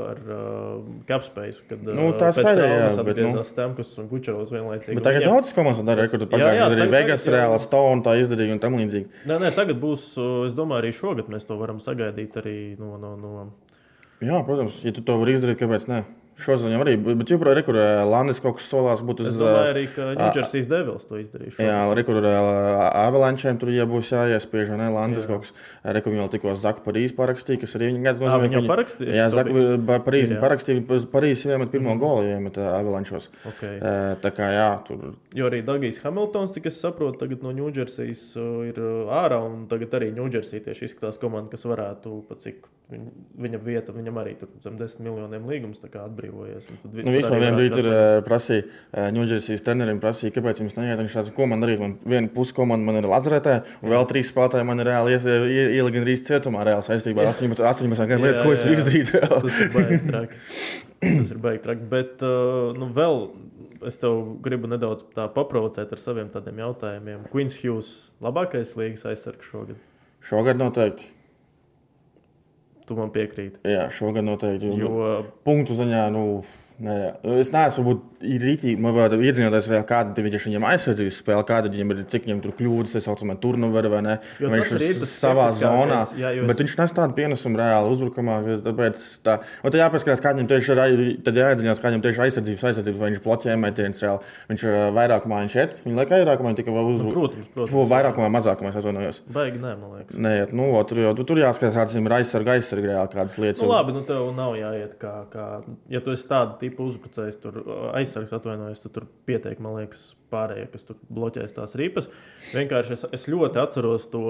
ar, 0.08 0.22
uh, 0.32 0.86
capspace. 1.06 1.60
Kad 1.68 1.82
Nu, 1.84 2.06
tas 2.16 2.38
arī, 2.40 2.64
bet, 2.64 2.96
nu- 2.96 3.04
atgriezās 3.12 3.52
Stemkus 3.52 3.92
un 4.00 4.08
Kučerovs 4.08 4.48
vienlaicīgi. 4.50 4.96
Bet 4.96 5.04
tagad 5.04 5.20
Viņiem- 5.22 5.28
daudzas 5.36 5.52
komandas 5.52 5.84
dara, 5.84 6.08
kur 6.08 6.18
tur 6.18 6.26
Jā, 6.26 6.32
pagājušajā 6.32 6.56
jā, 6.56 6.70
gadā 6.72 6.86
arī 6.86 6.90
Vegas, 6.96 7.28
Reāla 7.28 7.60
Stone 7.60 8.02
tā 8.02 8.16
izdarīja 8.16 8.52
un 8.56 8.58
tam 8.64 8.72
līdzīgi. 8.80 9.06
Nē, 9.28 9.38
nē, 9.38 9.52
tagad 9.54 9.76
būs, 9.78 10.08
es 10.48 10.54
domāju, 10.56 10.80
arī 10.80 10.92
šogad 10.96 11.28
mēs 11.28 11.44
to 11.46 11.58
varam 11.60 11.78
sagaidīt 11.84 12.32
arī 12.40 12.78
no. 12.80 12.96
no, 12.96 13.14
no 13.16 13.52
Jā, 14.22 14.38
protams, 14.46 14.76
ja 14.86 14.92
tu 14.94 15.02
to 15.02 15.16
vari 15.18 15.34
izdarīt, 15.34 15.58
kāpēc 15.58 15.88
ne? 15.90 16.04
Šodien 16.40 16.80
arī, 16.80 16.94
bet 16.96 17.30
joprojām 17.30 17.60
ir, 17.60 17.78
Landis 18.08 18.40
kaut 18.42 18.56
kas 18.58 18.68
solās 18.70 19.02
būt 19.04 19.20
uz 19.22 19.28
es 19.32 19.38
domāju, 19.40 19.72
arī, 19.74 19.84
ka 19.92 20.06
Ņūdžersijas 20.16 20.68
Devils 20.70 21.04
to 21.08 21.20
izdarīs. 21.20 21.58
Jā, 21.60 21.76
rekur 21.98 22.18
avalančiem 22.24 23.58
tur 23.60 23.72
ja 23.74 23.84
būs 23.88 24.12
jāiespiež, 24.14 24.72
ne? 24.80 24.88
Landis 24.94 25.28
kaut 25.28 25.44
kas, 25.44 25.52
rekur 25.98 26.16
vēl 26.16 26.30
tikko 26.32 26.54
Zaku 26.58 26.84
Parīzi 26.86 27.16
parakstīja, 27.18 27.60
kas 27.62 27.76
arī 27.78 27.92
viņa 27.92 28.04
gada 28.08 28.32
Ā, 28.32 28.40
viņi 28.42 28.58
jau 28.58 28.64
parakstījuši? 28.70 29.16
Jā, 29.18 29.28
To 29.28 29.36
Zaku 29.36 30.02
Parīzi 30.08 30.40
parakstīja, 30.42 31.00
Parīzi 31.12 31.52
iemet 31.52 31.72
pirmo 31.74 31.96
golu, 32.00 32.26
ja 32.26 32.40
iemet 32.40 32.58
avalančos. 32.64 33.28
Okay. 33.52 33.78
Tā 34.24 34.34
kā 34.34 34.52
jā, 34.56 34.70
tur 34.88 35.12
Jo 35.36 35.48
arī 35.48 35.62
Dagijs 35.64 36.00
Hamiltons, 36.04 36.52
cik 36.56 36.68
es 36.68 36.80
saprotu, 36.82 37.22
tagad 37.22 37.44
no 37.44 37.52
Ņūdžersijas 37.56 38.24
ir 38.68 38.80
ārā. 39.12 39.40
un 39.46 39.66
Tagad 39.70 39.94
arī 39.96 40.10
Ņūdžersija 40.16 40.66
tieši 40.66 40.90
izskatās 40.90 41.20
komanda, 41.22 41.52
kas 41.54 41.64
varētu 41.68 42.18
pat 42.28 42.44
cik 42.44 42.66
viņ, 42.92 43.06
viņa 43.46 43.60
vieta, 43.64 43.94
viņam 43.96 44.20
arī 44.22 44.34
tur 44.40 44.52
zem 44.62 44.76
10 44.80 45.04
miljoniem 45.06 45.48
līgums 45.48 45.80
tā 45.82 45.90
vi- 46.32 47.04
Nu, 47.06 47.12
vispār 47.14 47.38
vienā 47.42 47.56
brīdī 47.58 47.74
tur 47.76 47.88
uh, 47.90 48.22
prasīja, 48.26 48.64
Ņūdžersijas 49.12 49.62
trenerim 49.66 50.00
prasīja, 50.00 50.32
kāpēc 50.36 50.62
jums 50.62 50.76
neiet. 50.78 50.98
Viņš 51.02 51.16
tāds, 51.18 51.32
ko 51.36 51.46
man 51.50 51.60
darīt? 51.64 51.78
Man 51.82 51.96
viena 52.08 52.28
puse 52.32 52.54
komanda 52.56 52.84
man 52.88 52.96
ir 53.02 53.08
Lazaretē, 53.10 53.58
un 53.82 53.90
vēl 53.92 54.06
trīs 54.10 54.32
spēlētāji 54.32 54.66
man 54.68 54.80
ir 54.80 54.90
reāli 54.90 55.16
ielika 55.18 55.94
gan 55.98 56.06
rīz 56.08 56.24
cietumā, 56.26 56.64
reāli 56.68 56.86
saistībā 56.88 57.22
ar 57.26 57.32
18, 57.34 57.60
18 57.60 58.08
gadu 58.12 58.26
lietu, 58.26 58.42
ko 58.42 58.52
es 58.56 58.64
varu 58.64 58.78
izdarīt. 58.80 59.14
Tas 59.42 59.60
ir 59.60 59.72
baigi 59.76 60.00
traki. 60.08 60.42
Tas 61.02 61.30
ir 61.34 61.38
baigi 61.48 61.62
traki. 61.68 61.88
Bet, 61.92 62.22
uh, 62.26 62.72
nu, 62.78 62.88
vēl 62.94 63.22
es 63.88 63.96
tev 63.98 64.20
gribu 64.44 64.68
nedaudz 64.70 65.02
paprovocēt 65.34 65.90
ar 65.92 65.98
saviem 65.98 66.28
tādiem 66.30 66.60
jautājumiem. 66.62 67.24
Queens 67.32 67.56
Hughes, 67.62 67.88
labākais 68.22 68.76
līgas 68.78 69.02
aizsargs 69.10 69.48
šogad. 69.50 69.80
Šogad 70.22 70.60
noteikti. 70.60 71.08
Tu 72.92 73.00
man 73.00 73.12
piekrīti. 73.12 73.56
Jā, 73.64 73.86
šogad 73.94 74.26
noteikti. 74.26 74.68
Jo, 74.76 75.22
punktu 75.46 75.76
ziņā, 75.78 76.02
nu, 76.12 76.42
nē, 76.82 76.96
es 77.40 77.50
neesmu 77.54 77.84
varbūt 77.86 78.08
rītīgi, 78.22 78.76
man 78.82 78.94
vēl 78.96 79.16
iedzinoties, 79.26 79.66
vēl 79.70 79.82
kāda 79.88 80.22
ir 80.22 80.28
viņam 80.42 80.66
aizsardzības 80.68 81.16
spēle, 81.22 81.44
kāda 81.46 81.70
viņam 81.72 81.92
ir, 81.94 82.02
cik 82.12 82.26
viņam 82.28 82.42
tur 82.44 82.54
kļūdas, 82.58 82.92
tā 82.94 83.02
saucamā 83.02 83.36
turnuvera 83.42 83.90
vai 83.92 84.02
ne. 84.06 84.14
Jo 84.40 84.50
Vai 84.52 84.60
Viņš 84.60 84.72
ir 84.76 84.84
ir 84.86 85.00
savā 85.10 85.48
zonā, 85.58 86.00
Jā, 86.18 86.30
jo 86.36 86.44
es- 86.44 86.48
bet 86.52 86.62
viņš 86.62 86.76
nes 86.78 86.92
tādu 86.98 87.16
pienesumu 87.18 87.58
reāli 87.58 87.90
uzbrukumā, 87.94 88.36
tāpēc 88.66 89.02
tā, 89.26 89.38
un 89.64 89.70
tad 89.70 89.80
jāpaskatās, 89.80 90.22
kā 90.22 90.34
viņam 90.34 90.48
tieši 90.52 90.76
ir, 90.92 91.02
tad 91.26 91.34
jāiedzinās, 91.34 91.80
kā 91.82 91.90
viņam 91.90 92.02
tieši 92.06 92.22
aizsardzības, 92.26 92.66
aizsardzības, 92.70 92.98
vai 93.02 93.10
viņš 93.10 93.22
bloķē 93.26 93.56
metienus 93.58 94.02
reāli. 94.02 94.20
Viņš 94.52 94.62
ir 94.68 94.78
vairākumā 94.98 95.42
viņš 95.42 95.52
šeit, 95.58 95.76
viņa 95.84 95.96
laikā 95.98 96.20
vairākumā 96.22 96.48
viņa 96.52 96.60
tikai 96.62 96.72
Nu, 96.72 96.86
uzbruk. 96.94 97.12
protams, 97.14 97.46
protams. 97.54 97.70
To 97.72 97.86
vairākumā, 97.90 98.28
mazākumā 98.38 98.68
es 98.70 98.76
atvainojos. 98.78 99.20
baigi 99.32 99.58
nē, 99.58 99.72
man 99.80 99.90
liekas. 99.98 100.14
Nē, 100.16 100.52
nu, 100.52 100.84
tur 100.84 100.98
jau 100.98 101.14
tur, 101.16 101.24
tur 101.24 101.36
jāskatās, 101.42 101.74
kādas 101.74 101.94
viņam 101.96 102.06
ir 102.06 102.14
aizsarga 102.18 102.86
reāli 102.92 103.12
kādas 103.12 103.38
lietas. 103.38 103.62
Nu, 103.62 103.68
labi, 103.68 103.92
nu 103.92 104.02
tev 104.06 104.34
nav 104.36 104.54
jāiet 104.54 104.96
kā, 104.98 105.26
kā 105.32 105.62
ja 105.90 106.00
tu 106.00 106.10
esi 106.12 106.26
tāda 106.28 106.58
tipa 106.58 106.71
uzbrucējs, 106.80 107.38
tur 107.42 107.58
aizsargs 107.92 108.32
atvainojas, 108.36 108.82
tad 108.84 108.94
tur 108.96 109.06
pietiek, 109.28 109.60
man 109.62 109.76
liekas, 109.80 110.12
pārējie, 110.32 110.68
kas 110.72 110.86
tur 110.88 111.00
bloķēs 111.12 111.56
tās 111.56 111.76
ripas. 111.78 112.08
Vienkārši 112.54 112.94
es, 112.96 113.04
es 113.18 113.28
ļoti 113.28 113.60
atceros 113.62 114.08
to, 114.12 114.22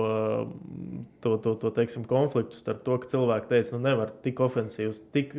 to, 1.22 1.36
to, 1.44 1.54
to 1.62 1.72
teiksim, 1.76 2.06
konfliktu 2.08 2.58
starp 2.58 2.82
to, 2.86 2.98
ka 3.02 3.12
cilvēki 3.14 3.50
teica, 3.52 3.76
nu 3.76 3.82
nevar 3.86 4.14
tik 4.24 4.42
ofensīvs, 4.42 5.02
tik 5.14 5.36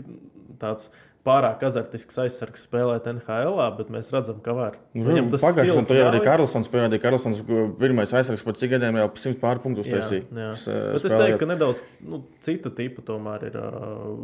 tāds 0.64 0.90
pārāk 1.24 1.62
azartisks 1.64 2.18
aizsargs 2.20 2.66
spēlēt 2.68 3.06
NHL, 3.08 3.60
bet 3.78 3.92
mēs 3.94 4.10
redzam, 4.12 4.42
ka 4.44 4.56
var. 4.58 4.76
Viņam 4.96 5.30
tas 5.32 5.44
pagājušajā 5.44 5.86
gadā 5.88 6.08
arī 6.10 6.20
Karlsons 6.26 6.70
pierādīja, 6.72 7.00
ka 7.00 7.08
Karlsons 7.08 7.40
pirmais 7.80 8.12
aizsargs 8.20 8.44
pēc 8.44 8.60
cik 8.60 8.74
gadiem 8.76 9.00
jau 9.00 9.08
100 9.24 9.40
pār 9.40 9.62
punktus 9.64 9.88
Jā, 9.88 10.02
taisīja. 10.02 10.28
eh, 10.68 10.98
es 11.00 11.08
teiktu, 11.08 11.40
ka 11.40 11.50
nedaudz 11.54 11.84
nu, 12.04 12.20
cita 12.44 12.74
tipa 12.76 13.06
tomēr 13.08 13.48
ir. 13.48 13.56
Uh, 13.56 14.20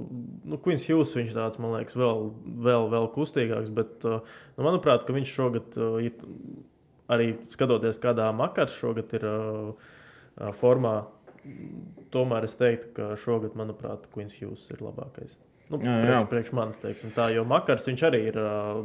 nu, 0.52 0.60
Queens 0.66 0.90
Hughes 0.90 1.16
viņš 1.16 1.36
tāds, 1.38 1.62
man 1.64 1.78
liekas, 1.78 1.96
vēl, 2.00 2.26
vēl, 2.68 2.92
vēl 2.92 3.10
kustīgāks. 3.16 3.72
Bet, 3.80 3.96
uh, 4.04 4.20
nu, 4.58 4.68
manuprāt, 4.68 5.08
ka 5.08 5.16
viņš 5.16 5.36
šogad 5.40 5.80
ir 6.04 6.20
arī 7.10 7.32
skatoties, 7.56 8.02
kādā 8.04 8.28
makars 8.36 8.76
šogad 8.76 9.16
ir 9.18 9.30
formā. 10.60 10.98
Tomēr 12.12 12.46
es 12.46 12.60
teiktu, 12.60 12.92
ka 12.98 13.14
šogad, 13.18 13.56
manuprāt, 13.58 14.10
Queens 14.12 14.36
Hughes 14.42 14.68
ir 14.76 14.84
labākais. 14.84 15.40
Nu, 15.70 15.78
Jā, 15.86 15.96
jā. 16.02 16.06
priekš, 16.06 16.30
priekš 16.32 16.54
manis, 16.58 16.80
teiksim, 16.82 17.12
tā, 17.14 17.28
jo 17.36 17.44
Makars 17.46 17.84
viņš 17.86 18.04
arī 18.08 18.22
ir 18.32 18.40
uh, 18.42 18.80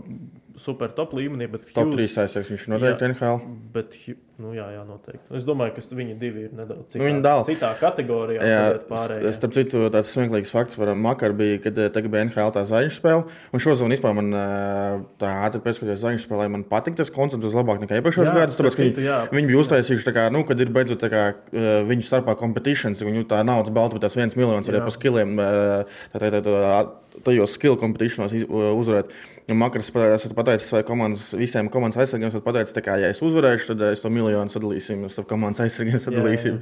super 0.56 0.88
top 0.94 1.12
līmenī, 1.12 1.48
Top 1.74 1.86
Hughes- 1.90 2.14
3 2.14 2.24
aizsargs 2.24 2.50
viņš 2.52 2.68
noteikti 2.70 3.02
Jā. 3.04 3.08
NHL. 3.10 3.40
Bet, 3.74 3.94
nu, 4.38 4.52
jā, 4.54 4.66
jā, 4.74 4.82
noteikti. 4.86 5.34
Es 5.34 5.44
domāju, 5.44 5.74
ka 5.74 5.80
viņi 5.80 6.18
divi 6.18 6.44
ir 6.44 6.50
nedaudz 6.54 6.86
citā, 6.92 6.98
Nu, 7.00 7.04
viņi 7.08 7.22
dala. 7.22 7.44
citā 7.44 7.70
kategorijā. 7.78 8.40
Jā, 8.42 9.30
s- 9.30 9.36
starp 9.38 9.52
citu, 9.54 9.90
tāds 9.90 10.10
smieklīgs 10.14 10.50
fakts 10.50 10.76
par 10.76 10.94
Makaru 10.94 11.34
bija, 11.34 11.58
kad 11.62 11.78
eh, 11.78 11.88
tagad 11.88 12.10
bija 12.10 12.24
NHL 12.26 12.50
tā 12.54 12.62
zvaigžņu 12.66 12.94
spēle. 13.00 13.24
Un 13.52 13.58
šo 13.60 13.74
zonu 13.74 13.94
vispār 13.94 14.14
man 14.14 14.32
eh, 14.32 15.04
tā 15.18 15.30
ātri 15.46 15.60
pēcskatoties 15.60 16.02
zvaigžņu 16.02 16.24
spēlē, 16.28 16.50
man 16.50 16.64
patīk 16.64 16.96
tas 16.96 17.10
koncepts 17.10 17.54
labāk 17.54 17.80
nekā 17.82 17.98
iepriekšējos 18.00 18.34
gados. 18.34 18.56
Tāpēc, 18.58 18.76
ka 18.78 18.82
citu, 18.88 19.00
jā. 19.06 19.28
viņi, 19.30 19.38
viņi 19.42 19.46
bija 19.50 19.62
uztaisījuši, 19.64 20.14
kā, 20.14 20.30
nu, 20.32 20.44
kad 20.44 20.60
ir 20.60 20.70
beidzot 20.70 21.00
kā, 21.10 21.34
eh, 21.52 21.82
viņu 21.86 22.02
starpā 22.06 22.38
competitions, 22.38 23.02
viņu 23.02 23.24
tā 23.26 23.44
naudas 23.44 23.70
balta, 23.74 23.94
bet 23.98 24.02
tās 24.06 24.14
viens 24.16 24.34
miljons 24.36 24.68
arī 24.70 24.80
pa 24.82 24.90
skilliem, 24.94 25.34
eh, 25.38 25.84
tā, 26.14 26.18
tā, 26.20 26.30
tā, 26.30 26.42
tā, 26.42 26.86
tajos 27.22 27.54
skill 27.54 27.76
competitionos 27.80 28.32
iz- 28.34 28.46
uzvarēt. 28.50 29.12
Un 29.52 29.58
Makaras 29.60 29.90
pa- 29.92 30.06
esat 30.14 30.32
pateicis 30.34 30.70
savai 30.72 30.82
komandas, 30.88 31.26
visiem 31.36 31.68
komandas 31.68 32.00
aizsargiem, 32.00 32.30
esat 32.32 32.42
pateicis, 32.46 32.72
tā 32.72 32.80
kā, 32.80 32.94
ja 32.98 33.10
es 33.12 33.20
uzvarēšu, 33.20 33.66
tad 33.74 33.82
es 33.92 34.00
to 34.00 34.08
miljonu 34.10 34.48
sadalīsim, 34.50 35.02
starp 35.12 35.28
komandas 35.28 35.60
aizsargiem 35.66 36.00
sadalīsim. 36.00 36.60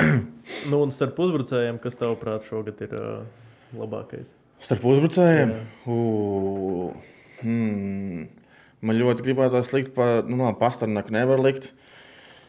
Nu, 0.70 0.80
un 0.82 0.90
starp 0.94 1.16
uzbrucējiem, 1.22 1.78
kas 1.82 1.96
tavuprāt 1.98 2.44
šogad 2.46 2.78
ir 2.84 2.92
uh, 2.98 3.22
labākais? 3.78 4.28
Starp 4.62 4.84
uzbrucējiem? 4.86 5.54
Ū, 5.90 6.92
Hmm. 7.42 8.26
Man 8.86 8.96
ļoti 9.00 9.24
gribētos 9.26 9.72
likt, 9.74 9.90
pa, 9.96 10.22
nu, 10.26 10.38
labi, 10.40 10.58
pastarnaku 10.60 11.12
nevar 11.14 11.40
likt. 11.42 11.70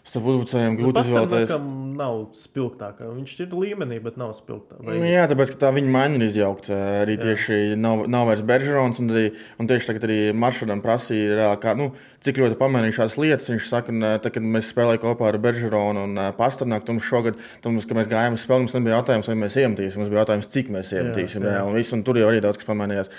Starp 0.08 0.28
uzbrucējiem 0.32 0.78
grūti 0.80 1.02
izvēlēties. 1.04 1.50
Kam 1.52 1.88
nav 1.98 2.20
spilgtākā. 2.38 3.08
Viņš 3.12 3.34
ir 3.44 3.56
līmenī, 3.58 3.98
bet 4.04 4.18
nav 4.20 4.32
spilgtākā. 4.38 4.80
Nu, 4.86 4.96
jā, 5.08 5.26
tāpēc, 5.30 5.54
tā 5.60 5.72
viņa 5.76 5.94
maiņa 5.94 6.20
ir 6.20 6.26
izjaukta. 6.28 6.78
Arī 7.02 7.18
Jā. 7.18 7.24
tieši 7.26 7.58
nav, 7.80 8.06
nav 8.12 8.30
vairs 8.30 8.44
Beržons, 8.48 9.02
un, 9.04 9.12
arī, 9.12 9.32
un 9.60 9.70
tieši 9.70 9.90
tagad 9.92 10.08
arī 10.08 10.18
Maršrutam 10.38 10.84
prasīja, 10.86 11.50
kā, 11.64 11.74
nu, 11.80 11.90
cik 12.24 12.40
ļoti 12.44 12.60
pamainījušās 12.62 13.18
lietas. 13.20 13.50
Viņš 13.52 13.70
saka, 13.72 13.96
ka, 14.24 14.32
kad 14.38 14.48
mēs 14.56 14.72
spēlējām 14.74 15.04
kopā 15.04 15.32
ar 15.32 15.40
Beržonu 15.44 16.06
un 16.08 16.22
Pasternaku, 16.38 16.88
tad 16.88 17.02
šogad, 17.08 17.42
tad 17.66 17.82
kad 17.90 18.00
mēs 18.00 18.12
gājām 18.14 18.38
uz 18.38 18.46
spēli, 18.46 18.68
mums 18.68 18.78
nebija 18.78 19.02
jautājums, 19.02 19.32
vai 19.32 19.40
mēs 19.44 19.60
iemetīsim. 19.64 20.04
Mums 20.04 20.14
bija 20.14 20.24
jautājums, 20.24 20.52
cik 20.54 20.72
mēs 20.78 20.94
iemetīsim. 20.96 21.44
jā. 21.44 21.58
Jā, 21.58 21.60
jā. 21.60 21.68
Un, 21.68 21.76
viss, 21.76 21.98
un 21.98 22.06
tur 22.08 22.22
jau 22.22 22.32
arī 22.32 22.40
daudz 22.46 22.62
kas 22.62 22.70
pamainījās. 22.70 23.12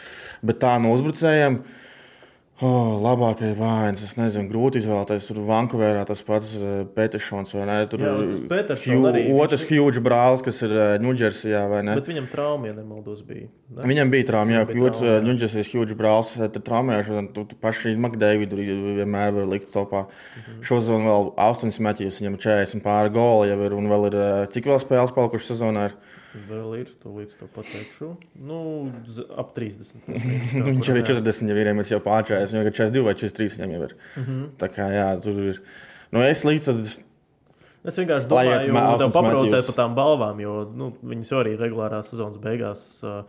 Bet 0.47 0.63
tā 0.65 0.79
no 0.81 0.95
uzbrucējiem. 0.97 1.61
Oh, 2.59 2.97
labākais 2.99 3.53
vājums, 3.55 4.01
es 4.03 4.17
nezinu, 4.19 4.49
grūti 4.51 4.81
izvēlēties. 4.81 5.29
Tur 5.29 5.37
Vankūverā 5.47 6.01
tas 6.09 6.19
pats 6.27 6.57
uh, 6.59 6.81
Petersons 6.91 7.53
vai 7.55 7.67
ne? 7.69 7.77
Tur 7.87 8.03
Jā, 8.03 8.15
tas 8.33 8.41
Petersons 8.51 8.97
Hugh- 8.99 9.07
arī, 9.13 9.21
viņš- 9.29 9.43
otrs 9.45 9.67
Hughes 9.69 10.01
brālis, 10.03 10.43
kas 10.43 10.59
ir 10.67 10.75
Ņūdžersijā 11.05 11.61
vai 11.71 11.85
ne? 11.87 11.95
Bet 12.01 12.11
viņam 12.11 12.27
trauma, 12.33 12.67
ja 12.67 12.75
nemaldos, 12.75 13.23
bija. 13.23 13.47
Ne? 13.71 13.87
Viņam 13.93 14.11
bija 14.11 14.27
trauma, 14.33 14.57
jā, 14.57 14.65
jā. 14.75 15.15
Ņūdžersijas 15.29 15.71
Hughes 15.71 15.95
brālis, 16.01 16.33
eh, 16.35 16.51
tad 16.51 16.67
traumējuši, 16.67 17.15
un 17.23 17.31
tu, 17.37 17.47
tu 17.47 17.55
paši 17.63 17.95
Makdēvidu 17.95 18.59
vienmēr 18.99 19.39
var 19.39 19.47
likt 19.55 19.71
topā. 19.71 20.09
Mhm. 20.43 20.59
Šozon 20.67 21.07
vēl 21.07 21.31
8 21.39 21.79
meķis, 21.79 22.19
viņam 22.25 22.41
40 22.43 22.83
pāri 22.83 23.15
goli 23.15 23.53
jau 23.55 23.61
ir, 23.71 23.79
un 23.79 23.87
vēl 23.87 24.11
ir, 24.11 24.19
eh, 24.19 24.47
cik 24.51 24.67
vēl 24.67 24.83
spēles 24.83 25.15
palikušas 25.15 25.55
sezonā? 25.55 25.93
Ir? 25.93 25.95
Vēl 26.49 26.75
ir, 26.83 26.91
to 27.01 27.09
līdz 27.15 27.39
to 27.41 27.47
pateikšu. 27.55 28.09
Nu, 28.45 28.59
ap 29.41 29.55
30. 29.57 30.03
Viņš 30.69 30.91
jau 30.91 30.97
ir 31.01 31.07
40, 31.09 31.49
jau 31.49 31.57
ir 31.57 31.71
iemetis 31.73 31.93
jau 31.95 32.01
pārčājis, 32.05 32.53
viņam 32.53 32.69
ir 32.69 32.77
42 32.77 33.05
vai 33.07 33.15
43 33.17 33.57
viņam 33.57 33.75
jau 33.75 33.83
ir. 33.87 33.95
Mhm. 34.21 34.43
Tā 34.61 34.69
kā 34.75 34.89
jā, 34.93 35.07
tur 35.25 35.41
ir. 35.49 35.61
Nu, 36.13 36.21
es 36.25 36.45
līdz 36.45 36.69
tad 36.69 36.83
es 36.85 37.99
vienkārši 38.03 38.29
domāju, 38.29 38.73
ka 38.77 38.97
tev 39.01 39.13
paprocēt 39.17 39.69
par 39.71 39.77
tām 39.81 39.97
balvām, 39.97 40.41
jo 40.45 40.55
nu, 40.77 40.91
viņas 41.01 41.33
jau 41.33 41.41
arī 41.41 41.55
regulārā 41.61 42.03
sezonas 42.05 42.37
beigās 42.43 42.83
uh, 43.07 43.23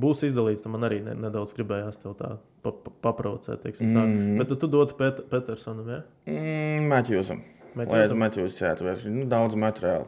būs 0.00 0.24
izdalītas. 0.28 0.64
tad 0.64 0.72
Man 0.72 0.88
arī 0.88 1.02
ne, 1.04 1.16
nedaudz 1.26 1.52
gribējās 1.56 2.00
tev 2.00 2.16
tā 2.16 2.34
pa, 2.64 2.72
pa, 2.72 2.94
paprocēt. 3.10 3.60
teiksim 3.66 3.92
tā. 3.92 4.04
Mm. 4.08 4.40
Bet 4.40 4.48
tu, 4.52 4.58
tu 4.64 4.70
dotu 4.72 4.96
Pet, 4.96 5.20
Petersonam, 5.32 5.92
ja? 5.92 6.00
mm, 6.24 6.88
Matjūzam. 6.92 7.44
Lai 7.76 7.84
Matthewsam? 7.84 8.20
Matjūs, 8.22 8.60
jā, 8.62 8.70
tu 8.78 8.88
esi 8.88 9.10
nu, 9.12 9.26
daudz 9.28 9.56
materiālu. 9.60 10.06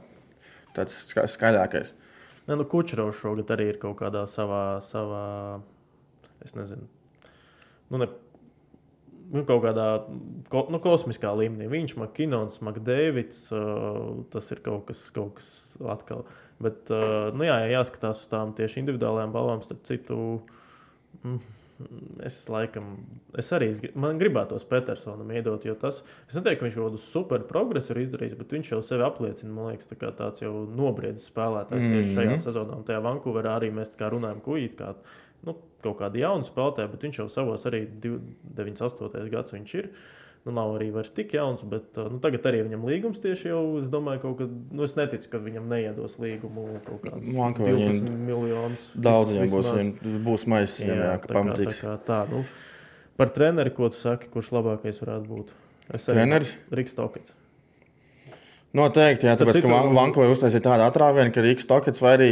Tāds 0.76 0.94
ska- 1.10 1.26
skaļākais. 1.28 1.92
Ne, 2.48 2.56
nu, 2.56 2.64
Kučerovs 2.64 3.20
šogad 3.20 3.50
arī 3.52 3.68
ir 3.74 3.80
kaut 3.82 3.98
kādā 4.00 4.24
savā, 4.30 4.78
savā 4.84 5.24
es 6.44 6.54
nezinu, 6.56 6.86
nu, 7.92 8.00
ne, 8.00 8.08
nu, 9.34 9.42
kaut 9.44 9.60
kādā 9.66 9.88
ko, 10.52 10.64
nu, 10.72 10.80
kosmiskā 10.82 11.34
līmenī. 11.36 11.68
Viņš, 11.72 11.96
Makins, 12.00 12.60
Makdēvids, 12.64 13.42
uh, 13.52 14.22
tas 14.32 14.48
ir 14.54 14.62
kaut 14.64 14.88
kas, 14.88 15.02
kaut 15.14 15.36
kas 15.40 15.50
atkal. 15.96 16.24
Bet, 16.62 16.88
uh, 16.88 17.28
nu, 17.36 17.44
jā, 17.46 17.60
jāskatās 17.74 18.24
uz 18.24 18.32
tām 18.32 18.54
tieši 18.56 18.80
individuālajām 18.82 19.34
balvām, 19.34 19.62
starp 19.66 19.84
citu. 19.88 20.18
Mm, 21.20 21.42
Es 22.26 22.48
laikam, 22.50 22.96
es 23.38 23.52
arī 23.54 23.68
man 23.94 24.18
gribētos 24.18 24.64
Petersonam 24.66 25.28
iedot, 25.30 25.62
jo 25.64 25.76
tas, 25.78 26.00
es 26.26 26.34
neteiktu, 26.34 26.58
ka 26.58 26.66
viņš 26.66 26.74
kaut 26.74 26.88
kādu 26.88 26.98
super 26.98 27.44
progresu 27.46 27.92
ir 27.94 28.00
izdarījis, 28.02 28.34
bet 28.40 28.50
viņš 28.56 28.72
jau 28.72 28.80
sevi 28.82 29.04
apliecina, 29.06 29.52
man 29.54 29.68
liekas, 29.70 29.86
tā 29.92 30.10
tāds 30.18 30.42
jau 30.42 30.66
nobriedzis 30.66 31.30
spēlētājs 31.30 31.78
mm 31.78 31.86
-hmm. 31.86 31.94
tieši 32.02 32.14
šajā 32.16 32.32
Mhm. 32.34 32.42
sezonā. 32.48 32.76
Un 32.76 32.84
tajā 32.84 33.00
Vankūverā 33.06 33.54
arī 33.60 33.70
mēs 33.72 33.94
tā 33.94 33.98
kā 34.02 34.10
runājam, 34.10 34.40
ko 34.42 34.56
it 34.56 34.76
kā 34.76 34.94
nu, 35.46 35.54
kaut 35.82 35.98
kādi 36.00 36.18
jauni 36.18 36.44
spēlētāji, 36.44 36.90
bet 36.90 37.00
viņš 37.02 37.18
jau 37.18 37.28
savos 37.30 37.64
arī 37.66 37.86
div- 38.00 38.20
98. 38.56 39.30
gads 39.30 39.52
viņš 39.52 39.74
ir. 39.78 39.88
Nu, 40.46 40.52
nav 40.54 40.70
arī 40.78 40.86
vairs 40.94 41.10
tik 41.12 41.32
jauns, 41.34 41.60
bet 41.68 41.98
uh, 42.00 42.06
nu, 42.08 42.18
tagad 42.24 42.46
arī 42.48 42.62
viņam 42.64 42.84
līgums 42.88 43.18
tieši 43.20 43.50
jau, 43.50 43.62
es 43.82 43.88
domāju, 43.92 44.20
kaut 44.22 44.36
kad, 44.38 44.52
nu, 44.72 44.84
es 44.86 44.94
neticu, 44.96 45.28
ka 45.34 45.40
viņam 45.44 45.66
neiedos 45.68 46.14
līgumu 46.22 46.68
kaut 46.86 47.02
kādus 47.04 47.34
Vankūverā 47.36 47.74
12 47.76 47.98
viņam 48.06 48.22
miljonus. 48.30 48.86
Daudz 48.96 49.34
viņam 49.34 49.50
būs, 49.52 49.68
viņam 49.74 50.22
būs 50.24 50.46
maisa, 50.48 50.78
viņam 50.84 51.02
jā, 51.02 51.10
tā 51.10 51.18
ka 51.26 51.34
kā-. 51.34 51.56
Tā 51.58 51.74
kā 51.82 51.96
tā, 52.06 52.20
nu, 52.30 52.44
par 53.20 53.34
treneri, 53.34 53.74
ko 53.76 53.90
tu 53.92 54.00
saki, 54.00 54.30
kurš 54.32 54.52
labākais 54.56 55.02
varētu 55.04 55.28
būt? 55.34 55.52
Es 55.90 56.06
arī- 56.08 56.22
Treneris? 56.22 56.54
Riks 56.80 56.96
Tokets. 56.96 57.34
Noteikti, 58.78 59.26
jā, 59.28 59.34
tāpēc, 59.40 59.56
ka 59.58 59.60
citu- 59.64 59.70
Van- 59.72 59.94
Vankūverā 59.96 60.32
uztaisīja 60.36 60.64
tādu 60.64 60.84
atrāvienu, 60.84 61.32
ka 61.32 61.40
Rīgas 61.44 61.66
Tokets 61.68 62.00
vai 62.04 62.16
arī, 62.18 62.30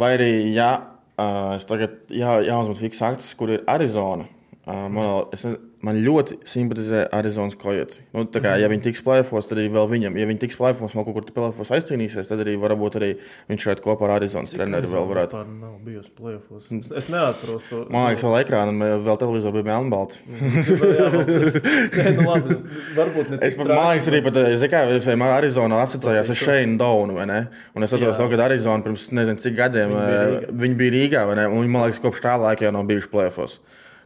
vai 0.00 0.14
arī 0.16 0.30
ja, 0.54 0.70
uh, 1.18 1.54
es 1.56 1.64
tagad 1.68 1.98
jā, 2.08 2.38
jāuzmet 2.48 2.80
fiks 2.80 3.02
akts, 3.04 3.34
kur 3.36 3.50
ir 3.56 3.64
Arizona. 3.68 4.24
Uh, 4.64 4.88
man, 4.88 5.10
es, 5.36 5.44
man 5.84 5.98
ļoti 6.04 6.38
simpatizē 6.48 7.02
Arizonas 7.14 7.56
kojoti. 7.60 8.00
Nu, 8.16 8.24
tā 8.24 8.40
kā, 8.44 8.54
ja 8.60 8.70
viņi 8.72 8.86
tiks 8.88 9.02
plēfos, 9.04 9.48
tad 9.50 9.58
arī 9.60 9.66
vēl 9.74 9.88
viņam, 9.90 10.16
ja 10.20 10.26
viņi 10.30 10.40
tiks 10.46 10.56
plēfos, 10.60 10.94
vēl 10.96 11.04
kaut 11.08 11.18
kur 11.18 11.26
plēfos 11.36 11.72
aizcīnīsies, 11.76 12.30
tad 12.30 12.40
arī 12.44 12.54
varbūt 12.62 12.96
arī 13.00 13.10
viņš 13.52 13.66
šeit 13.68 13.82
kopā 13.84 14.08
ar 14.08 14.16
Arizonas 14.18 14.54
treneri 14.56 14.88
vēl 14.90 15.08
varētu. 15.10 15.36
Vispār 15.36 15.50
nav 15.60 15.74
bijusi 15.84 16.12
plēfos. 16.16 16.70
Es, 16.80 16.90
es 17.02 17.10
neatceros 17.12 17.68
to. 17.68 17.82
Man 17.92 18.08
liekas, 18.10 18.24
vēl 18.24 18.38
ekrānā, 18.40 18.90
vēl 19.04 19.20
televizorā 19.20 19.58
bija 19.60 19.68
melnbalti. 19.74 20.22
Tas- 20.56 20.84
Nē, 21.94 22.06
nu 22.16 22.24
labi, 22.28 22.56
varbūt 22.96 23.30
ne. 23.34 23.38
Es 23.44 23.56
pat 23.58 23.68
man 23.70 23.92
liekas, 23.92 24.08
arī 24.12 24.22
pat, 24.24 24.38
es 24.54 24.64
kā, 24.72 24.82
es 24.96 25.06
vienmēr 25.08 25.36
Arizonā 25.38 25.82
asociējos 25.84 26.32
ar. 26.32 26.40
Šeinu 26.44 26.78
Daunu, 26.80 27.16
vai 27.18 27.26
ne? 27.30 27.40
Un 27.76 27.86
es 27.86 27.92
atceros, 27.94 28.16
to, 28.20 28.26
kad 28.32 28.42
Arizona 28.48 28.84
pirms 28.84 29.06
nezinu 29.14 29.40
cik 29.42 29.56
gadiem 29.58 29.92
Viņi 29.94 30.76
bija 30.80 30.90
eh, 30.90 30.94
Rīgā. 30.96 31.24
vai 31.28 31.36
ne? 31.40 31.46
Un 31.50 31.62
viņi, 31.64 31.72
man 31.74 31.86
liekas, 31.88 32.02
kopš 32.04 32.22
tā 32.24 32.34
laika 32.40 32.66
jau 32.66 32.72
nav 32.74 32.86
bijuši 32.90 33.10
plēfos. 33.12 33.58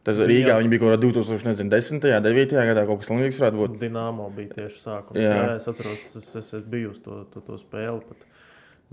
Tas 0.09 0.21
Rīgā 0.25 0.55
Jā. 0.55 0.59
viņi 0.63 0.71
bija 0.73 0.81
kaut 0.81 0.95
kādā 0.95 1.01
2010. 1.05 1.65
un 1.67 1.73
2009. 1.75 2.61
gadā, 2.71 2.85
kaut 2.89 3.03
kas 3.03 3.11
līdzīgs 3.13 3.41
varētu 3.43 3.61
būt. 3.61 3.75
Dināmo 3.83 4.29
bija 4.33 4.55
tieši 4.57 4.81
sākums. 4.81 5.19
Jā. 5.21 5.35
Jā, 5.35 5.43
jā 5.45 5.57
es 5.59 5.69
atceros, 5.69 6.05
es, 6.23 6.31
es, 6.41 6.53
es 6.57 6.69
biju 6.75 6.95
uz 6.95 7.03
to, 7.05 7.19
to, 7.35 7.43
to 7.45 7.59
spēli. 7.61 8.01
Pat, 8.09 8.25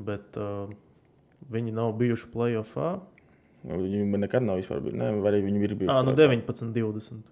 bet 0.10 0.40
uh, 0.42 0.66
viņi 1.56 1.72
nav 1.78 1.94
bijuši 2.02 2.28
playoffā. 2.34 2.98
Nu, 3.66 3.80
Viņi 3.82 4.20
nekad 4.22 4.44
nav 4.46 4.60
vispār 4.60 4.84
bijuši. 4.84 5.00
Ne, 5.00 5.14
vai 5.24 5.38
viņi 5.40 5.64
ir 5.70 5.78
bijuši. 5.80 5.94
Ah, 5.94 6.04
nu 6.06 6.12
play-offā. 6.18 6.44
19, 6.52 6.76
20. 6.76 7.24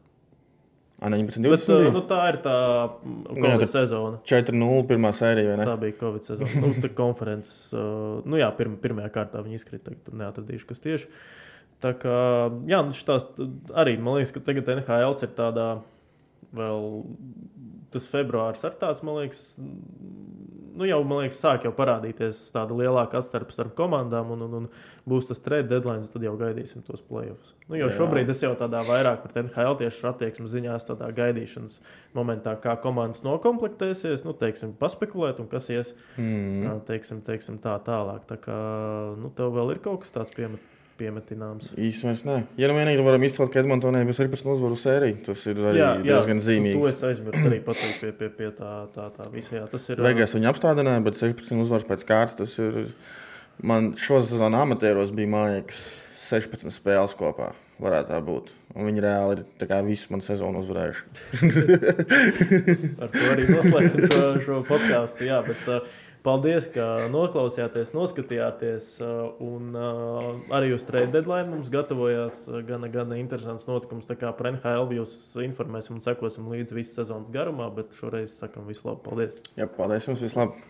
Ah, 1.03 1.11
19, 1.11 1.43
Bet, 1.43 1.59
20. 1.59 1.75
uh, 1.75 1.83
bija? 1.83 1.91
nu, 1.91 2.01
tā 2.07 2.21
ir 2.31 2.37
tā 2.45 2.55
mm, 2.87 3.21
jā, 3.27 3.43
Covid 3.43 3.65
tur- 3.65 3.71
sezona. 3.73 4.19
4-0 4.31 4.83
pirmā 4.87 5.11
sērija, 5.11 5.51
vai 5.51 5.57
ne? 5.59 5.65
Tā 5.67 5.75
bija 5.81 5.97
Covid 5.99 6.29
sezona. 6.29 6.51
Nu, 6.63 6.71
tā 6.79 6.91
konferences, 6.95 7.65
uh, 7.75 8.21
nu 8.23 8.39
jā, 8.39 8.47
pirma, 8.55 8.79
pirmajā 8.79 9.11
kārtā 9.17 9.43
viņi 9.43 9.59
izkrita. 9.59 9.91
Tagad 9.91 10.21
neatradīšu, 10.23 10.69
kas 10.71 10.79
tieši. 10.85 11.11
Tā 11.83 11.91
kā, 11.99 12.17
jā, 12.69 12.79
nu 12.87 12.95
šitās 12.95 13.25
arī 13.75 13.97
man 13.99 14.19
liekas, 14.19 14.31
ka 14.37 14.43
tagad 14.47 14.69
NHL 14.77 15.17
ir 15.27 15.33
tādā 15.37 15.69
vēl. 16.55 16.87
Tas 17.93 18.07
februāris 18.09 18.63
ar 18.65 18.73
tāds, 18.81 19.03
man 19.05 19.19
liekas, 19.19 19.41
nu 20.73 20.87
jau, 20.89 20.97
man 21.05 21.19
liekas, 21.21 21.37
sāk 21.43 21.67
jau 21.67 21.71
parādīties 21.77 22.39
tāda 22.55 22.73
lielāka 22.73 23.19
atstarpe 23.19 23.53
starp 23.53 23.75
komandām, 23.77 24.31
un, 24.33 24.41
un, 24.47 24.55
un 24.57 24.65
būs 25.05 25.27
tas 25.29 25.37
trade 25.45 25.69
deadline, 25.69 26.07
tad 26.09 26.25
jau 26.25 26.33
gaidīsim 26.39 26.81
tos 26.87 27.03
playoffs. 27.05 27.51
Nu, 27.67 27.77
jo 27.77 27.91
Jā. 27.91 27.93
šobrīd 27.99 28.31
es 28.33 28.41
jau 28.41 28.49
tādā 28.57 28.81
vairāk 28.87 29.21
par 29.27 29.37
NHL 29.43 29.77
tieši 29.83 30.07
attieksmes 30.09 30.55
ziņā, 30.55 30.79
tādā 30.89 31.11
gaidīšanas 31.13 31.77
momentā, 32.17 32.55
kā 32.65 32.73
komandas 32.81 33.21
nokomplektēsies, 33.27 34.25
nu, 34.25 34.33
teiksim, 34.41 34.73
paspekulēt, 34.81 35.37
un 35.43 35.51
kas 35.53 35.69
ies, 35.69 35.93
Mm. 36.17 36.81
teiksim, 36.89 37.21
teiksim, 37.21 37.61
tā 37.61 37.77
tālāk. 37.85 38.25
Tā 38.25 38.41
kā, 38.41 38.57
nu, 39.21 39.29
tev 39.37 39.53
vēl 39.53 39.75
ir 39.75 39.85
kaut 39.85 40.01
kas 40.01 40.17
tāds 40.17 40.33
piemet, 40.33 40.72
piemetināms. 40.99 41.71
Mēs 41.77 42.23
ne. 42.27 42.37
Ja 42.59 42.69
nu 42.69 42.77
vienīgi 42.77 43.05
varam 43.05 43.25
izcelt, 43.27 43.51
ka 43.53 43.63
Edmontonē 43.63 44.03
bija 44.07 44.19
16 44.21 44.53
uzvaru 44.53 44.77
sērija, 44.79 45.19
tas 45.29 45.43
ir 45.49 45.59
arī 45.71 45.81
jā, 45.81 45.89
diezgan 46.05 46.41
zīmīgi. 46.43 46.79
To 46.79 46.91
es 46.91 47.03
aizmirsu 47.09 47.49
arī 47.49 47.59
pateikt 47.65 47.99
pie, 48.03 48.13
pie, 48.21 48.31
pie 48.37 48.53
tā, 48.57 48.73
tā, 48.95 49.09
tā 49.17 49.27
visa. 49.33 49.57
Jā, 49.59 49.67
tas 49.71 49.89
ir. 49.89 50.01
Vegas 50.05 50.37
viņa 50.37 50.53
apstādināja, 50.53 51.03
bet 51.05 51.19
16 51.19 51.65
uzvaras 51.65 51.89
pēc 51.89 52.07
kārtas 52.09 52.41
tas 52.43 52.57
ir 52.61 52.81
Man 53.61 53.93
šo 53.97 54.21
sezonu 54.21 54.57
amatieros 54.57 55.11
bija, 55.11 55.27
man 55.27 55.51
liekas, 55.51 55.83
16 56.17 56.73
spēles 56.73 57.13
kopā. 57.17 57.53
Varētu 57.81 58.13
tā 58.13 58.19
būt. 58.23 58.51
Un 58.77 58.87
viņi 58.87 59.01
reāli 59.03 59.43
ir 59.43 59.73
visu 59.85 60.13
manu 60.13 60.23
sezonu 60.25 60.61
uzvarējuši. 60.61 61.03
Ar 63.01 63.09
to 63.13 63.23
arī 63.33 63.47
noslēgsim 63.49 64.05
šo, 64.09 64.21
šo 64.45 64.59
podkāstu. 64.67 65.27
Jā, 65.27 65.41
bet 65.45 65.65
uh, 65.69 65.81
paldies, 66.23 66.67
ka 66.73 67.07
noklausījāties, 67.13 67.93
noskatījāties. 67.95 68.89
Uh, 69.03 69.33
un 69.43 69.73
uh, 69.77 70.29
arī 70.55 70.73
uz 70.75 70.85
trade 70.87 71.11
deadline 71.15 71.51
mums 71.51 71.71
gatavojās 71.73 72.43
uh, 72.49 72.61
gana, 72.67 72.89
gana 72.91 73.19
interesants 73.21 73.67
notikums. 73.69 74.07
Tā 74.09 74.17
kā 74.19 74.31
par 74.37 74.53
NHL 74.53 74.95
jūs 74.99 75.17
informēsim 75.43 75.99
un 75.99 76.05
sekosim 76.05 76.47
līdzi 76.51 76.79
visu 76.79 76.97
sezonas 76.99 77.33
garumā, 77.33 77.69
bet 77.75 77.95
šoreiz 77.97 78.37
sakam 78.39 78.67
visu 78.69 78.87
labu. 78.89 79.03
Paldies! 79.07 79.43
Jā, 79.59 79.69
paldies 79.79 80.09
jums, 80.09 80.23
vislabāk! 80.25 80.63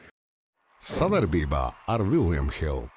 Savarbībā 0.83 1.69
ar 1.87 2.03
Vilniņu 2.03 2.59
Hildu. 2.59 2.92